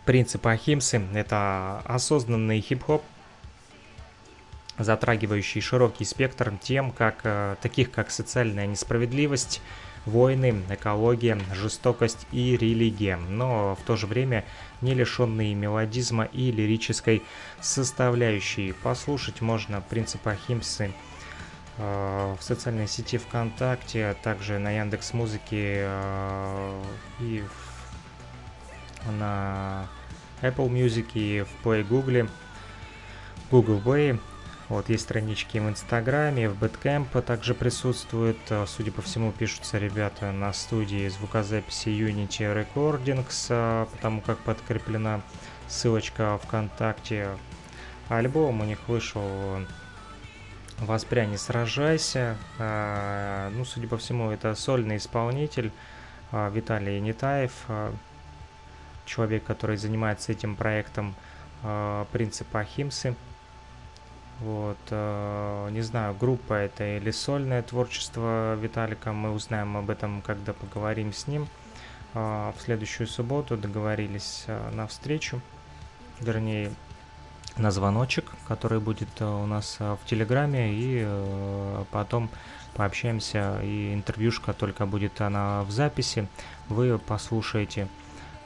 [0.04, 3.02] принцип Ахимсы– это осознанный хип-хоп,
[4.78, 9.60] затрагивающий широкий спектр тем, как, э, таких как социальная несправедливость,
[10.06, 14.44] войны, экология, жестокость и религия, но в то же время
[14.80, 17.22] не лишенные мелодизма и лирической
[17.60, 18.72] составляющей.
[18.72, 20.92] Послушать можно принципы Ахимсы
[21.78, 26.82] э, в социальной сети ВКонтакте, а также на Яндекс Музыке э,
[27.20, 27.42] и
[29.18, 29.88] на
[30.40, 32.28] Apple Music и в Play Google,
[33.50, 34.20] Google Play
[34.68, 38.36] вот, есть странички в Инстаграме, в Бэткэмп также присутствует.
[38.50, 45.20] Э, судя по всему, пишутся ребята на студии звукозаписи Unity Recordings, э, потому как подкреплена
[45.68, 47.28] ссылочка ВКонтакте.
[48.08, 49.22] Альбом у них вышел
[50.78, 52.36] «Воспря, не сражайся».
[52.58, 55.70] Э, ну, судя по всему, это сольный исполнитель
[56.32, 57.52] Виталий Нетаев.
[59.04, 61.14] человек, который занимается этим проектом
[62.10, 63.14] принципа Ахимсы.
[64.40, 71.14] Вот, не знаю, группа это или сольное творчество Виталика, мы узнаем об этом, когда поговорим
[71.14, 71.48] с ним.
[72.12, 75.40] в следующую субботу договорились на встречу,
[76.20, 76.70] вернее,
[77.56, 82.28] на звоночек, который будет у нас в Телеграме, и потом
[82.76, 86.28] пообщаемся, и интервьюшка только будет она в записи,
[86.68, 87.88] вы послушаете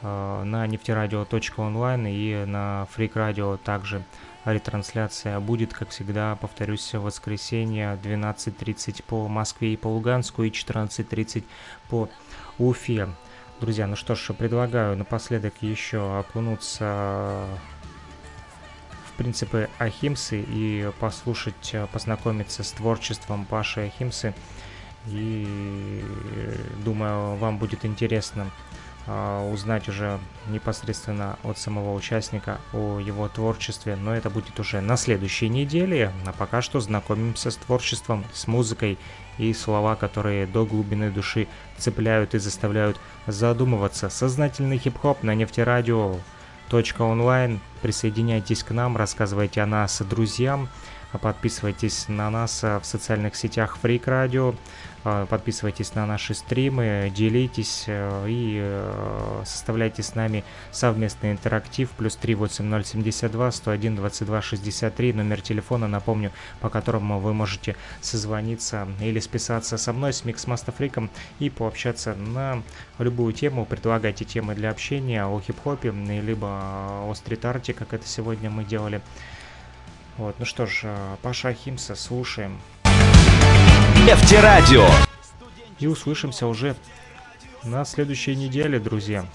[0.02, 4.04] э, на нефтерадио.онлайн и на Freak Radio также
[4.44, 11.44] ретрансляция будет, как всегда, повторюсь, в воскресенье 12.30 по Москве и по Луганску и 14.30
[11.88, 12.08] по
[12.58, 13.08] Уфе.
[13.60, 17.46] Друзья, ну что ж, предлагаю напоследок еще окунуться
[19.18, 24.34] принципы Ахимсы и послушать, познакомиться с творчеством Паши Ахимсы.
[25.06, 26.02] И
[26.84, 28.50] думаю, вам будет интересно
[29.06, 30.18] узнать уже
[30.48, 36.32] непосредственно от самого участника о его творчестве, но это будет уже на следующей неделе, а
[36.32, 38.98] пока что знакомимся с творчеством, с музыкой
[39.38, 41.48] и слова, которые до глубины души
[41.78, 44.10] цепляют и заставляют задумываться.
[44.10, 46.16] Сознательный хип-хоп на нефтерадио
[47.00, 47.60] онлайн.
[47.82, 50.68] Присоединяйтесь к нам, рассказывайте о нас друзьям,
[51.20, 54.56] подписывайтесь на нас в социальных сетях Freak Radio, а,
[55.02, 61.90] подписывайтесь на наши стримы, делитесь э, и э, составляйте с нами совместный интерактив.
[61.90, 69.78] Плюс 38072 101 22 63, номер телефона, напомню, по которому вы можете созвониться или списаться
[69.78, 72.62] со мной, с Mixmaster Freak ом и пообщаться на
[72.98, 73.64] любую тему.
[73.64, 79.00] Предлагайте темы для общения о хип-хопе, либо о стрит-арте, как это сегодня мы делали.
[80.18, 82.60] Вот, ну что ж, э, Паша Химса, слушаем.
[84.06, 84.86] Нефтерадио.
[85.78, 86.74] И услышимся уже
[87.64, 89.26] на следующей неделе, друзья.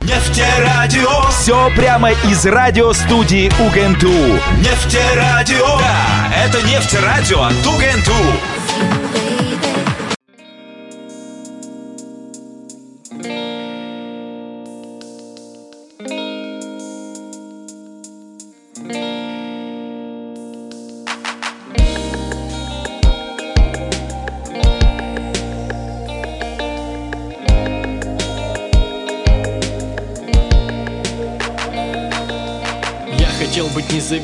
[0.00, 1.28] Нефтерадио.
[1.28, 4.40] Все прямо из радиостудии УГНТУ.
[4.60, 5.78] Нефтерадио.
[5.78, 8.37] Да, это нефтерадио от УГНТУ.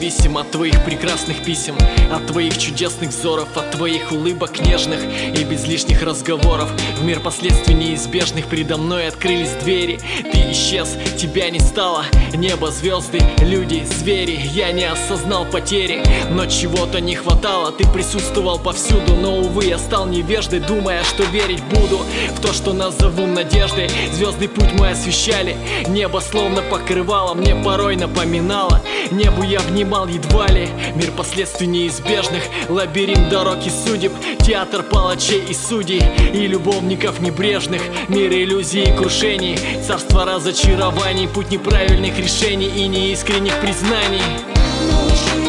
[0.05, 1.77] BBC независим от твоих прекрасных писем
[2.13, 5.01] От твоих чудесных взоров, от твоих улыбок нежных
[5.37, 6.71] И без лишних разговоров.
[6.99, 9.99] В мир последствий неизбежных Передо мной открылись двери
[10.33, 12.05] Ты исчез, тебя не стало
[12.35, 14.41] Небо, звезды, люди, звери.
[14.53, 17.73] Я не осознал потери Но чего-то не хватало.
[17.73, 22.01] Ты присутствовал повсюду Но, увы, я стал невеждой Думая, что верить буду
[22.37, 23.91] В то, что назову надеждой.
[24.13, 25.57] Звезды путь мой освещали
[25.89, 28.83] Небо словно покрывало Мне порой напоминало.
[29.11, 32.43] Небу я внимал едва ли Мир последствий неизбежных.
[32.69, 34.13] Лабиринт дорог и судеб.
[34.45, 36.03] Театр палачей и судей.
[36.33, 37.83] И любовников небрежных.
[38.09, 39.59] Мир иллюзий и крушений.
[39.87, 41.29] Царство разочарований.
[41.29, 44.23] Путь неправильных решений И неискренних признаний.
[44.91, 45.44] Научи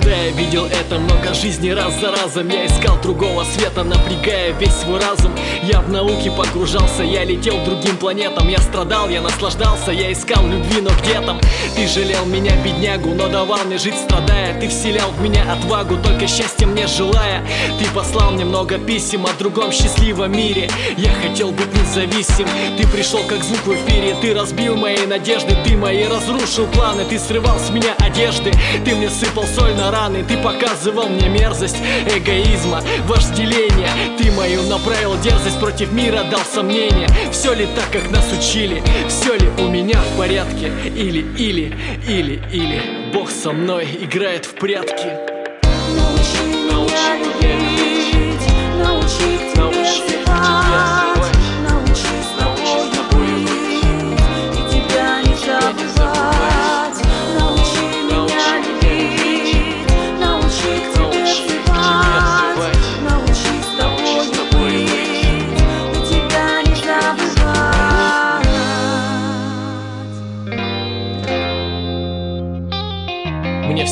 [0.00, 4.72] Я блуждая видел это много жизней раз за разом Я искал другого света, напрягая весь
[4.72, 5.32] свой разум.
[5.62, 8.48] Я в науке погружался, я летел другим планетам.
[8.48, 11.38] Я страдал, я наслаждался, я искал любви, но где там?
[11.76, 14.58] Ты жалел меня, беднягу, но давал мне жить страдая.
[14.60, 17.44] Ты вселял в меня отвагу, только счастья мне желая.
[17.78, 20.70] Ты послал мне много писем о другом счастливом мире.
[20.96, 22.46] Я хотел быть независим,
[22.78, 27.04] ты пришел как звук в эфире Ты разбил мои надежды, ты мои разрушил планы.
[27.04, 28.52] Ты срывал с меня одежды,
[28.84, 31.76] ты мне сыпал соль на раны Ты показывал мне мерзость
[32.06, 38.26] эгоизма, вожделения Ты мою направил дерзость против мира, дал сомнения Все ли так, как нас
[38.32, 38.82] учили?
[39.08, 40.72] Все ли у меня в порядке?
[40.84, 41.76] Или, или,
[42.08, 45.08] или, или Бог со мной играет в прятки
[45.96, 48.46] Научи меня любить
[48.84, 49.39] Научи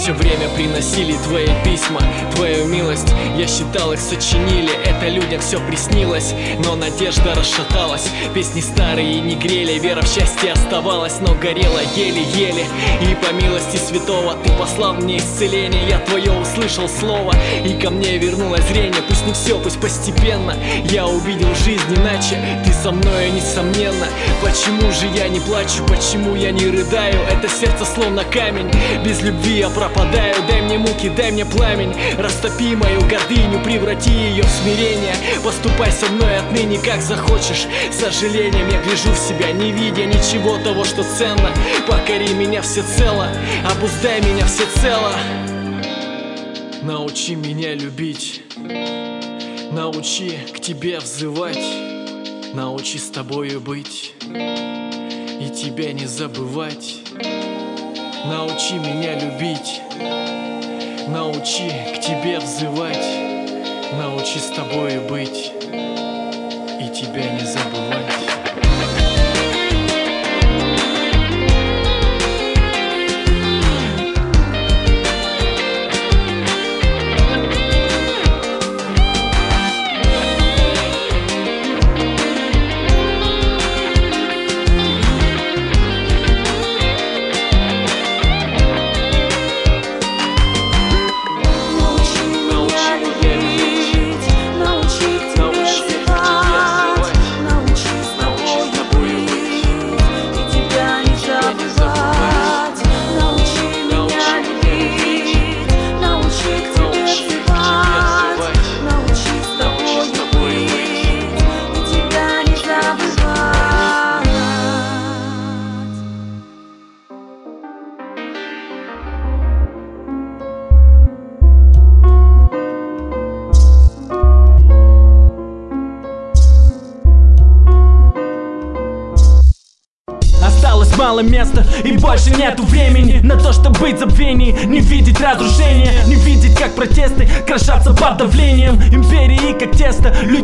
[0.09, 2.01] все время приносили твои письма
[2.35, 6.33] Твою милость, я считал их сочинили Это людям все приснилось,
[6.65, 12.65] но надежда расшаталась Песни старые не грели, вера в счастье оставалась Но горела еле-еле.
[13.03, 18.17] И по милости святого ты послал мне исцеление Я твое услышал слово, и ко мне
[18.17, 20.55] вернулось зрение Пусть не все, пусть постепенно.
[20.85, 24.07] Я увидел жизнь иначе, ты со мной несомненно.
[24.43, 27.21] Почему же я не плачу, почему я не рыдаю?
[27.31, 28.71] Это сердце словно камень,
[29.05, 29.69] без любви я
[29.99, 31.95] пропадаю Дай мне муки, дай мне пламень.
[32.19, 35.15] Растопи мою гордыню, преврати ее в смирение.
[35.45, 37.67] Поступай со мной отныне как захочешь.
[37.91, 41.51] С сожалением я гляжу в себя, не видя ничего того, что ценно.
[41.87, 43.29] Покори меня всецело,
[43.71, 45.13] обуздай меня всецело.
[46.83, 48.43] Научи меня любить.
[49.71, 51.65] Научи к тебе взывать.
[52.55, 54.15] Научи с тобою быть.
[54.25, 56.97] И тебя не забывать.
[58.25, 59.83] Научи меня любить
[61.09, 63.29] Научи к тебе взывать
[63.93, 65.53] Научи с тобою быть.
[65.73, 67.98] И тебя не забывать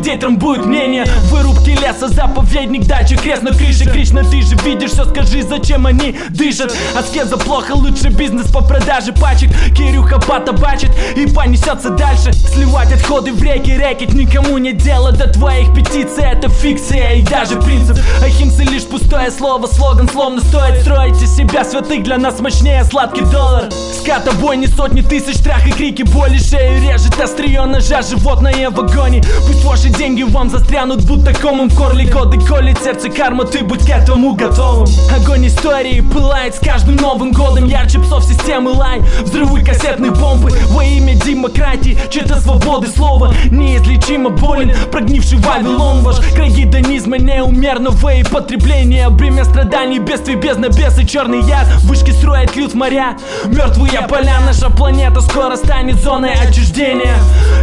[0.05, 2.07] людей трамбуют мнение Вырубки леса,
[2.55, 6.73] заповедник, дача, крест на крыше Кришна, ты же видишь все, скажи, зачем они дышат?
[6.97, 9.49] Аскеза плохо, лучше бизнес по продаже пачек.
[9.75, 12.31] Кирюха потабачит и понесется дальше.
[12.33, 16.23] Сливать отходы в реки, рэкет Никому не дело до твоих петиций.
[16.23, 17.97] Это фикция и даже принцип.
[18.23, 20.81] Ахимсы лишь пустое слово, слоган словно стоит.
[20.81, 23.69] Строить из себя святых Для нас мощнее сладкий доллар.
[23.99, 29.23] Ската бойни, сотни тысяч страх и крики боли Шею режет острие ножа, животное в агонии
[29.47, 33.85] Пусть ваши деньги вам застрянут, будто комом в горле Годы колет сердце карма, ты будь
[33.85, 34.87] к этому готовым.
[35.13, 37.65] Огонь истории пылает с каждым новым годом.
[37.65, 40.51] Ярче псов системы лай, взрывы кассетной бомбы.
[40.67, 48.23] Во имя демократии, чьей-то свободы слова Неизлечимо болен, прогнивший Вавилон Ваш край гедонизма неумерного и
[48.23, 51.67] потребления Бремя страданий, бедствий, бездна, бесы, черный яд.
[51.83, 54.39] Вышки строят льют в моря, мертвые поля.
[54.45, 57.17] Наша планета скоро станет зоной отчуждения.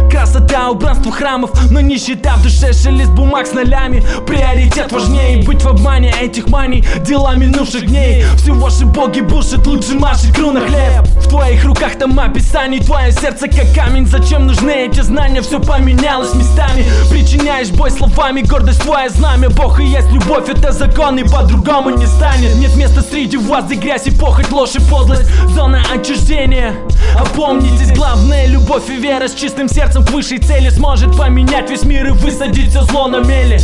[0.09, 5.67] Красота, убранство храмов, но нищета в душе Шелест бумаг с нолями, приоритет важнее Быть в
[5.67, 8.23] обмане этих маний, дела минувших дней.
[8.37, 11.05] Все ваши боги бушат, лучше машет кру на хлеб.
[11.17, 14.05] В твоих руках там описаний, твое сердце как камень.
[14.05, 16.85] Зачем нужны эти знания, все поменялось местами.
[17.09, 19.49] Причиняешь бой словами, гордость твое знамя.
[19.49, 22.55] Бог и есть любовь, это закон и по-другому не станет.
[22.55, 25.29] Нет места среди вас и грязь и похоть, ложь и подлость.
[25.49, 26.73] Зона отчуждения.
[27.17, 29.27] Опомнитесь, главное любовь и вера.
[29.27, 33.17] С чистым сердцем к высшей цели Сможет поменять весь мир и высадить все зло на
[33.17, 33.59] мели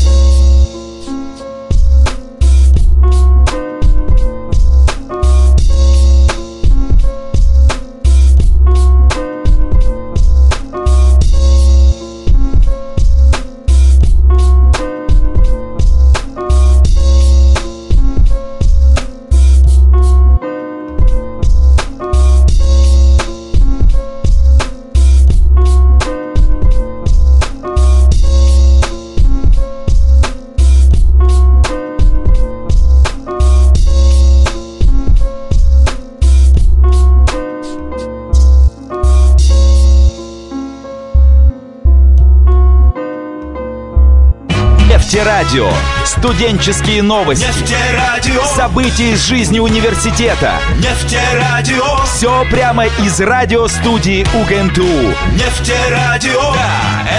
[45.50, 45.72] Нефтерадио.
[46.06, 47.44] Студенческие новости.
[47.44, 48.44] Нефтерадио.
[48.56, 50.54] События из жизни университета.
[50.78, 52.06] Нефтерадио.
[52.06, 55.16] Все прямо из радиостудии УГНТУ.
[55.34, 56.54] Нефтерадио.
[56.54, 57.10] Да,